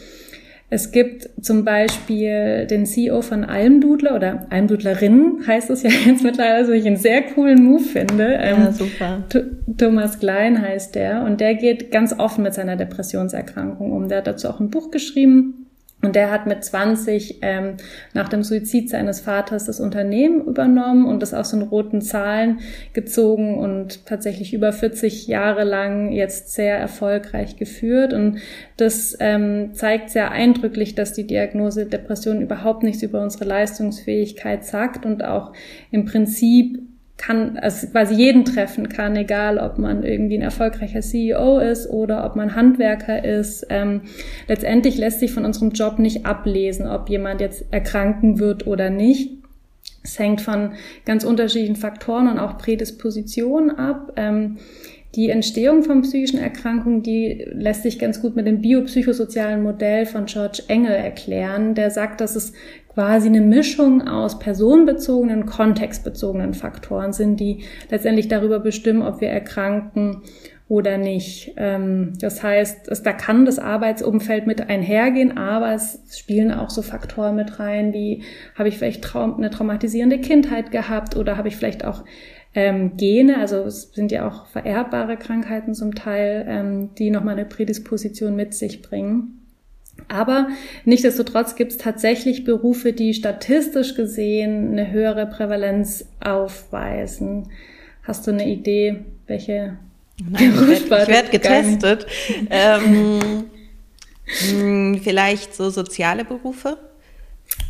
es 0.74 0.90
gibt 0.90 1.30
zum 1.40 1.64
Beispiel 1.64 2.66
den 2.66 2.84
CEO 2.84 3.22
von 3.22 3.44
Almdudler 3.44 4.16
oder 4.16 4.46
Almdudlerin 4.50 5.46
heißt 5.46 5.70
es 5.70 5.84
ja 5.84 5.90
jetzt 6.06 6.24
mittlerweile, 6.24 6.64
was 6.64 6.74
ich 6.74 6.84
einen 6.84 6.96
sehr 6.96 7.22
coolen 7.22 7.62
Move 7.62 7.84
finde. 7.84 8.32
Ja, 8.32 8.66
ähm, 8.66 8.72
super. 8.72 9.22
Thomas 9.78 10.18
Klein 10.18 10.60
heißt 10.60 10.96
der 10.96 11.22
und 11.22 11.40
der 11.40 11.54
geht 11.54 11.92
ganz 11.92 12.12
offen 12.18 12.42
mit 12.42 12.54
seiner 12.54 12.74
Depressionserkrankung 12.74 13.92
um. 13.92 14.08
Der 14.08 14.18
hat 14.18 14.26
dazu 14.26 14.48
auch 14.48 14.58
ein 14.58 14.70
Buch 14.70 14.90
geschrieben 14.90 15.63
Und 16.04 16.16
der 16.16 16.30
hat 16.30 16.46
mit 16.46 16.62
20 16.62 17.38
ähm, 17.40 17.78
nach 18.12 18.28
dem 18.28 18.42
Suizid 18.42 18.90
seines 18.90 19.20
Vaters 19.20 19.64
das 19.64 19.80
Unternehmen 19.80 20.44
übernommen 20.44 21.06
und 21.06 21.22
das 21.22 21.32
aus 21.32 21.52
den 21.52 21.62
roten 21.62 22.02
Zahlen 22.02 22.60
gezogen 22.92 23.58
und 23.58 24.04
tatsächlich 24.04 24.52
über 24.52 24.70
40 24.72 25.26
Jahre 25.28 25.64
lang 25.64 26.12
jetzt 26.12 26.52
sehr 26.52 26.76
erfolgreich 26.76 27.56
geführt. 27.56 28.12
Und 28.12 28.38
das 28.76 29.16
ähm, 29.18 29.72
zeigt 29.72 30.10
sehr 30.10 30.30
eindrücklich, 30.30 30.94
dass 30.94 31.14
die 31.14 31.26
Diagnose 31.26 31.86
Depression 31.86 32.42
überhaupt 32.42 32.82
nichts 32.82 33.02
über 33.02 33.22
unsere 33.22 33.46
Leistungsfähigkeit 33.46 34.62
sagt 34.62 35.06
und 35.06 35.24
auch 35.24 35.54
im 35.90 36.04
Prinzip 36.04 36.82
kann, 37.16 37.58
also 37.58 37.86
quasi 37.86 38.14
jeden 38.14 38.44
treffen 38.44 38.88
kann, 38.88 39.16
egal 39.16 39.58
ob 39.58 39.78
man 39.78 40.02
irgendwie 40.02 40.36
ein 40.36 40.42
erfolgreicher 40.42 41.00
CEO 41.00 41.58
ist 41.58 41.88
oder 41.88 42.24
ob 42.24 42.36
man 42.36 42.54
Handwerker 42.54 43.24
ist. 43.24 43.66
Ähm, 43.70 44.02
letztendlich 44.48 44.98
lässt 44.98 45.20
sich 45.20 45.32
von 45.32 45.44
unserem 45.44 45.70
Job 45.70 45.98
nicht 45.98 46.26
ablesen, 46.26 46.86
ob 46.86 47.08
jemand 47.08 47.40
jetzt 47.40 47.66
erkranken 47.70 48.38
wird 48.38 48.66
oder 48.66 48.90
nicht. 48.90 49.30
Es 50.02 50.18
hängt 50.18 50.40
von 50.40 50.72
ganz 51.06 51.24
unterschiedlichen 51.24 51.76
Faktoren 51.76 52.28
und 52.28 52.38
auch 52.38 52.58
Prädispositionen 52.58 53.70
ab. 53.70 54.12
Ähm, 54.16 54.58
die 55.14 55.30
Entstehung 55.30 55.84
von 55.84 56.02
psychischen 56.02 56.40
Erkrankungen, 56.40 57.02
die 57.02 57.46
lässt 57.52 57.84
sich 57.84 58.00
ganz 58.00 58.20
gut 58.20 58.34
mit 58.34 58.48
dem 58.48 58.60
biopsychosozialen 58.60 59.62
Modell 59.62 60.06
von 60.06 60.26
George 60.26 60.64
Engel 60.66 60.92
erklären. 60.92 61.76
Der 61.76 61.90
sagt, 61.90 62.20
dass 62.20 62.34
es 62.34 62.52
quasi 62.94 63.28
eine 63.28 63.40
Mischung 63.40 64.06
aus 64.06 64.38
personenbezogenen, 64.38 65.46
kontextbezogenen 65.46 66.54
Faktoren 66.54 67.12
sind, 67.12 67.38
die 67.40 67.64
letztendlich 67.90 68.28
darüber 68.28 68.60
bestimmen, 68.60 69.02
ob 69.02 69.20
wir 69.20 69.28
erkranken 69.28 70.22
oder 70.68 70.96
nicht. 70.96 71.52
Ähm, 71.56 72.14
das 72.20 72.42
heißt, 72.42 72.88
es, 72.88 73.02
da 73.02 73.12
kann 73.12 73.44
das 73.44 73.58
Arbeitsumfeld 73.58 74.46
mit 74.46 74.68
einhergehen, 74.68 75.36
aber 75.36 75.74
es 75.74 76.00
spielen 76.16 76.52
auch 76.52 76.70
so 76.70 76.82
Faktoren 76.82 77.36
mit 77.36 77.58
rein, 77.58 77.92
wie 77.92 78.22
habe 78.54 78.68
ich 78.68 78.78
vielleicht 78.78 79.04
Traum, 79.04 79.36
eine 79.36 79.50
traumatisierende 79.50 80.18
Kindheit 80.18 80.70
gehabt 80.70 81.16
oder 81.16 81.36
habe 81.36 81.48
ich 81.48 81.56
vielleicht 81.56 81.84
auch 81.84 82.04
ähm, 82.54 82.96
Gene, 82.96 83.38
also 83.38 83.56
es 83.64 83.92
sind 83.92 84.12
ja 84.12 84.28
auch 84.28 84.46
vererbbare 84.46 85.16
Krankheiten 85.16 85.74
zum 85.74 85.94
Teil, 85.94 86.46
ähm, 86.48 86.94
die 86.94 87.10
nochmal 87.10 87.34
eine 87.34 87.44
Prädisposition 87.44 88.36
mit 88.36 88.54
sich 88.54 88.80
bringen. 88.80 89.43
Aber 90.08 90.48
nichtsdestotrotz 90.84 91.56
gibt 91.56 91.72
es 91.72 91.78
tatsächlich 91.78 92.44
Berufe, 92.44 92.92
die 92.92 93.14
statistisch 93.14 93.94
gesehen 93.94 94.72
eine 94.72 94.90
höhere 94.90 95.26
Prävalenz 95.26 96.06
aufweisen. 96.20 97.48
Hast 98.02 98.26
du 98.26 98.32
eine 98.32 98.48
Idee, 98.48 99.04
welche 99.26 99.78
Nein, 100.30 100.54
ich 100.72 100.90
werde 100.90 101.12
werd 101.12 101.30
getestet. 101.30 102.06
Ähm, 102.50 103.44
hm, 104.24 105.00
vielleicht 105.02 105.54
so 105.54 105.70
soziale 105.70 106.24
Berufe? 106.24 106.78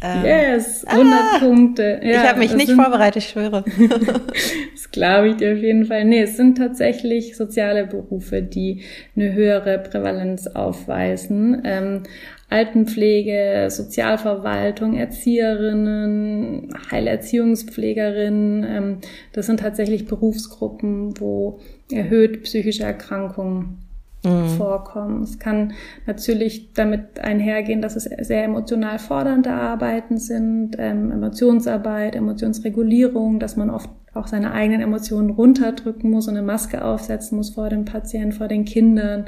Ähm, 0.02 0.24
yes, 0.24 0.84
100 0.84 1.18
ah, 1.18 1.38
Punkte. 1.38 2.00
Ja, 2.02 2.10
ich 2.10 2.28
habe 2.28 2.38
mich 2.38 2.54
nicht 2.54 2.66
sind, 2.66 2.80
vorbereitet, 2.80 3.22
ich 3.22 3.30
schwöre. 3.30 3.64
das 4.74 4.90
glaube 4.90 5.30
ich 5.30 5.36
dir 5.36 5.54
auf 5.54 5.58
jeden 5.58 5.86
Fall. 5.86 6.04
Nee, 6.04 6.22
es 6.22 6.36
sind 6.36 6.58
tatsächlich 6.58 7.36
soziale 7.36 7.86
Berufe, 7.86 8.42
die 8.42 8.82
eine 9.16 9.32
höhere 9.32 9.78
Prävalenz 9.78 10.46
aufweisen. 10.46 11.62
Ähm, 11.64 12.02
Altenpflege, 12.50 13.68
Sozialverwaltung, 13.70 14.94
Erzieherinnen, 14.94 16.68
Heilerziehungspflegerinnen, 16.90 18.64
ähm, 18.64 18.98
das 19.32 19.46
sind 19.46 19.60
tatsächlich 19.60 20.06
Berufsgruppen, 20.06 21.18
wo 21.18 21.60
erhöht 21.90 22.42
psychische 22.44 22.84
Erkrankungen 22.84 23.83
mhm. 24.24 24.48
vorkommen. 24.56 25.22
Es 25.22 25.38
kann 25.38 25.72
natürlich 26.06 26.72
damit 26.72 27.20
einhergehen, 27.20 27.82
dass 27.82 27.96
es 27.96 28.04
sehr 28.04 28.44
emotional 28.44 28.98
fordernde 28.98 29.50
Arbeiten 29.50 30.18
sind, 30.18 30.76
ähm, 30.78 31.10
Emotionsarbeit, 31.10 32.16
Emotionsregulierung, 32.16 33.38
dass 33.38 33.56
man 33.56 33.70
oft 33.70 33.90
auch 34.14 34.28
seine 34.28 34.52
eigenen 34.52 34.80
Emotionen 34.80 35.30
runterdrücken 35.30 36.10
muss 36.10 36.28
und 36.28 36.36
eine 36.36 36.46
Maske 36.46 36.84
aufsetzen 36.84 37.36
muss 37.36 37.50
vor 37.50 37.68
dem 37.68 37.84
Patienten, 37.84 38.32
vor 38.32 38.48
den 38.48 38.64
Kindern. 38.64 39.24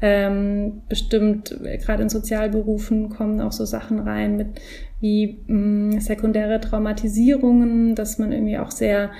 Ähm, 0.00 0.82
bestimmt, 0.88 1.56
gerade 1.84 2.04
in 2.04 2.08
Sozialberufen 2.08 3.10
kommen 3.10 3.40
auch 3.40 3.52
so 3.52 3.64
Sachen 3.64 3.98
rein 3.98 4.36
mit 4.36 4.60
wie 5.00 5.42
mh, 5.46 5.96
mm, 5.96 6.00
sekundäre 6.00 6.60
Traumatisierungen, 6.60 7.94
dass 7.94 8.18
man 8.18 8.32
irgendwie 8.32 8.58
auch 8.58 8.70
sehr 8.70 9.10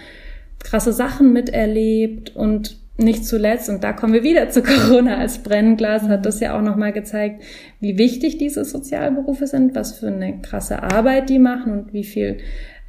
krasse 0.62 0.92
Sachen 0.92 1.32
miterlebt 1.32 2.36
und 2.36 2.79
nicht 3.00 3.24
zuletzt, 3.24 3.68
und 3.68 3.82
da 3.84 3.92
kommen 3.92 4.12
wir 4.12 4.22
wieder 4.22 4.48
zu 4.50 4.62
Corona 4.62 5.18
als 5.18 5.38
Brennglas, 5.38 6.02
hat 6.04 6.26
das 6.26 6.40
ja 6.40 6.56
auch 6.56 6.62
nochmal 6.62 6.92
gezeigt, 6.92 7.42
wie 7.80 7.98
wichtig 7.98 8.38
diese 8.38 8.64
Sozialberufe 8.64 9.46
sind, 9.46 9.74
was 9.74 9.98
für 9.98 10.08
eine 10.08 10.40
krasse 10.40 10.82
Arbeit 10.82 11.28
die 11.28 11.38
machen 11.38 11.72
und 11.72 11.92
wie 11.92 12.04
viel 12.04 12.38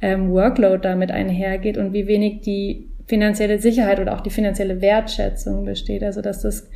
ähm, 0.00 0.30
Workload 0.30 0.80
damit 0.82 1.10
einhergeht 1.10 1.78
und 1.78 1.92
wie 1.92 2.06
wenig 2.06 2.40
die 2.40 2.88
finanzielle 3.06 3.58
Sicherheit 3.58 4.00
oder 4.00 4.14
auch 4.14 4.20
die 4.20 4.30
finanzielle 4.30 4.80
Wertschätzung 4.80 5.64
besteht. 5.64 6.02
Also 6.02 6.22
dass 6.22 6.42
das 6.42 6.68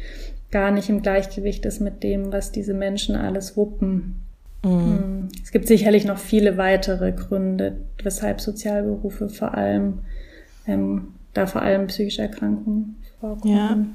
gar 0.50 0.70
nicht 0.70 0.88
im 0.88 1.02
Gleichgewicht 1.02 1.64
ist 1.66 1.80
mit 1.80 2.02
dem, 2.02 2.32
was 2.32 2.52
diese 2.52 2.74
Menschen 2.74 3.16
alles 3.16 3.56
wuppen. 3.56 4.22
Mhm. 4.64 4.70
Hm. 4.70 5.28
Es 5.42 5.52
gibt 5.52 5.66
sicherlich 5.66 6.04
noch 6.04 6.18
viele 6.18 6.56
weitere 6.56 7.12
Gründe, 7.12 7.78
weshalb 8.02 8.40
Sozialberufe 8.40 9.28
vor 9.28 9.54
allem 9.54 10.00
ähm, 10.66 11.08
da 11.34 11.46
vor 11.46 11.62
allem 11.62 11.86
psychische 11.88 12.22
Erkrankungen 12.22 12.96
vorkommen. 13.26 13.94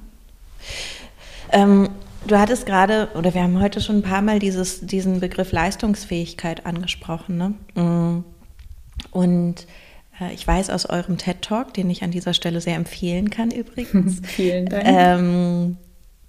Ja. 1.52 1.64
Ähm, 1.64 1.90
du 2.28 2.40
hattest 2.40 2.66
gerade, 2.66 3.10
oder 3.16 3.34
wir 3.34 3.44
haben 3.44 3.60
heute 3.62 3.82
schon 3.82 3.98
ein 3.98 4.04
paar 4.04 4.22
Mal 4.22 4.40
dieses, 4.40 4.82
diesen 4.82 5.20
Begriff 5.20 5.52
Leistungsfähigkeit 5.52 6.66
angesprochen. 6.66 7.38
Ne? 7.38 7.82
Mm. 7.82 8.24
Und 9.12 9.68
äh, 10.20 10.34
ich 10.34 10.46
weiß 10.46 10.70
aus 10.70 10.86
eurem 10.86 11.18
TED 11.18 11.42
Talk, 11.42 11.74
den 11.74 11.90
ich 11.90 12.04
an 12.04 12.12
dieser 12.12 12.34
Stelle 12.34 12.62
sehr 12.62 12.76
empfehlen 12.76 13.30
kann 13.30 13.52
übrigens. 13.52 14.22
Vielen 14.24 14.68
Dank. 14.68 14.84
Ähm, 14.86 15.78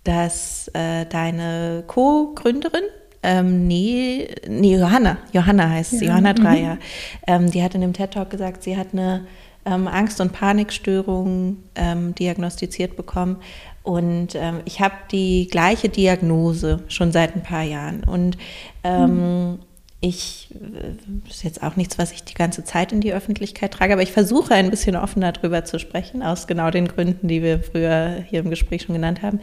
dass 0.05 0.69
äh, 0.75 1.07
deine 1.07 1.85
Co-Gründerin, 1.87 2.83
ähm, 3.23 3.69
nee, 3.69 4.29
nee, 4.49 4.77
Johanna, 4.77 5.19
Johanna 5.33 5.69
heißt 5.69 5.99
sie, 6.01 6.07
Johanna 6.07 6.33
Dreier, 6.33 6.75
mhm. 6.75 6.81
ähm, 7.29 7.51
die 7.53 7.63
hat 7.63 7.77
in 7.77 7.83
dem 7.83 7.93
TED 7.93 8.11
Talk 8.11 8.31
gesagt, 8.31 8.65
sie 8.65 8.77
hat 8.77 8.89
eine 8.93 9.27
ähm, 9.65 9.89
Angst- 9.89 10.21
und 10.21 10.33
Panikstörungen 10.33 11.63
ähm, 11.75 12.15
diagnostiziert 12.15 12.97
bekommen. 12.97 13.37
Und 13.83 14.35
ähm, 14.35 14.61
ich 14.65 14.81
habe 14.81 14.95
die 15.11 15.49
gleiche 15.51 15.89
Diagnose 15.89 16.83
schon 16.89 17.13
seit 17.13 17.35
ein 17.35 17.43
paar 17.43 17.63
Jahren. 17.63 18.05
Und 18.05 18.39
ähm, 18.85 19.51
mhm. 19.51 19.59
ich, 20.01 20.49
äh, 20.53 21.29
ist 21.29 21.43
jetzt 21.43 21.63
auch 21.63 21.77
nichts, 21.77 21.99
was 21.99 22.13
ich 22.13 22.23
die 22.25 22.35
ganze 22.35 22.65
Zeit 22.65 22.93
in 22.93 23.01
die 23.01 23.13
Öffentlichkeit 23.13 23.73
trage, 23.73 23.93
aber 23.93 24.03
ich 24.03 24.13
versuche 24.13 24.55
ein 24.55 24.71
bisschen 24.71 24.97
offener 24.97 25.33
darüber 25.33 25.65
zu 25.65 25.79
sprechen, 25.79 26.23
aus 26.23 26.47
genau 26.47 26.71
den 26.71 26.87
Gründen, 26.87 27.27
die 27.29 27.43
wir 27.43 27.61
früher 27.61 28.25
hier 28.29 28.41
im 28.41 28.51
Gespräch 28.51 28.83
schon 28.83 28.95
genannt 28.95 29.23
haben. 29.23 29.41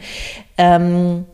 Ähm, 0.56 1.26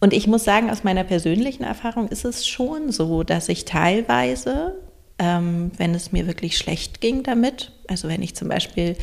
und 0.00 0.14
ich 0.14 0.26
muss 0.26 0.44
sagen, 0.44 0.70
aus 0.70 0.82
meiner 0.82 1.04
persönlichen 1.04 1.62
Erfahrung 1.62 2.08
ist 2.08 2.24
es 2.24 2.48
schon 2.48 2.90
so, 2.90 3.22
dass 3.22 3.50
ich 3.50 3.66
teilweise 3.66 4.76
ähm, 5.20 5.70
wenn 5.76 5.94
es 5.94 6.12
mir 6.12 6.26
wirklich 6.26 6.56
schlecht 6.56 7.02
ging 7.02 7.22
damit. 7.22 7.72
Also 7.88 8.08
wenn 8.08 8.22
ich 8.22 8.34
zum 8.34 8.48
Beispiel 8.48 8.96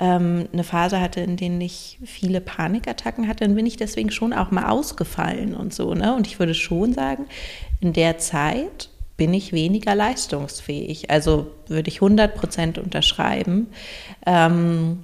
ähm, 0.00 0.48
eine 0.50 0.64
Phase 0.64 0.98
hatte, 0.98 1.20
in 1.20 1.36
der 1.36 1.60
ich 1.60 1.98
viele 2.04 2.40
Panikattacken 2.40 3.28
hatte, 3.28 3.44
dann 3.44 3.54
bin 3.54 3.66
ich 3.66 3.76
deswegen 3.76 4.10
schon 4.10 4.32
auch 4.32 4.50
mal 4.50 4.70
ausgefallen 4.70 5.54
und 5.54 5.74
so. 5.74 5.92
Ne? 5.92 6.16
Und 6.16 6.26
ich 6.26 6.38
würde 6.38 6.54
schon 6.54 6.94
sagen, 6.94 7.26
in 7.80 7.92
der 7.92 8.16
Zeit 8.16 8.88
bin 9.18 9.34
ich 9.34 9.52
weniger 9.52 9.94
leistungsfähig. 9.94 11.10
Also 11.10 11.50
würde 11.66 11.88
ich 11.88 11.96
100 11.96 12.34
Prozent 12.34 12.78
unterschreiben. 12.78 13.66
Ähm, 14.24 15.00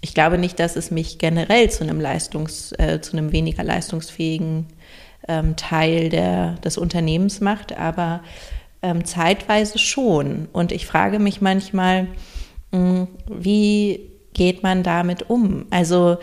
ich 0.00 0.14
glaube 0.14 0.38
nicht, 0.38 0.58
dass 0.58 0.74
es 0.74 0.90
mich 0.90 1.18
generell 1.18 1.70
zu 1.70 1.84
einem 1.84 2.00
Leistungs, 2.00 2.72
äh, 2.72 3.00
zu 3.00 3.16
einem 3.16 3.30
weniger 3.30 3.62
leistungsfähigen 3.62 4.66
ähm, 5.28 5.54
Teil 5.54 6.08
der, 6.08 6.54
des 6.54 6.76
Unternehmens 6.76 7.40
macht, 7.40 7.76
aber 7.78 8.22
ähm, 8.82 9.04
zeitweise 9.04 9.78
schon. 9.78 10.48
Und 10.52 10.72
ich 10.72 10.86
frage 10.86 11.18
mich 11.18 11.40
manchmal, 11.40 12.08
mh, 12.72 12.78
hm, 12.78 13.08
wie 13.28 14.10
geht 14.34 14.62
man 14.62 14.82
damit 14.82 15.28
um? 15.30 15.66
Also, 15.70 16.18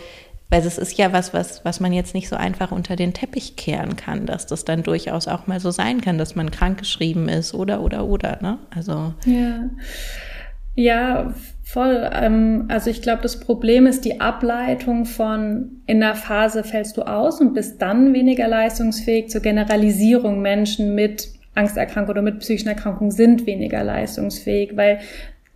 weil 0.50 0.66
es 0.66 0.78
ist 0.78 0.98
ja 0.98 1.12
was, 1.12 1.34
was, 1.34 1.66
was 1.66 1.80
man 1.80 1.92
jetzt 1.92 2.14
nicht 2.14 2.30
so 2.30 2.36
einfach 2.36 2.72
unter 2.72 2.96
den 2.96 3.14
Teppich 3.14 3.56
kehren 3.56 3.96
kann, 3.96 4.26
dass 4.26 4.46
das 4.46 4.64
dann 4.64 4.84
durchaus 4.84 5.28
auch 5.28 5.48
mal 5.48 5.60
so 5.60 5.72
sein 5.72 6.02
kann, 6.02 6.18
dass 6.18 6.36
man 6.36 6.52
krankgeschrieben 6.52 7.28
ist 7.28 7.54
oder, 7.54 7.82
oder, 7.82 8.06
oder, 8.06 8.40
ne? 8.42 8.60
Also. 8.74 9.14
Ja. 9.26 9.70
Ja, 10.78 11.34
voll. 11.64 12.10
Ähm, 12.14 12.66
also 12.68 12.90
ich 12.90 13.02
glaube, 13.02 13.22
das 13.22 13.40
Problem 13.40 13.88
ist 13.88 14.04
die 14.04 14.20
Ableitung 14.20 15.06
von 15.06 15.82
in 15.88 16.02
der 16.02 16.16
Phase 16.16 16.64
fällst 16.66 16.98
du 16.98 17.04
aus 17.04 17.40
und 17.40 17.54
bist 17.54 17.82
dann 17.82 18.14
weniger 18.14 18.48
leistungsfähig 18.48 19.30
zur 19.30 19.42
Generalisierung 19.42 20.42
Menschen 20.42 20.94
mit 20.94 21.30
Angsterkrankung 21.56 22.12
oder 22.12 22.22
mit 22.22 22.40
psychischen 22.40 22.70
Erkrankungen 22.70 23.12
sind 23.12 23.46
weniger 23.46 23.84
leistungsfähig, 23.84 24.76
weil 24.76 25.00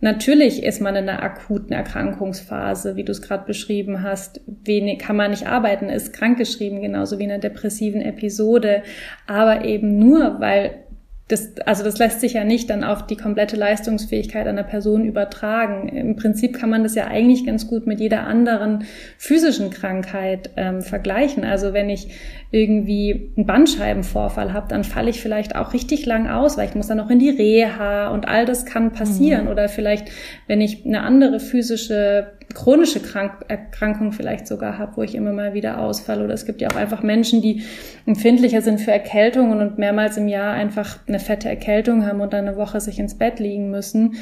Natürlich 0.02 0.62
ist 0.62 0.80
man 0.80 0.96
in 0.96 1.08
einer 1.08 1.22
akuten 1.22 1.74
Erkrankungsphase, 1.74 2.96
wie 2.96 3.04
du 3.04 3.12
es 3.12 3.20
gerade 3.20 3.44
beschrieben 3.44 4.02
hast. 4.02 4.40
Wenig 4.46 4.98
kann 4.98 5.14
man 5.14 5.30
nicht 5.30 5.46
arbeiten, 5.46 5.90
ist 5.90 6.14
krankgeschrieben, 6.14 6.80
genauso 6.80 7.18
wie 7.18 7.24
in 7.24 7.30
einer 7.30 7.38
depressiven 7.38 8.00
Episode. 8.00 8.82
Aber 9.26 9.66
eben 9.66 9.98
nur, 9.98 10.40
weil 10.40 10.84
das, 11.30 11.52
also 11.64 11.84
das 11.84 11.98
lässt 11.98 12.20
sich 12.20 12.32
ja 12.32 12.44
nicht 12.44 12.70
dann 12.70 12.82
auf 12.82 13.06
die 13.06 13.16
komplette 13.16 13.56
Leistungsfähigkeit 13.56 14.46
einer 14.46 14.64
Person 14.64 15.04
übertragen. 15.04 15.88
Im 15.88 16.16
Prinzip 16.16 16.58
kann 16.58 16.70
man 16.70 16.82
das 16.82 16.94
ja 16.94 17.06
eigentlich 17.06 17.46
ganz 17.46 17.68
gut 17.68 17.86
mit 17.86 18.00
jeder 18.00 18.26
anderen 18.26 18.84
physischen 19.16 19.70
Krankheit 19.70 20.50
ähm, 20.56 20.80
vergleichen. 20.80 21.44
Also 21.44 21.72
wenn 21.72 21.88
ich 21.88 22.08
irgendwie 22.52 23.32
einen 23.36 23.46
Bandscheibenvorfall 23.46 24.52
habe, 24.52 24.66
dann 24.68 24.82
falle 24.82 25.10
ich 25.10 25.20
vielleicht 25.20 25.54
auch 25.54 25.72
richtig 25.72 26.04
lang 26.04 26.28
aus, 26.28 26.58
weil 26.58 26.68
ich 26.68 26.74
muss 26.74 26.88
dann 26.88 26.96
noch 26.96 27.10
in 27.10 27.20
die 27.20 27.30
Reha 27.30 28.08
und 28.08 28.26
all 28.26 28.44
das 28.44 28.66
kann 28.66 28.92
passieren. 28.92 29.44
Mhm. 29.44 29.50
Oder 29.50 29.68
vielleicht, 29.68 30.10
wenn 30.48 30.60
ich 30.60 30.84
eine 30.84 31.02
andere 31.02 31.38
physische 31.38 32.32
chronische 32.54 33.00
Krank 33.00 33.44
Erkrankung 33.48 34.12
vielleicht 34.12 34.46
sogar 34.46 34.78
habe, 34.78 34.96
wo 34.96 35.02
ich 35.02 35.14
immer 35.14 35.32
mal 35.32 35.54
wieder 35.54 35.80
ausfalle. 35.80 36.24
Oder 36.24 36.34
es 36.34 36.46
gibt 36.46 36.60
ja 36.60 36.68
auch 36.68 36.76
einfach 36.76 37.02
Menschen, 37.02 37.40
die 37.42 37.62
empfindlicher 38.06 38.62
sind 38.62 38.80
für 38.80 38.90
Erkältungen 38.90 39.60
und 39.60 39.78
mehrmals 39.78 40.16
im 40.16 40.28
Jahr 40.28 40.52
einfach 40.52 40.98
eine 41.06 41.20
fette 41.20 41.48
Erkältung 41.48 42.06
haben 42.06 42.20
und 42.20 42.32
dann 42.32 42.48
eine 42.48 42.56
Woche 42.56 42.80
sich 42.80 42.98
ins 42.98 43.16
Bett 43.16 43.38
liegen 43.38 43.70
müssen. 43.70 44.16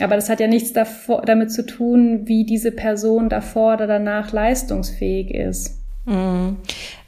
Aber 0.00 0.16
das 0.16 0.28
hat 0.28 0.40
ja 0.40 0.46
nichts 0.46 0.72
davor, 0.72 1.22
damit 1.22 1.52
zu 1.52 1.64
tun, 1.64 2.22
wie 2.24 2.44
diese 2.44 2.72
Person 2.72 3.28
davor 3.28 3.74
oder 3.74 3.86
danach 3.86 4.32
leistungsfähig 4.32 5.34
ist. 5.34 5.81
Mhm. 6.04 6.56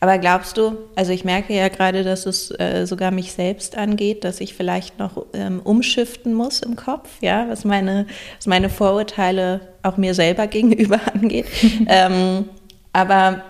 Aber 0.01 0.19
glaubst 0.19 0.57
du, 0.57 0.77
also 0.95 1.13
ich 1.13 1.25
merke 1.25 1.55
ja 1.55 1.69
gerade, 1.69 2.05
dass 2.05 2.27
es 2.27 2.51
äh, 2.59 2.87
sogar 2.87 3.11
mich 3.11 3.33
selbst 3.33 3.77
angeht, 3.77 4.23
dass 4.23 4.41
ich 4.41 4.55
vielleicht 4.55 4.99
noch 4.99 5.27
ähm, 5.33 5.61
umschiften 5.63 6.33
muss 6.33 6.61
im 6.61 6.77
Kopf, 6.77 7.09
ja, 7.21 7.49
was 7.49 7.65
meine, 7.65 8.07
was 8.37 8.47
meine 8.47 8.71
Vorurteile 8.71 9.61
auch 9.83 9.97
mir 9.97 10.15
selber 10.15 10.47
gegenüber 10.49 11.01
angeht. 11.13 11.47
ähm, 11.89 12.49
aber 12.93 13.43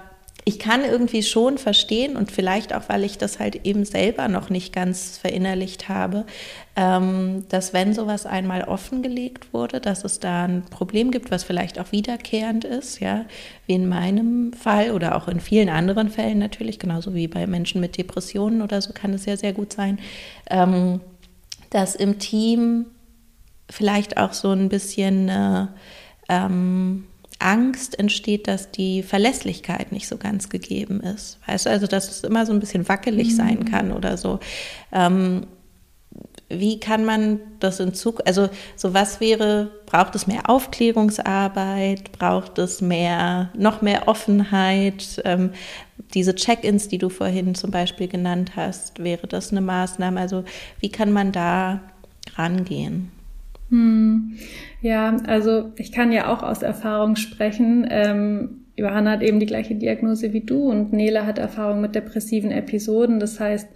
ich 0.46 0.58
kann 0.58 0.84
irgendwie 0.84 1.22
schon 1.22 1.56
verstehen 1.58 2.16
und 2.16 2.30
vielleicht 2.30 2.74
auch, 2.74 2.82
weil 2.88 3.04
ich 3.04 3.16
das 3.16 3.38
halt 3.38 3.64
eben 3.64 3.84
selber 3.84 4.28
noch 4.28 4.50
nicht 4.50 4.74
ganz 4.74 5.16
verinnerlicht 5.16 5.88
habe, 5.88 6.26
dass 6.76 7.72
wenn 7.72 7.94
sowas 7.94 8.26
einmal 8.26 8.64
offengelegt 8.64 9.54
wurde, 9.54 9.80
dass 9.80 10.02
es 10.02 10.18
da 10.18 10.44
ein 10.44 10.64
Problem 10.64 11.12
gibt, 11.12 11.30
was 11.30 11.44
vielleicht 11.44 11.78
auch 11.78 11.92
wiederkehrend 11.92 12.64
ist, 12.64 12.98
ja, 12.98 13.26
wie 13.66 13.74
in 13.74 13.88
meinem 13.88 14.52
Fall 14.52 14.90
oder 14.90 15.14
auch 15.14 15.28
in 15.28 15.38
vielen 15.38 15.68
anderen 15.68 16.08
Fällen 16.08 16.38
natürlich, 16.38 16.80
genauso 16.80 17.14
wie 17.14 17.28
bei 17.28 17.46
Menschen 17.46 17.80
mit 17.80 17.96
Depressionen 17.96 18.60
oder 18.60 18.82
so 18.82 18.92
kann 18.92 19.14
es 19.14 19.24
ja 19.24 19.36
sehr 19.36 19.52
gut 19.52 19.72
sein, 19.72 20.00
ähm, 20.50 21.00
dass 21.70 21.94
im 21.94 22.18
Team 22.18 22.86
vielleicht 23.70 24.16
auch 24.16 24.32
so 24.32 24.50
ein 24.50 24.68
bisschen 24.68 25.28
äh, 25.28 25.66
ähm, 26.28 27.04
Angst 27.38 27.98
entsteht, 27.98 28.48
dass 28.48 28.70
die 28.72 29.02
Verlässlichkeit 29.02 29.92
nicht 29.92 30.08
so 30.08 30.16
ganz 30.16 30.48
gegeben 30.48 31.00
ist. 31.00 31.38
Weißt 31.46 31.66
du, 31.66 31.70
also 31.70 31.86
dass 31.86 32.10
es 32.10 32.24
immer 32.24 32.46
so 32.46 32.52
ein 32.52 32.60
bisschen 32.60 32.88
wackelig 32.88 33.28
mhm. 33.28 33.36
sein 33.36 33.64
kann 33.64 33.92
oder 33.92 34.16
so. 34.16 34.40
Ähm, 34.92 35.46
wie 36.48 36.78
kann 36.78 37.04
man 37.04 37.40
das 37.60 37.80
in 37.80 37.94
Zukunft, 37.94 38.26
also 38.26 38.48
so 38.76 38.94
was 38.94 39.20
wäre, 39.20 39.70
braucht 39.86 40.14
es 40.14 40.26
mehr 40.26 40.48
Aufklärungsarbeit, 40.48 42.12
braucht 42.12 42.58
es 42.58 42.80
mehr, 42.80 43.50
noch 43.56 43.82
mehr 43.82 44.08
Offenheit, 44.08 45.22
ähm, 45.24 45.50
diese 46.12 46.34
Check-ins, 46.34 46.88
die 46.88 46.98
du 46.98 47.08
vorhin 47.08 47.54
zum 47.54 47.70
Beispiel 47.70 48.08
genannt 48.08 48.52
hast, 48.56 49.02
wäre 49.02 49.26
das 49.26 49.50
eine 49.50 49.60
Maßnahme? 49.60 50.20
Also 50.20 50.44
wie 50.80 50.90
kann 50.90 51.12
man 51.12 51.32
da 51.32 51.80
rangehen? 52.36 53.10
Hm. 53.70 54.36
Ja, 54.82 55.16
also 55.26 55.72
ich 55.76 55.92
kann 55.92 56.12
ja 56.12 56.32
auch 56.32 56.42
aus 56.42 56.62
Erfahrung 56.62 57.16
sprechen. 57.16 57.86
Ähm, 57.90 58.60
Johanna 58.76 59.12
hat 59.12 59.22
eben 59.22 59.40
die 59.40 59.46
gleiche 59.46 59.74
Diagnose 59.74 60.32
wie 60.32 60.40
du 60.40 60.70
und 60.70 60.92
Nele 60.92 61.26
hat 61.26 61.38
Erfahrung 61.38 61.80
mit 61.80 61.94
depressiven 61.94 62.50
Episoden. 62.50 63.20
Das 63.20 63.40
heißt, 63.40 63.68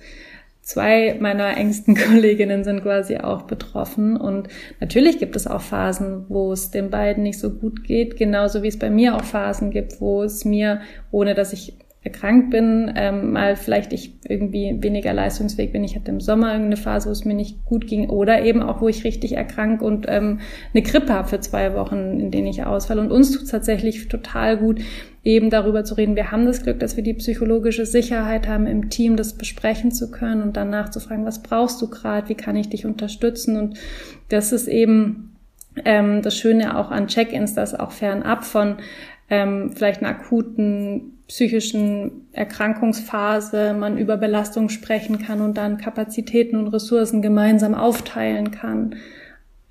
zwei 0.68 1.16
meiner 1.18 1.56
engsten 1.56 1.96
Kolleginnen 1.96 2.62
sind 2.62 2.82
quasi 2.82 3.16
auch 3.16 3.42
betroffen. 3.42 4.16
Und 4.16 4.48
natürlich 4.80 5.18
gibt 5.18 5.34
es 5.34 5.46
auch 5.46 5.62
Phasen, 5.62 6.26
wo 6.28 6.52
es 6.52 6.70
den 6.70 6.90
beiden 6.90 7.22
nicht 7.22 7.38
so 7.38 7.50
gut 7.50 7.84
geht, 7.84 8.16
genauso 8.18 8.62
wie 8.62 8.68
es 8.68 8.78
bei 8.78 8.90
mir 8.90 9.16
auch 9.16 9.24
Phasen 9.24 9.70
gibt, 9.70 10.00
wo 10.00 10.22
es 10.22 10.44
mir, 10.44 10.82
ohne 11.10 11.34
dass 11.34 11.54
ich 11.54 11.78
erkrankt 12.04 12.50
bin, 12.50 12.92
ähm, 12.96 13.32
mal 13.32 13.56
vielleicht 13.56 13.92
ich 13.92 14.14
irgendwie 14.28 14.76
weniger 14.80 15.12
leistungsfähig 15.12 15.72
bin. 15.72 15.84
Ich 15.84 15.96
hatte 15.96 16.10
im 16.10 16.20
Sommer 16.20 16.52
irgendeine 16.52 16.76
Phase, 16.76 17.08
wo 17.08 17.12
es 17.12 17.24
mir 17.24 17.34
nicht 17.34 17.64
gut 17.64 17.86
ging 17.86 18.08
oder 18.08 18.42
eben 18.42 18.62
auch, 18.62 18.80
wo 18.80 18.88
ich 18.88 19.04
richtig 19.04 19.32
erkrank 19.32 19.82
und 19.82 20.06
ähm, 20.08 20.40
eine 20.72 20.82
Grippe 20.82 21.12
habe 21.12 21.28
für 21.28 21.40
zwei 21.40 21.74
Wochen, 21.74 22.20
in 22.20 22.30
denen 22.30 22.46
ich 22.46 22.64
ausfalle. 22.64 23.00
Und 23.00 23.10
uns 23.10 23.32
tut 23.32 23.50
tatsächlich 23.50 24.08
total 24.08 24.58
gut, 24.58 24.80
eben 25.28 25.50
darüber 25.50 25.84
zu 25.84 25.94
reden. 25.94 26.16
Wir 26.16 26.30
haben 26.30 26.46
das 26.46 26.62
Glück, 26.62 26.80
dass 26.80 26.96
wir 26.96 27.04
die 27.04 27.12
psychologische 27.12 27.84
Sicherheit 27.84 28.48
haben, 28.48 28.66
im 28.66 28.88
Team 28.88 29.16
das 29.16 29.34
besprechen 29.34 29.92
zu 29.92 30.10
können 30.10 30.40
und 30.40 30.56
danach 30.56 30.88
zu 30.88 31.00
fragen, 31.00 31.26
was 31.26 31.42
brauchst 31.42 31.82
du 31.82 31.90
gerade, 31.90 32.30
wie 32.30 32.34
kann 32.34 32.56
ich 32.56 32.70
dich 32.70 32.86
unterstützen? 32.86 33.58
Und 33.58 33.78
das 34.30 34.52
ist 34.52 34.68
eben 34.68 35.36
ähm, 35.84 36.22
das 36.22 36.34
Schöne 36.34 36.78
auch 36.78 36.90
an 36.90 37.08
Check-ins, 37.08 37.54
dass 37.54 37.74
auch 37.74 37.92
fernab 37.92 38.42
von 38.42 38.76
ähm, 39.28 39.72
vielleicht 39.74 40.00
einer 40.00 40.08
akuten 40.08 41.18
psychischen 41.28 42.26
Erkrankungsphase 42.32 43.74
man 43.74 43.98
über 43.98 44.16
Belastung 44.16 44.70
sprechen 44.70 45.18
kann 45.18 45.42
und 45.42 45.58
dann 45.58 45.76
Kapazitäten 45.76 46.56
und 46.56 46.68
Ressourcen 46.68 47.20
gemeinsam 47.20 47.74
aufteilen 47.74 48.50
kann 48.50 48.96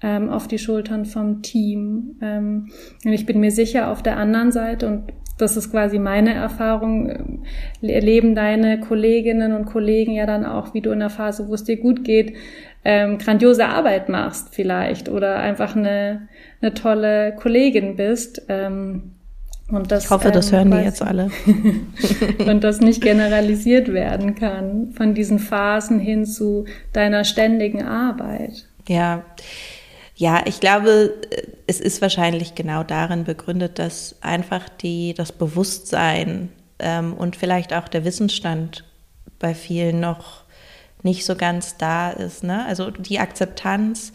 ähm, 0.03 0.29
auf 0.29 0.47
die 0.47 0.59
Schultern 0.59 1.05
vom 1.05 1.41
Team. 1.41 2.17
Ähm, 2.21 2.69
und 3.03 3.11
ich 3.11 3.25
bin 3.25 3.39
mir 3.39 3.49
sicher, 3.49 3.89
auf 3.89 4.03
der 4.03 4.17
anderen 4.17 4.51
Seite, 4.51 4.85
und 4.85 5.13
das 5.37 5.55
ist 5.55 5.71
quasi 5.71 5.99
meine 5.99 6.33
Erfahrung, 6.33 7.43
erleben 7.81 8.35
deine 8.35 8.79
Kolleginnen 8.79 9.53
und 9.53 9.65
Kollegen 9.65 10.13
ja 10.13 10.25
dann 10.25 10.45
auch, 10.45 10.73
wie 10.73 10.81
du 10.81 10.91
in 10.91 10.99
der 10.99 11.09
Phase, 11.09 11.47
wo 11.47 11.53
es 11.53 11.63
dir 11.63 11.77
gut 11.77 12.03
geht, 12.03 12.35
ähm, 12.83 13.17
grandiose 13.17 13.67
Arbeit 13.67 14.09
machst 14.09 14.55
vielleicht 14.55 15.09
oder 15.09 15.37
einfach 15.37 15.75
eine, 15.75 16.27
eine 16.61 16.73
tolle 16.73 17.35
Kollegin 17.35 17.95
bist. 17.95 18.43
Ähm, 18.49 19.13
und 19.69 19.91
das, 19.91 20.05
ich 20.05 20.09
hoffe, 20.09 20.31
das 20.31 20.51
ähm, 20.51 20.57
hören 20.57 20.71
die 20.71 20.85
jetzt 20.85 21.01
alle. 21.01 21.29
und 22.47 22.63
das 22.63 22.79
nicht 22.79 23.01
generalisiert 23.01 23.91
werden 23.91 24.35
kann 24.35 24.91
von 24.95 25.13
diesen 25.13 25.39
Phasen 25.39 25.99
hin 25.99 26.25
zu 26.25 26.65
deiner 26.93 27.25
ständigen 27.25 27.83
Arbeit. 27.83 28.65
Ja, 28.87 29.25
ja, 30.17 30.41
ich 30.45 30.59
glaube, 30.59 31.13
es 31.67 31.79
ist 31.79 32.01
wahrscheinlich 32.01 32.55
genau 32.55 32.83
darin 32.83 33.23
begründet, 33.23 33.77
dass 33.77 34.15
einfach 34.21 34.67
die, 34.67 35.13
das 35.13 35.31
Bewusstsein 35.31 36.49
ähm, 36.79 37.13
und 37.13 37.35
vielleicht 37.35 37.71
auch 37.71 37.87
der 37.87 38.03
Wissensstand 38.03 38.83
bei 39.37 39.53
vielen 39.53 39.99
noch 39.99 40.43
nicht 41.03 41.23
so 41.23 41.35
ganz 41.35 41.77
da 41.77 42.09
ist. 42.09 42.43
Ne? 42.43 42.65
Also 42.65 42.89
die 42.89 43.19
Akzeptanz 43.19 44.11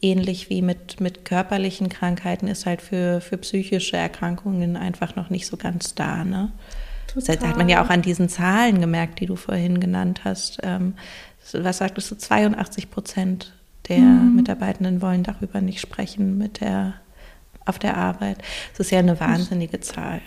ähnlich 0.00 0.50
wie 0.50 0.60
mit, 0.60 1.00
mit 1.00 1.24
körperlichen 1.24 1.88
Krankheiten 1.88 2.48
ist 2.48 2.66
halt 2.66 2.82
für, 2.82 3.20
für 3.20 3.38
psychische 3.38 3.96
Erkrankungen 3.96 4.76
einfach 4.76 5.14
noch 5.14 5.30
nicht 5.30 5.46
so 5.46 5.56
ganz 5.56 5.94
da. 5.94 6.24
Ne? 6.24 6.50
Das 7.14 7.28
hat 7.28 7.56
man 7.56 7.68
ja 7.68 7.84
auch 7.84 7.90
an 7.90 8.02
diesen 8.02 8.28
Zahlen 8.28 8.80
gemerkt, 8.80 9.20
die 9.20 9.26
du 9.26 9.36
vorhin 9.36 9.78
genannt 9.78 10.22
hast. 10.24 10.58
Ähm, 10.64 10.94
was 11.52 11.78
sagtest 11.78 12.10
du, 12.10 12.16
82 12.16 12.90
Prozent 12.90 13.52
der 13.88 13.98
mhm. 13.98 14.36
Mitarbeitenden 14.36 15.02
wollen 15.02 15.22
darüber 15.22 15.60
nicht 15.60 15.80
sprechen 15.80 16.38
mit 16.38 16.60
der, 16.60 16.94
auf 17.64 17.78
der 17.78 17.96
Arbeit. 17.96 18.38
Das 18.72 18.86
ist 18.86 18.90
ja 18.90 18.98
eine 18.98 19.20
wahnsinnige 19.20 19.80
Zahl 19.80 20.20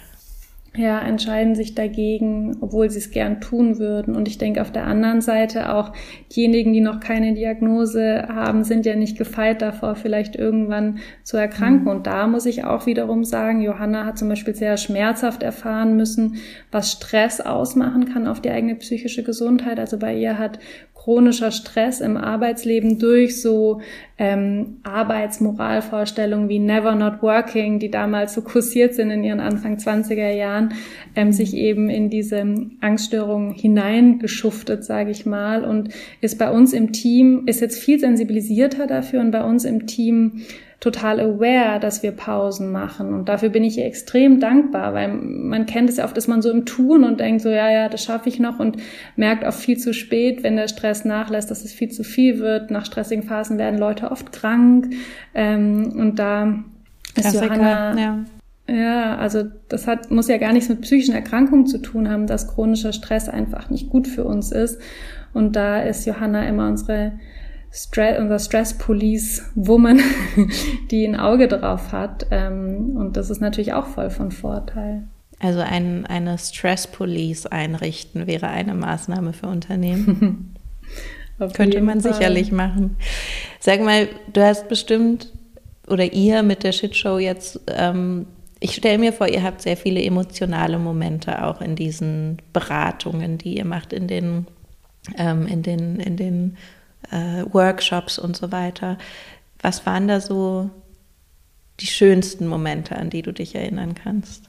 ja, 0.78 1.00
entscheiden 1.00 1.56
sich 1.56 1.74
dagegen, 1.74 2.58
obwohl 2.62 2.90
sie 2.90 3.00
es 3.00 3.10
gern 3.10 3.42
tun 3.42 3.80
würden. 3.80 4.16
Und 4.16 4.28
ich 4.28 4.38
denke 4.38 4.62
auf 4.62 4.72
der 4.72 4.86
anderen 4.86 5.22
Seite 5.22 5.74
auch 5.74 5.92
diejenigen, 6.36 6.72
die 6.72 6.82
noch 6.82 7.00
keine 7.00 7.34
Diagnose 7.34 8.28
haben, 8.30 8.64
sind 8.64 8.86
ja 8.86 8.96
nicht 8.96 9.18
gefeit 9.18 9.62
davor, 9.62 9.96
vielleicht 9.96 10.36
irgendwann 10.36 11.00
zu 11.24 11.38
erkranken. 11.38 11.86
Mhm. 11.86 11.90
Und 11.90 12.08
da 12.08 12.28
muss 12.28 12.46
ich 12.46 12.64
auch 12.64 12.86
wiederum 12.86 13.24
sagen, 13.24 13.62
Johanna 13.62 14.06
hat 14.06 14.20
zum 14.20 14.30
Beispiel 14.30 14.56
sehr 14.56 14.78
schmerzhaft 14.78 15.42
erfahren 15.42 15.98
müssen, 15.98 16.36
was 16.72 16.92
Stress 16.92 17.42
ausmachen 17.42 18.06
kann 18.14 18.28
auf 18.28 18.40
die 18.40 18.52
eigene 18.52 18.76
psychische 18.76 19.24
Gesundheit. 19.24 19.80
Also 19.80 19.98
bei 19.98 20.16
ihr 20.16 20.38
hat 20.38 20.60
chronischer 21.08 21.52
Stress 21.52 22.02
im 22.02 22.18
Arbeitsleben 22.18 23.00
durch 23.00 23.42
so 23.42 23.80
ähm, 24.18 24.80
Arbeitsmoralvorstellungen 24.84 26.50
wie 26.50 26.60
Never 26.60 26.96
Not 26.96 27.22
Working, 27.22 27.80
die 27.80 27.90
damals 27.90 28.34
so 28.34 28.42
kursiert 28.42 28.94
sind 28.94 29.10
in 29.12 29.24
ihren 29.24 29.40
Anfang 29.40 29.78
20er 29.78 30.34
Jahren, 30.34 30.74
ähm, 31.16 31.32
sich 31.32 31.56
eben 31.56 31.90
in 31.90 32.10
diese 32.10 32.46
Angststörungen 32.82 33.54
hineingeschuftet, 33.54 34.84
sage 34.84 35.12
ich 35.12 35.26
mal, 35.26 35.64
und 35.64 35.94
ist 36.20 36.38
bei 36.38 36.52
uns 36.52 36.74
im 36.74 36.92
Team, 36.92 37.44
ist 37.46 37.62
jetzt 37.62 37.82
viel 37.82 38.02
sensibilisierter 38.02 38.86
dafür 38.86 39.22
und 39.22 39.32
bei 39.32 39.46
uns 39.46 39.64
im 39.64 39.88
Team 39.88 40.42
total 40.80 41.20
aware, 41.20 41.80
dass 41.80 42.04
wir 42.04 42.12
Pausen 42.12 42.72
machen. 42.72 43.14
Und 43.14 43.30
dafür 43.30 43.50
bin 43.50 43.64
ich 43.64 43.78
ihr 43.78 43.86
extrem 43.86 44.40
dankbar, 44.40 44.94
weil 44.94 45.08
man 45.08 45.66
kennt 45.66 45.90
es 45.90 45.98
ja 45.98 46.06
oft, 46.06 46.16
dass 46.16 46.28
man 46.28 46.42
so 46.42 46.52
im 46.52 46.66
Tun 46.66 47.04
und 47.04 47.20
denkt 47.20 47.42
so, 47.42 47.50
ja, 47.50 47.70
ja, 47.72 47.90
das 47.90 48.04
schaffe 48.04 48.30
ich 48.30 48.40
noch 48.40 48.60
und 48.60 48.78
merkt 49.16 49.44
auch 49.44 49.54
viel 49.54 49.78
zu 49.78 49.94
spät, 49.94 50.44
wenn 50.44 50.56
der 50.56 50.68
Stress 50.68 51.04
nachlässt, 51.04 51.50
dass 51.50 51.66
es 51.66 51.74
viel 51.74 51.90
zu 51.90 52.04
viel 52.04 52.40
wird. 52.40 52.70
Nach 52.70 52.86
stressigen 52.86 53.24
Phasen 53.24 53.58
werden 53.58 53.80
Leute 53.80 54.12
oft 54.12 54.32
krank. 54.32 54.94
Ähm, 55.34 55.94
und 55.98 56.20
da 56.20 56.64
ist 57.16 57.34
Johanna, 57.34 58.00
ja. 58.00 58.26
Ja, 58.70 59.16
also 59.16 59.44
das 59.70 59.88
hat, 59.88 60.12
muss 60.12 60.28
ja 60.28 60.38
gar 60.38 60.52
nichts 60.52 60.68
mit 60.68 60.82
psychischen 60.82 61.16
Erkrankungen 61.16 61.68
zu 61.68 61.78
tun 61.78 62.10
haben, 62.10 62.28
dass 62.28 62.50
chronischer 62.50 62.92
Stress 62.92 63.30
einfach 63.30 63.70
nicht 63.70 63.90
gut 63.90 64.08
für 64.10 64.26
uns 64.26 64.52
ist. 64.52 64.82
Und 65.34 65.56
da 65.56 65.80
ist 65.80 66.06
Johanna 66.06 66.48
immer 66.48 66.68
unsere 66.68 67.14
Stress, 67.72 68.20
unser 68.20 68.40
Stress 68.40 68.78
Police 68.78 69.44
Woman, 69.56 70.00
die 70.92 71.06
ein 71.06 71.16
Auge 71.20 71.48
drauf 71.48 71.92
hat. 71.92 72.28
Ähm, 72.32 72.96
und 72.96 73.18
das 73.18 73.30
ist 73.30 73.42
natürlich 73.42 73.74
auch 73.74 73.88
voll 73.88 74.10
von 74.10 74.32
Vorteil. 74.32 75.04
Also 75.40 75.60
ein, 75.60 76.06
eine 76.08 76.38
Stress 76.38 76.88
Police 76.88 77.46
einrichten 77.46 78.26
wäre 78.26 78.48
eine 78.48 78.74
Maßnahme 78.74 79.34
für 79.34 79.48
Unternehmen. 79.48 80.56
Könnte 81.54 81.82
man 81.82 82.02
Fall. 82.02 82.14
sicherlich 82.14 82.52
machen. 82.52 82.98
Sag 83.60 83.82
mal, 83.82 84.08
du 84.34 84.44
hast 84.44 84.68
bestimmt 84.70 85.32
oder 85.88 86.12
ihr 86.12 86.42
mit 86.42 86.64
der 86.64 86.72
Shitshow 86.72 87.20
jetzt, 87.20 87.62
ähm, 87.68 88.26
ich 88.60 88.74
stelle 88.74 88.98
mir 88.98 89.14
vor, 89.14 89.28
ihr 89.28 89.44
habt 89.44 89.62
sehr 89.62 89.78
viele 89.78 90.02
emotionale 90.02 90.80
Momente 90.80 91.46
auch 91.46 91.62
in 91.62 91.76
diesen 91.76 92.42
Beratungen, 92.54 93.38
die 93.38 93.58
ihr 93.58 93.66
macht, 93.66 93.94
in 93.94 94.08
den, 94.08 94.48
ähm, 95.18 95.46
in 95.46 95.62
den, 95.62 96.00
in 96.00 96.18
den 96.18 96.58
äh, 97.12 97.44
Workshops 97.52 98.20
und 98.20 98.36
so 98.36 98.52
weiter. 98.52 98.98
Was 99.62 99.86
waren 99.86 100.08
da 100.08 100.20
so 100.20 100.70
die 101.80 101.88
schönsten 101.88 102.48
Momente, 102.48 102.96
an 102.96 103.10
die 103.10 103.22
du 103.22 103.32
dich 103.32 103.56
erinnern 103.56 103.96
kannst? 103.96 104.46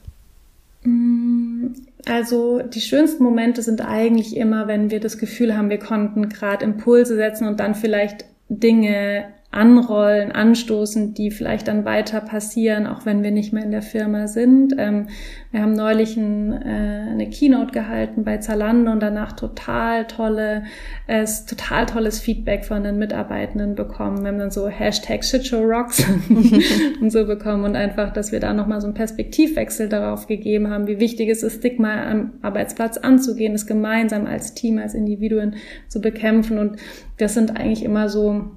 Mm, 0.83 1.67
also 2.05 2.61
die 2.61 2.81
schönsten 2.81 3.23
Momente 3.23 3.61
sind 3.61 3.81
eigentlich 3.81 4.35
immer, 4.35 4.67
wenn 4.67 4.91
wir 4.91 4.99
das 4.99 5.17
Gefühl 5.17 5.55
haben, 5.55 5.69
wir 5.69 5.79
konnten 5.79 6.29
gerade 6.29 6.63
Impulse 6.63 7.15
setzen 7.15 7.47
und 7.47 7.59
dann 7.59 7.75
vielleicht 7.75 8.25
Dinge 8.49 9.25
anrollen, 9.51 10.31
anstoßen, 10.31 11.15
die 11.15 11.31
vielleicht 11.31 11.67
dann 11.69 11.83
weiter 11.83 12.21
passieren, 12.21 12.85
auch 12.85 13.07
wenn 13.07 13.23
wir 13.23 13.31
nicht 13.31 13.51
mehr 13.51 13.63
in 13.63 13.71
der 13.71 13.81
Firma 13.81 14.27
sind. 14.27 14.75
Ähm, 14.77 15.07
wir 15.49 15.63
haben 15.63 15.73
neulich 15.73 16.15
ein, 16.17 16.51
äh, 16.51 17.09
eine 17.09 17.27
Keynote 17.31 17.71
gehalten 17.71 18.23
bei 18.23 18.37
Zalando 18.37 18.91
und 18.91 18.99
danach 18.99 19.31
total 19.31 20.05
tolle, 20.05 20.65
äh, 21.07 21.25
total 21.47 21.87
tolles 21.87 22.19
Feedback 22.19 22.63
von 22.63 22.83
den 22.83 22.99
Mitarbeitenden 22.99 23.73
bekommen. 23.73 24.21
Wir 24.21 24.27
haben 24.27 24.37
dann 24.37 24.51
so 24.51 24.67
Hashtag 24.67 25.25
ShitshowRocks 25.25 26.05
und 27.01 27.09
so 27.09 27.25
bekommen 27.25 27.63
und 27.63 27.75
einfach, 27.75 28.13
dass 28.13 28.31
wir 28.31 28.39
da 28.39 28.53
nochmal 28.53 28.81
so 28.81 28.85
einen 28.85 28.93
Perspektivwechsel 28.93 29.89
darauf 29.89 30.27
gegeben 30.27 30.69
haben, 30.69 30.85
wie 30.85 30.99
wichtig 30.99 31.27
es 31.27 31.41
ist, 31.41 31.57
Stigma 31.57 32.03
am 32.03 32.33
Arbeitsplatz 32.43 32.97
anzugehen, 32.97 33.55
es 33.55 33.65
gemeinsam 33.65 34.27
als 34.27 34.53
Team, 34.53 34.77
als 34.77 34.93
Individuen 34.93 35.55
zu 35.87 36.01
bekämpfen 36.01 36.59
und 36.59 36.77
das 37.17 37.33
sind 37.33 37.57
eigentlich 37.59 37.83
immer 37.83 38.09
so 38.09 38.51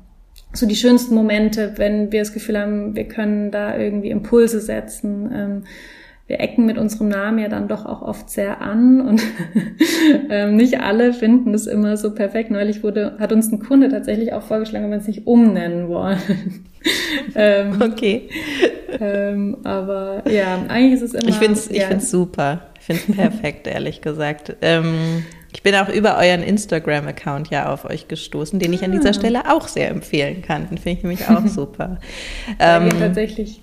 so 0.52 0.66
die 0.66 0.76
schönsten 0.76 1.14
Momente, 1.14 1.74
wenn 1.76 2.12
wir 2.12 2.20
das 2.20 2.32
Gefühl 2.32 2.58
haben, 2.58 2.94
wir 2.94 3.08
können 3.08 3.50
da 3.50 3.76
irgendwie 3.76 4.10
Impulse 4.10 4.60
setzen. 4.60 5.30
Ähm, 5.34 5.62
wir 6.28 6.40
ecken 6.40 6.66
mit 6.66 6.78
unserem 6.78 7.08
Namen 7.08 7.40
ja 7.40 7.48
dann 7.48 7.68
doch 7.68 7.84
auch 7.84 8.00
oft 8.00 8.30
sehr 8.30 8.62
an 8.62 9.00
und 9.00 9.22
ähm, 10.30 10.56
nicht 10.56 10.80
alle 10.80 11.12
finden 11.12 11.52
es 11.52 11.66
immer 11.66 11.96
so 11.96 12.14
perfekt. 12.14 12.50
Neulich 12.50 12.82
wurde, 12.82 13.16
hat 13.18 13.32
uns 13.32 13.52
ein 13.52 13.58
Kunde 13.58 13.88
tatsächlich 13.88 14.32
auch 14.32 14.42
vorgeschlagen, 14.42 14.84
wenn 14.84 14.92
wir 14.92 14.98
es 14.98 15.06
nicht 15.08 15.26
umnennen 15.26 15.88
wollen. 15.88 16.18
ähm, 17.34 17.82
okay. 17.82 18.28
Ähm, 19.00 19.58
aber 19.64 20.22
ja, 20.30 20.64
eigentlich 20.68 21.02
ist 21.02 21.02
es 21.02 21.14
immer. 21.14 21.28
Ich 21.28 21.36
finde 21.36 21.58
es 21.58 21.68
ja. 21.70 22.00
super. 22.00 22.68
Ich 22.78 22.86
finde 22.86 23.02
es 23.08 23.16
perfekt, 23.16 23.66
ehrlich 23.66 24.00
gesagt. 24.00 24.56
Ähm, 24.62 25.24
ich 25.52 25.62
bin 25.62 25.74
auch 25.74 25.88
über 25.88 26.16
euren 26.18 26.42
Instagram-Account 26.42 27.50
ja 27.50 27.72
auf 27.72 27.84
euch 27.84 28.08
gestoßen, 28.08 28.58
den 28.58 28.72
ich 28.72 28.82
an 28.82 28.92
dieser 28.92 29.10
ah. 29.10 29.14
Stelle 29.14 29.52
auch 29.52 29.68
sehr 29.68 29.90
empfehlen 29.90 30.42
kann. 30.42 30.68
Den 30.68 30.78
finde 30.78 30.98
ich 30.98 31.02
nämlich 31.02 31.28
auch 31.28 31.46
super. 31.46 32.00
ähm, 32.58 32.88
tatsächlich. 32.98 33.60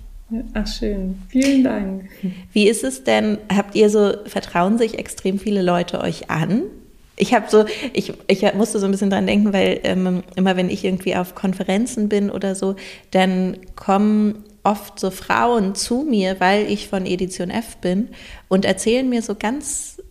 Ach 0.53 0.67
schön, 0.67 1.19
vielen 1.29 1.63
Dank. 1.63 2.03
Wie 2.53 2.67
ist 2.67 2.83
es 2.83 3.03
denn, 3.03 3.39
habt 3.51 3.73
ihr 3.75 3.89
so, 3.89 4.13
vertrauen 4.25 4.77
sich 4.77 4.99
extrem 4.99 5.39
viele 5.39 5.63
Leute 5.63 6.01
euch 6.01 6.29
an? 6.29 6.63
Ich 7.15 7.33
habe 7.33 7.47
so, 7.49 7.65
ich, 7.93 8.13
ich 8.27 8.53
musste 8.53 8.77
so 8.79 8.85
ein 8.85 8.91
bisschen 8.91 9.09
dran 9.09 9.25
denken, 9.25 9.51
weil 9.53 9.79
ähm, 9.83 10.21
immer 10.35 10.55
wenn 10.55 10.69
ich 10.69 10.85
irgendwie 10.85 11.15
auf 11.15 11.33
Konferenzen 11.33 12.09
bin 12.09 12.29
oder 12.29 12.53
so, 12.53 12.75
dann 13.09 13.57
kommen 13.75 14.43
oft 14.63 14.99
so 14.99 15.09
Frauen 15.09 15.73
zu 15.73 16.05
mir, 16.07 16.39
weil 16.39 16.71
ich 16.71 16.87
von 16.87 17.07
Edition 17.07 17.49
F 17.49 17.77
bin 17.77 18.09
und 18.47 18.65
erzählen 18.65 19.09
mir 19.09 19.23
so 19.23 19.33
ganz 19.33 20.01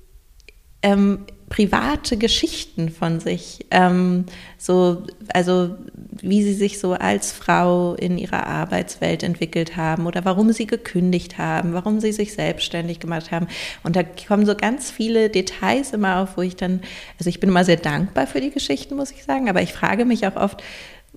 ähm, 0.82 1.20
private 1.48 2.16
Geschichten 2.16 2.90
von 2.90 3.20
sich. 3.20 3.66
Ähm, 3.70 4.26
so, 4.58 5.04
also 5.32 5.76
wie 6.20 6.42
sie 6.42 6.54
sich 6.54 6.78
so 6.78 6.92
als 6.92 7.32
Frau 7.32 7.94
in 7.94 8.18
ihrer 8.18 8.46
Arbeitswelt 8.46 9.22
entwickelt 9.22 9.76
haben 9.76 10.06
oder 10.06 10.24
warum 10.24 10.52
sie 10.52 10.66
gekündigt 10.66 11.38
haben, 11.38 11.72
warum 11.72 12.00
sie 12.00 12.12
sich 12.12 12.34
selbstständig 12.34 13.00
gemacht 13.00 13.30
haben. 13.30 13.46
Und 13.82 13.96
da 13.96 14.02
kommen 14.02 14.46
so 14.46 14.54
ganz 14.54 14.90
viele 14.90 15.30
Details 15.30 15.92
immer 15.92 16.18
auf, 16.18 16.36
wo 16.36 16.42
ich 16.42 16.56
dann, 16.56 16.80
also 17.18 17.30
ich 17.30 17.40
bin 17.40 17.50
immer 17.50 17.64
sehr 17.64 17.76
dankbar 17.76 18.26
für 18.26 18.40
die 18.40 18.50
Geschichten, 18.50 18.96
muss 18.96 19.12
ich 19.12 19.24
sagen, 19.24 19.48
aber 19.48 19.62
ich 19.62 19.72
frage 19.72 20.04
mich 20.04 20.26
auch 20.26 20.36
oft, 20.36 20.62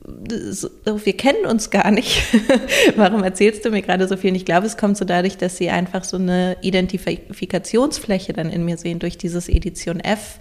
wir 0.04 1.18
kennen 1.18 1.46
uns 1.46 1.70
gar 1.70 1.92
nicht. 1.92 2.24
Warum 2.96 3.24
erzählst 3.24 3.64
du 3.66 3.70
mir 3.70 3.82
gerade 3.82 4.08
so 4.08 4.18
viel? 4.18 4.32
Und 4.32 4.36
ich 4.36 4.46
glaube, 4.46 4.66
es 4.66 4.78
kommt 4.78 4.98
so 4.98 5.06
dadurch, 5.06 5.38
dass 5.38 5.58
sie 5.58 5.70
einfach 5.70 6.04
so 6.04 6.18
eine 6.18 6.58
Identifikationsfläche 6.62 8.34
dann 8.34 8.50
in 8.50 8.66
mir 8.66 8.78
sehen 8.78 9.00
durch 9.00 9.18
dieses 9.18 9.48
Edition 9.48 10.00
F, 10.00 10.40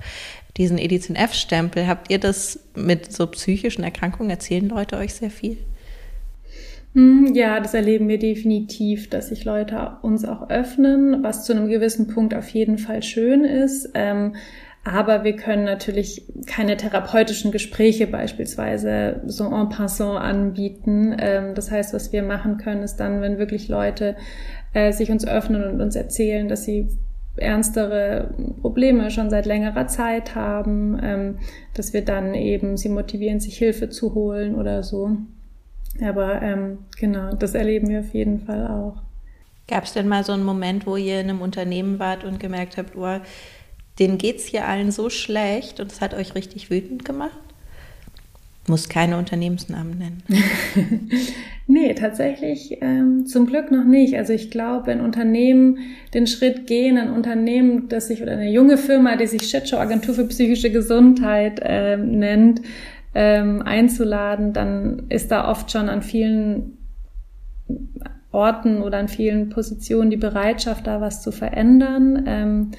diesen 0.57 0.79
Edition 0.79 1.17
F-Stempel. 1.17 1.87
Habt 1.87 2.11
ihr 2.11 2.19
das 2.19 2.61
mit 2.75 3.13
so 3.13 3.27
psychischen 3.27 3.85
Erkrankungen? 3.85 4.31
Erzählen 4.31 4.69
Leute 4.69 4.97
euch 4.97 5.15
sehr 5.15 5.31
viel? 5.31 5.59
Hm, 6.95 7.35
ja, 7.35 7.61
das 7.61 7.75
erleben 7.75 8.09
wir 8.09 8.19
definitiv, 8.19 9.11
dass 9.11 9.29
sich 9.29 9.45
Leute 9.45 9.99
uns 10.03 10.25
auch 10.25 10.51
öffnen, 10.51 11.23
was 11.23 11.45
zu 11.45 11.53
einem 11.53 11.69
gewissen 11.69 12.09
Punkt 12.09 12.35
auf 12.35 12.49
jeden 12.49 12.79
Fall 12.79 13.03
schön 13.03 13.45
ist. 13.45 13.91
Ähm, 13.95 14.35
aber 14.85 15.25
wir 15.25 15.37
können 15.37 15.65
natürlich 15.65 16.23
keine 16.47 16.77
therapeutischen 16.77 17.53
Gespräche 17.53 18.07
beispielsweise 18.07 19.21
so 19.27 19.45
en 19.45 19.69
passant 19.69 20.19
anbieten. 20.19 21.15
Ähm, 21.19 21.55
das 21.55 21.71
heißt, 21.71 21.93
was 21.93 22.13
wir 22.13 22.23
machen 22.23 22.57
können, 22.57 22.83
ist 22.83 22.97
dann, 22.97 23.21
wenn 23.21 23.39
wirklich 23.39 23.69
Leute 23.69 24.17
äh, 24.73 24.93
sich 24.93 25.11
uns 25.11 25.27
öffnen 25.27 25.65
und 25.65 25.81
uns 25.81 25.97
erzählen, 25.97 26.49
dass 26.49 26.65
sie 26.65 26.89
ernstere 27.37 28.35
Probleme 28.61 29.11
schon 29.11 29.31
seit 29.31 29.47
längerer 29.47 29.87
Zeit 29.87 30.35
haben, 30.35 30.99
ähm, 31.03 31.39
dass 31.75 31.93
wir 31.93 32.05
dann 32.05 32.35
eben 32.35 32.77
sie 32.77 32.89
motivieren, 32.89 33.41
sich 33.41 33.59
Hilfe 33.59 33.91
zu 33.91 34.15
holen 34.15 34.55
oder 34.55 34.83
so. 34.83 35.17
Aber 36.03 36.41
ähm, 36.41 36.79
genau, 36.99 37.35
das 37.35 37.55
erleben 37.55 37.89
wir 37.89 38.01
auf 38.01 38.15
jeden 38.15 38.41
Fall 38.41 38.67
auch. 38.67 39.03
Gab 39.69 39.85
es 39.85 39.93
denn 39.93 40.09
mal 40.09 40.25
so 40.25 40.33
einen 40.33 40.45
Moment, 40.45 40.87
wo 40.87 40.97
ihr 40.97 41.21
in 41.21 41.31
einem 41.31 41.43
Unternehmen 41.43 41.99
wart 41.99 42.25
und 42.25 42.41
gemerkt 42.41 42.77
habt, 42.77 42.97
oh, 42.97 43.21
denen 43.99 44.19
geht 44.19 44.37
es 44.37 44.47
hier 44.47 44.67
allen 44.67 44.91
so 44.91 45.11
schlecht 45.11 45.81
und 45.81 45.93
es 45.93 46.01
hat 46.01 46.15
euch 46.15 46.35
richtig 46.35 46.71
wütend 46.71 47.05
gemacht? 47.05 47.39
Muss 48.67 48.89
keine 48.89 49.17
Unternehmensnamen 49.17 49.99
nennen. 49.99 50.23
nee, 51.67 51.93
tatsächlich 51.95 52.79
ähm, 52.83 53.27
zum 53.27 53.47
Glück 53.47 53.73
noch 53.73 53.85
nicht. 53.85 54.17
Also 54.17 54.33
ich 54.33 54.51
glaube, 54.51 54.87
wenn 54.87 55.01
Unternehmen 55.01 55.79
den 56.15 56.27
Schritt 56.27 56.67
gehen, 56.67 56.99
ein 56.99 57.11
Unternehmen, 57.11 57.89
das 57.89 58.09
sich 58.09 58.23
oder 58.23 58.33
eine 58.33 58.51
junge 58.51 58.77
Firma, 58.77 59.17
die 59.17 59.27
sich 59.27 59.43
Shitshow 59.49 59.79
Agentur 59.79 60.15
für 60.15 60.27
psychische 60.27 60.71
Gesundheit 60.71 61.61
ähm, 61.65 62.19
nennt, 62.19 62.61
ähm, 63.15 63.63
einzuladen, 63.63 64.53
dann 64.53 65.05
ist 65.09 65.33
da 65.33 65.51
oft 65.51 65.73
schon 65.73 65.89
an 65.89 66.03
vielen 66.03 66.79
Orten 68.31 68.83
oder 68.83 68.99
an 68.99 69.09
vielen 69.09 69.49
Positionen 69.49 70.11
die 70.11 70.17
Bereitschaft 70.17 70.87
da, 70.87 71.01
was 71.01 71.23
zu 71.23 71.33
verändern. 71.33 72.25
Ähm, 72.27 72.71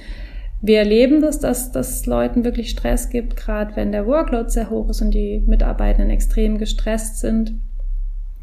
wir 0.62 0.78
erleben 0.78 1.22
das, 1.22 1.40
dass 1.40 1.72
das 1.72 2.06
Leuten 2.06 2.44
wirklich 2.44 2.70
Stress 2.70 3.10
gibt, 3.10 3.36
gerade 3.36 3.76
wenn 3.76 3.92
der 3.92 4.06
Workload 4.06 4.50
sehr 4.50 4.70
hoch 4.70 4.90
ist 4.90 5.02
und 5.02 5.12
die 5.12 5.44
Mitarbeitenden 5.46 6.12
extrem 6.12 6.60
gestresst 6.60 7.20
sind. 7.20 7.56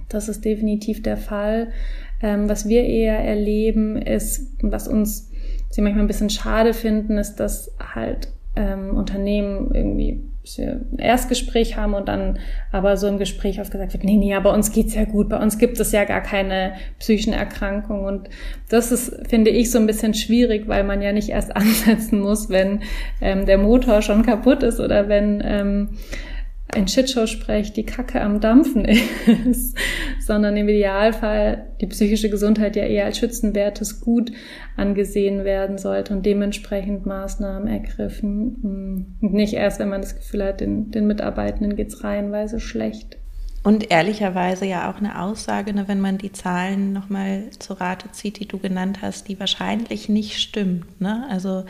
Das 0.08 0.28
ist 0.28 0.44
definitiv 0.44 1.02
der 1.02 1.16
Fall. 1.16 1.68
Ähm, 2.20 2.48
was 2.48 2.68
wir 2.68 2.82
eher 2.82 3.18
erleben 3.18 3.96
ist, 3.96 4.50
was 4.62 4.88
uns 4.88 5.30
sie 5.70 5.80
manchmal 5.80 6.04
ein 6.04 6.08
bisschen 6.08 6.30
schade 6.30 6.74
finden, 6.74 7.18
ist, 7.18 7.36
dass 7.36 7.72
halt 7.94 8.28
ähm, 8.56 8.96
Unternehmen 8.96 9.72
irgendwie 9.72 10.24
ein 10.56 10.98
Erstgespräch 10.98 11.76
haben 11.76 11.94
und 11.94 12.08
dann 12.08 12.38
aber 12.72 12.96
so 12.96 13.06
im 13.06 13.18
Gespräch 13.18 13.60
oft 13.60 13.70
gesagt 13.70 13.92
wird, 13.92 14.04
nee, 14.04 14.16
nee, 14.16 14.38
bei 14.38 14.50
uns 14.50 14.72
geht's 14.72 14.94
ja 14.94 15.04
gut, 15.04 15.28
bei 15.28 15.38
uns 15.38 15.58
gibt 15.58 15.78
es 15.80 15.92
ja 15.92 16.04
gar 16.04 16.22
keine 16.22 16.74
psychischen 16.98 17.32
Erkrankungen. 17.32 18.06
Und 18.06 18.30
das 18.68 18.92
ist, 18.92 19.28
finde 19.28 19.50
ich, 19.50 19.70
so 19.70 19.78
ein 19.78 19.86
bisschen 19.86 20.14
schwierig, 20.14 20.68
weil 20.68 20.84
man 20.84 21.02
ja 21.02 21.12
nicht 21.12 21.28
erst 21.28 21.54
ansetzen 21.56 22.20
muss, 22.20 22.48
wenn 22.48 22.80
ähm, 23.20 23.44
der 23.44 23.58
Motor 23.58 24.00
schon 24.00 24.24
kaputt 24.24 24.62
ist 24.62 24.80
oder 24.80 25.08
wenn 25.08 25.42
ähm, 25.44 25.88
ein 26.74 26.86
Shitshow-Sprech 26.86 27.72
die 27.72 27.86
Kacke 27.86 28.20
am 28.20 28.40
Dampfen 28.40 28.84
ist, 29.50 29.76
sondern 30.20 30.56
im 30.56 30.68
Idealfall 30.68 31.66
die 31.80 31.86
psychische 31.86 32.28
Gesundheit 32.28 32.76
ja 32.76 32.84
eher 32.84 33.06
als 33.06 33.18
schützenwertes 33.18 34.00
Gut 34.00 34.32
angesehen 34.76 35.44
werden 35.44 35.78
sollte 35.78 36.12
und 36.12 36.26
dementsprechend 36.26 37.06
Maßnahmen 37.06 37.68
ergriffen. 37.68 39.16
Und 39.20 39.32
nicht 39.32 39.54
erst, 39.54 39.80
wenn 39.80 39.88
man 39.88 40.02
das 40.02 40.16
Gefühl 40.16 40.44
hat, 40.44 40.60
den, 40.60 40.90
den 40.90 41.06
Mitarbeitenden 41.06 41.76
geht's 41.76 42.04
reihenweise 42.04 42.60
schlecht. 42.60 43.16
Und 43.64 43.90
ehrlicherweise 43.90 44.66
ja 44.66 44.90
auch 44.90 44.98
eine 44.98 45.20
Aussage, 45.20 45.74
ne, 45.74 45.88
wenn 45.88 46.00
man 46.00 46.16
die 46.18 46.32
Zahlen 46.32 46.92
nochmal 46.92 47.50
zur 47.58 47.80
Rate 47.80 48.10
zieht, 48.12 48.38
die 48.38 48.46
du 48.46 48.58
genannt 48.58 49.00
hast, 49.02 49.28
die 49.28 49.40
wahrscheinlich 49.40 50.08
nicht 50.08 50.38
stimmt. 50.38 51.00
Ne? 51.00 51.26
Also 51.28 51.64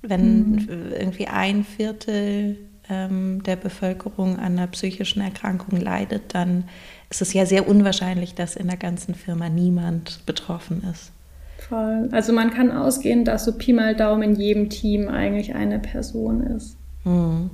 wenn 0.00 0.52
mhm. 0.52 0.68
irgendwie 0.98 1.26
ein 1.26 1.64
Viertel 1.64 2.56
ähm, 2.90 3.42
der 3.42 3.56
Bevölkerung 3.56 4.38
an 4.38 4.58
einer 4.58 4.66
psychischen 4.68 5.22
Erkrankung 5.22 5.80
leidet, 5.80 6.34
dann 6.34 6.64
ist 7.10 7.22
es 7.22 7.32
ja 7.32 7.46
sehr 7.46 7.68
unwahrscheinlich, 7.68 8.34
dass 8.34 8.56
in 8.56 8.68
der 8.68 8.76
ganzen 8.76 9.14
Firma 9.14 9.48
niemand 9.48 10.24
betroffen 10.26 10.84
ist. 10.92 11.12
Voll. 11.58 12.08
Also 12.12 12.32
man 12.32 12.50
kann 12.50 12.70
ausgehen, 12.70 13.24
dass 13.24 13.44
so 13.44 13.52
Pi 13.52 13.72
mal 13.72 13.96
Daumen 13.96 14.22
in 14.22 14.36
jedem 14.36 14.70
Team 14.70 15.08
eigentlich 15.08 15.54
eine 15.54 15.78
Person 15.78 16.42
ist. 16.42 16.76
Hm. 17.04 17.50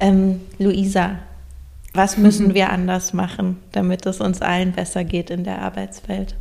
Ähm, 0.00 0.40
Luisa, 0.58 1.18
was 1.94 2.16
müssen 2.16 2.54
wir 2.54 2.70
anders 2.70 3.12
machen, 3.12 3.58
damit 3.70 4.06
es 4.06 4.20
uns 4.20 4.42
allen 4.42 4.72
besser 4.72 5.04
geht 5.04 5.30
in 5.30 5.44
der 5.44 5.62
Arbeitswelt? 5.62 6.34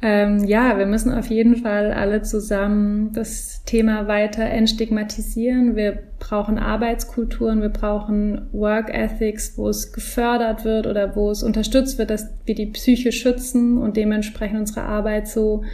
Ähm, 0.00 0.44
ja, 0.44 0.78
wir 0.78 0.86
müssen 0.86 1.12
auf 1.12 1.26
jeden 1.26 1.56
Fall 1.56 1.92
alle 1.92 2.22
zusammen 2.22 3.12
das 3.14 3.64
Thema 3.64 4.06
weiter 4.06 4.44
entstigmatisieren. 4.44 5.74
Wir 5.74 5.98
brauchen 6.20 6.56
Arbeitskulturen, 6.56 7.62
wir 7.62 7.68
brauchen 7.70 8.42
Work 8.52 8.94
Ethics, 8.94 9.58
wo 9.58 9.68
es 9.68 9.92
gefördert 9.92 10.64
wird 10.64 10.86
oder 10.86 11.16
wo 11.16 11.32
es 11.32 11.42
unterstützt 11.42 11.98
wird, 11.98 12.10
dass 12.10 12.30
wir 12.46 12.54
die 12.54 12.66
Psyche 12.66 13.10
schützen 13.10 13.78
und 13.78 13.96
dementsprechend 13.96 14.60
unsere 14.60 14.82
Arbeit 14.82 15.26
so 15.26 15.64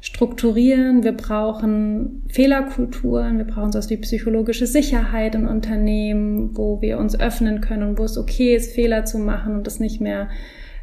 strukturieren. 0.00 1.02
Wir 1.02 1.12
brauchen 1.12 2.22
Fehlerkulturen, 2.30 3.36
wir 3.36 3.44
brauchen 3.44 3.72
sowas 3.72 3.90
wie 3.90 3.98
psychologische 3.98 4.66
Sicherheit 4.66 5.34
in 5.34 5.46
Unternehmen, 5.46 6.56
wo 6.56 6.80
wir 6.80 6.98
uns 6.98 7.20
öffnen 7.20 7.60
können 7.60 7.82
und 7.82 7.98
wo 7.98 8.04
es 8.04 8.16
okay 8.16 8.56
ist, 8.56 8.72
Fehler 8.72 9.04
zu 9.04 9.18
machen 9.18 9.56
und 9.56 9.66
das 9.66 9.78
nicht 9.78 10.00
mehr 10.00 10.28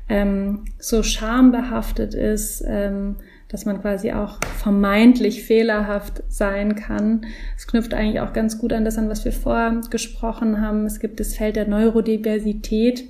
ähm, 0.10 0.66
so 0.78 1.04
schambehaftet 1.04 2.14
ist, 2.14 2.64
ähm, 2.68 3.16
dass 3.48 3.66
man 3.66 3.82
quasi 3.82 4.12
auch 4.12 4.40
vermeintlich 4.58 5.44
fehlerhaft 5.44 6.24
sein 6.30 6.76
kann. 6.76 7.26
Es 7.56 7.68
knüpft 7.68 7.94
eigentlich 7.94 8.20
auch 8.20 8.34
ganz 8.34 8.58
gut 8.58 8.74
an 8.74 8.86
das 8.86 8.98
an, 8.98 9.10
was 9.10 9.24
wir 9.24 9.32
vorher 9.32 9.82
gesprochen 9.90 10.62
haben. 10.62 10.86
Es 10.86 11.00
gibt 11.00 11.20
das 11.20 11.36
Feld 11.36 11.56
der 11.56 11.68
Neurodiversität 11.68 13.06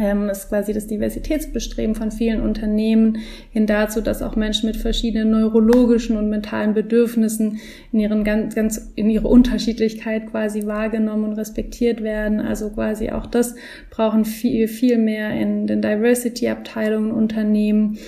ähm, 0.00 0.28
ist 0.28 0.48
quasi 0.48 0.72
das 0.72 0.86
Diversitätsbestreben 0.86 1.94
von 1.94 2.10
vielen 2.10 2.40
Unternehmen 2.40 3.18
hin 3.50 3.66
dazu, 3.66 4.00
dass 4.00 4.22
auch 4.22 4.36
Menschen 4.36 4.66
mit 4.66 4.76
verschiedenen 4.76 5.30
neurologischen 5.30 6.16
und 6.16 6.28
mentalen 6.28 6.74
Bedürfnissen 6.74 7.60
in 7.92 8.00
ihren 8.00 8.24
ganz, 8.24 8.54
ganz, 8.54 8.92
in 8.94 9.10
ihre 9.10 9.28
Unterschiedlichkeit 9.28 10.30
quasi 10.30 10.66
wahrgenommen 10.66 11.24
und 11.24 11.32
respektiert 11.34 12.02
werden. 12.02 12.40
Also 12.40 12.70
quasi 12.70 13.10
auch 13.10 13.26
das 13.26 13.54
brauchen 13.90 14.24
viel, 14.24 14.68
viel 14.68 14.98
mehr 14.98 15.30
in 15.30 15.66
den 15.66 15.82
Diversity-Abteilungen 15.82 17.10
Unternehmen. 17.10 17.98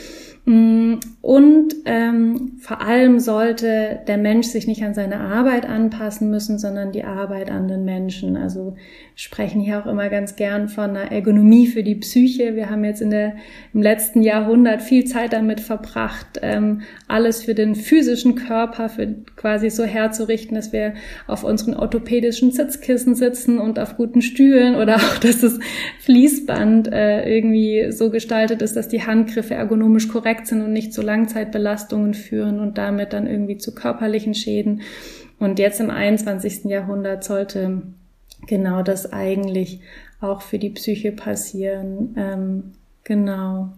Mm, 0.49 1.01
und 1.21 1.75
ähm, 1.85 2.53
vor 2.61 2.81
allem 2.81 3.21
sollte 3.21 3.99
der 4.09 4.17
Mensch 4.17 4.47
sich 4.47 4.67
nicht 4.67 4.83
an 4.83 4.95
seine 4.95 5.21
Arbeit 5.21 5.69
anpassen 5.69 6.31
müssen, 6.31 6.59
sondern 6.59 6.91
die 6.91 7.05
Arbeit 7.05 7.51
an 7.51 7.69
den 7.69 7.85
Menschen. 7.85 8.35
Also 8.39 8.75
sprechen 9.15 9.61
hier 9.61 9.79
auch 9.79 9.87
immer 9.87 10.09
ganz 10.09 10.37
gern 10.37 10.69
von 10.69 10.91
einer 10.91 11.13
Ergonomie 11.13 11.67
für 11.67 11.83
die 11.83 11.97
Psyche. 11.97 12.57
Wir 12.57 12.71
haben 12.71 12.83
jetzt 12.85 13.03
in 13.03 13.11
der, 13.11 13.35
im 13.75 13.83
letzten 13.83 14.23
Jahrhundert 14.23 14.81
viel 14.81 15.05
Zeit 15.05 15.35
damit 15.35 15.61
verbracht, 15.61 16.39
ähm, 16.41 16.81
alles 17.09 17.43
für 17.43 17.55
den 17.55 17.75
physischen 17.75 18.35
Körper 18.35 18.89
für 18.89 19.17
quasi 19.37 19.69
so 19.69 19.85
herzurichten, 19.85 20.55
dass 20.55 20.73
wir 20.73 20.95
auf 21.27 21.45
unseren 21.45 21.75
orthopädischen 21.75 22.53
Sitzkissen 22.53 23.15
sitzen 23.15 23.59
und 23.59 23.79
auf 23.79 23.97
guten 23.97 24.23
Stühlen 24.23 24.77
oder 24.77 24.97
auch, 24.97 25.19
dass 25.19 25.43
das 25.43 25.59
Fließband 25.99 26.91
äh, 26.91 27.29
irgendwie 27.29 27.93
so 27.93 28.11
gestaltet 28.11 28.63
ist, 28.63 28.77
dass 28.77 28.89
die 28.89 29.03
Handgriffe 29.03 29.55
ergonomisch 29.55 30.09
korrekt 30.09 30.38
sind 30.47 30.63
und 30.63 30.73
nicht 30.73 30.93
zu 30.93 31.03
Langzeitbelastungen 31.03 32.15
führen 32.15 32.61
und 32.61 32.79
damit 32.79 33.13
dann 33.13 33.27
irgendwie 33.27 33.59
zu 33.59 33.75
körperlichen 33.75 34.35
Schäden. 34.35 34.83
Und 35.39 35.59
jetzt 35.59 35.81
im 35.81 35.91
21. 35.91 36.65
Jahrhundert 36.65 37.25
sollte 37.25 37.83
genau 38.47 38.83
das 38.83 39.13
eigentlich 39.13 39.81
auch 40.21 40.43
für 40.43 40.59
die 40.59 40.71
Psyche 40.71 41.13
passieren. 41.13 42.15
Ähm, 42.17 42.73
genau. 43.05 43.71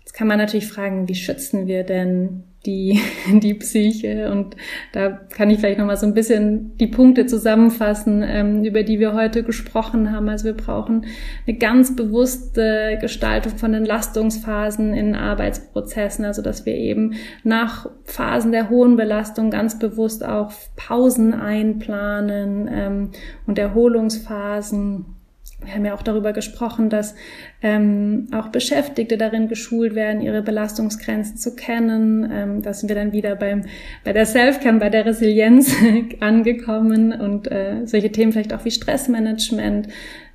Jetzt 0.00 0.12
kann 0.12 0.28
man 0.28 0.38
natürlich 0.38 0.68
fragen, 0.68 1.08
wie 1.08 1.14
schützen 1.14 1.66
wir 1.66 1.84
denn 1.84 2.44
die, 2.66 3.00
die 3.40 3.54
Psyche. 3.54 4.30
Und 4.30 4.56
da 4.92 5.10
kann 5.10 5.50
ich 5.50 5.60
vielleicht 5.60 5.78
nochmal 5.78 5.96
so 5.96 6.06
ein 6.06 6.14
bisschen 6.14 6.76
die 6.78 6.86
Punkte 6.86 7.26
zusammenfassen, 7.26 8.22
ähm, 8.26 8.64
über 8.64 8.82
die 8.82 8.98
wir 8.98 9.14
heute 9.14 9.42
gesprochen 9.42 10.12
haben. 10.12 10.28
Also 10.28 10.44
wir 10.44 10.54
brauchen 10.54 11.06
eine 11.46 11.56
ganz 11.56 11.96
bewusste 11.96 12.98
Gestaltung 13.00 13.56
von 13.56 13.74
Entlastungsphasen 13.74 14.92
in 14.92 15.14
Arbeitsprozessen, 15.14 16.24
also 16.24 16.42
dass 16.42 16.66
wir 16.66 16.74
eben 16.74 17.14
nach 17.44 17.88
Phasen 18.04 18.52
der 18.52 18.68
hohen 18.68 18.96
Belastung 18.96 19.50
ganz 19.50 19.78
bewusst 19.78 20.24
auch 20.24 20.52
Pausen 20.76 21.32
einplanen 21.34 22.68
ähm, 22.70 23.10
und 23.46 23.58
Erholungsphasen 23.58 25.15
wir 25.64 25.74
haben 25.74 25.84
ja 25.84 25.94
auch 25.94 26.02
darüber 26.02 26.32
gesprochen, 26.32 26.90
dass 26.90 27.14
ähm, 27.62 28.28
auch 28.32 28.48
Beschäftigte 28.48 29.16
darin 29.16 29.48
geschult 29.48 29.94
werden, 29.94 30.20
ihre 30.20 30.42
Belastungsgrenzen 30.42 31.38
zu 31.38 31.56
kennen. 31.56 32.30
Ähm, 32.30 32.62
da 32.62 32.74
sind 32.74 32.88
wir 32.88 32.96
dann 32.96 33.12
wieder 33.12 33.36
beim, 33.36 33.62
bei 34.04 34.12
der 34.12 34.26
Self-Care, 34.26 34.78
bei 34.78 34.90
der 34.90 35.06
Resilienz 35.06 35.74
angekommen 36.20 37.12
und 37.12 37.50
äh, 37.50 37.86
solche 37.86 38.12
Themen 38.12 38.32
vielleicht 38.32 38.52
auch 38.52 38.64
wie 38.64 38.70
Stressmanagement. 38.70 39.88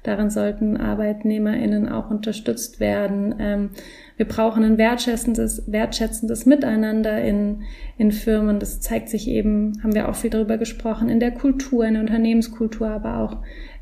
Darin 0.03 0.31
sollten 0.31 0.77
ArbeitnehmerInnen 0.77 1.87
auch 1.87 2.09
unterstützt 2.09 2.79
werden. 2.79 3.35
Ähm, 3.39 3.69
wir 4.17 4.27
brauchen 4.27 4.63
ein 4.63 4.77
wertschätzendes, 4.77 5.63
wertschätzendes 5.71 6.45
Miteinander 6.45 7.21
in, 7.21 7.63
in 7.97 8.11
Firmen. 8.11 8.59
Das 8.59 8.81
zeigt 8.81 9.09
sich 9.09 9.27
eben, 9.27 9.81
haben 9.83 9.93
wir 9.93 10.09
auch 10.09 10.15
viel 10.15 10.31
darüber 10.31 10.57
gesprochen, 10.57 11.09
in 11.09 11.19
der 11.19 11.31
Kultur, 11.31 11.85
in 11.85 11.93
der 11.93 12.01
Unternehmenskultur, 12.01 12.89
aber 12.89 13.17
auch 13.19 13.37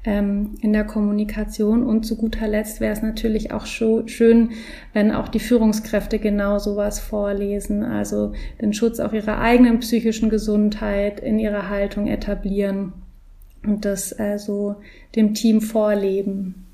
ähm, 0.10 0.56
in 0.62 0.74
der 0.74 0.86
Kommunikation. 0.86 1.84
Und 1.84 2.04
zu 2.04 2.18
guter 2.18 2.48
Letzt 2.48 2.82
wäre 2.82 2.94
es 2.94 3.04
natürlich 3.04 3.52
auch 3.52 3.68
schön, 3.68 4.50
wenn 4.92 5.12
auch 5.12 5.28
die 5.28 5.40
Führungskräfte 5.40 6.18
genau 6.18 6.58
sowas 6.58 7.00
vorlesen, 7.00 7.84
also 7.84 8.34
den 8.60 8.74
Schutz 8.74 9.00
auch 9.00 9.14
ihrer 9.14 9.40
eigenen 9.40 9.80
psychischen 9.80 10.32
Gesundheit 10.32 11.20
in 11.20 11.38
ihrer 11.38 11.70
Haltung 11.70 12.08
etablieren 12.08 12.94
und 13.64 13.86
das 13.86 14.12
also 14.12 14.78
dem 15.16 15.36
Team 15.36 15.62
vorleben. 15.62 16.66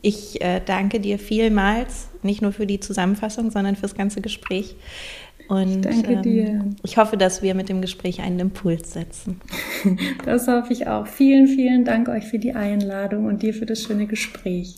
Ich 0.00 0.40
äh, 0.40 0.62
danke 0.64 1.00
dir 1.00 1.18
vielmals, 1.18 2.08
nicht 2.22 2.40
nur 2.40 2.52
für 2.52 2.66
die 2.66 2.80
Zusammenfassung, 2.80 3.50
sondern 3.50 3.76
fürs 3.76 3.94
ganze 3.94 4.22
Gespräch. 4.22 4.74
Und 5.50 5.84
ich 5.84 6.02
danke 6.02 6.12
ähm, 6.12 6.22
dir. 6.22 6.64
Ich 6.84 6.96
hoffe, 6.96 7.16
dass 7.16 7.42
wir 7.42 7.56
mit 7.56 7.68
dem 7.68 7.80
Gespräch 7.80 8.20
einen 8.22 8.38
Impuls 8.38 8.92
setzen. 8.92 9.40
Das 10.24 10.46
hoffe 10.46 10.72
ich 10.72 10.86
auch. 10.86 11.06
Vielen, 11.06 11.48
vielen 11.48 11.84
Dank 11.84 12.08
euch 12.08 12.24
für 12.24 12.38
die 12.38 12.52
Einladung 12.52 13.24
und 13.24 13.42
dir 13.42 13.52
für 13.52 13.66
das 13.66 13.82
schöne 13.82 14.06
Gespräch. 14.06 14.76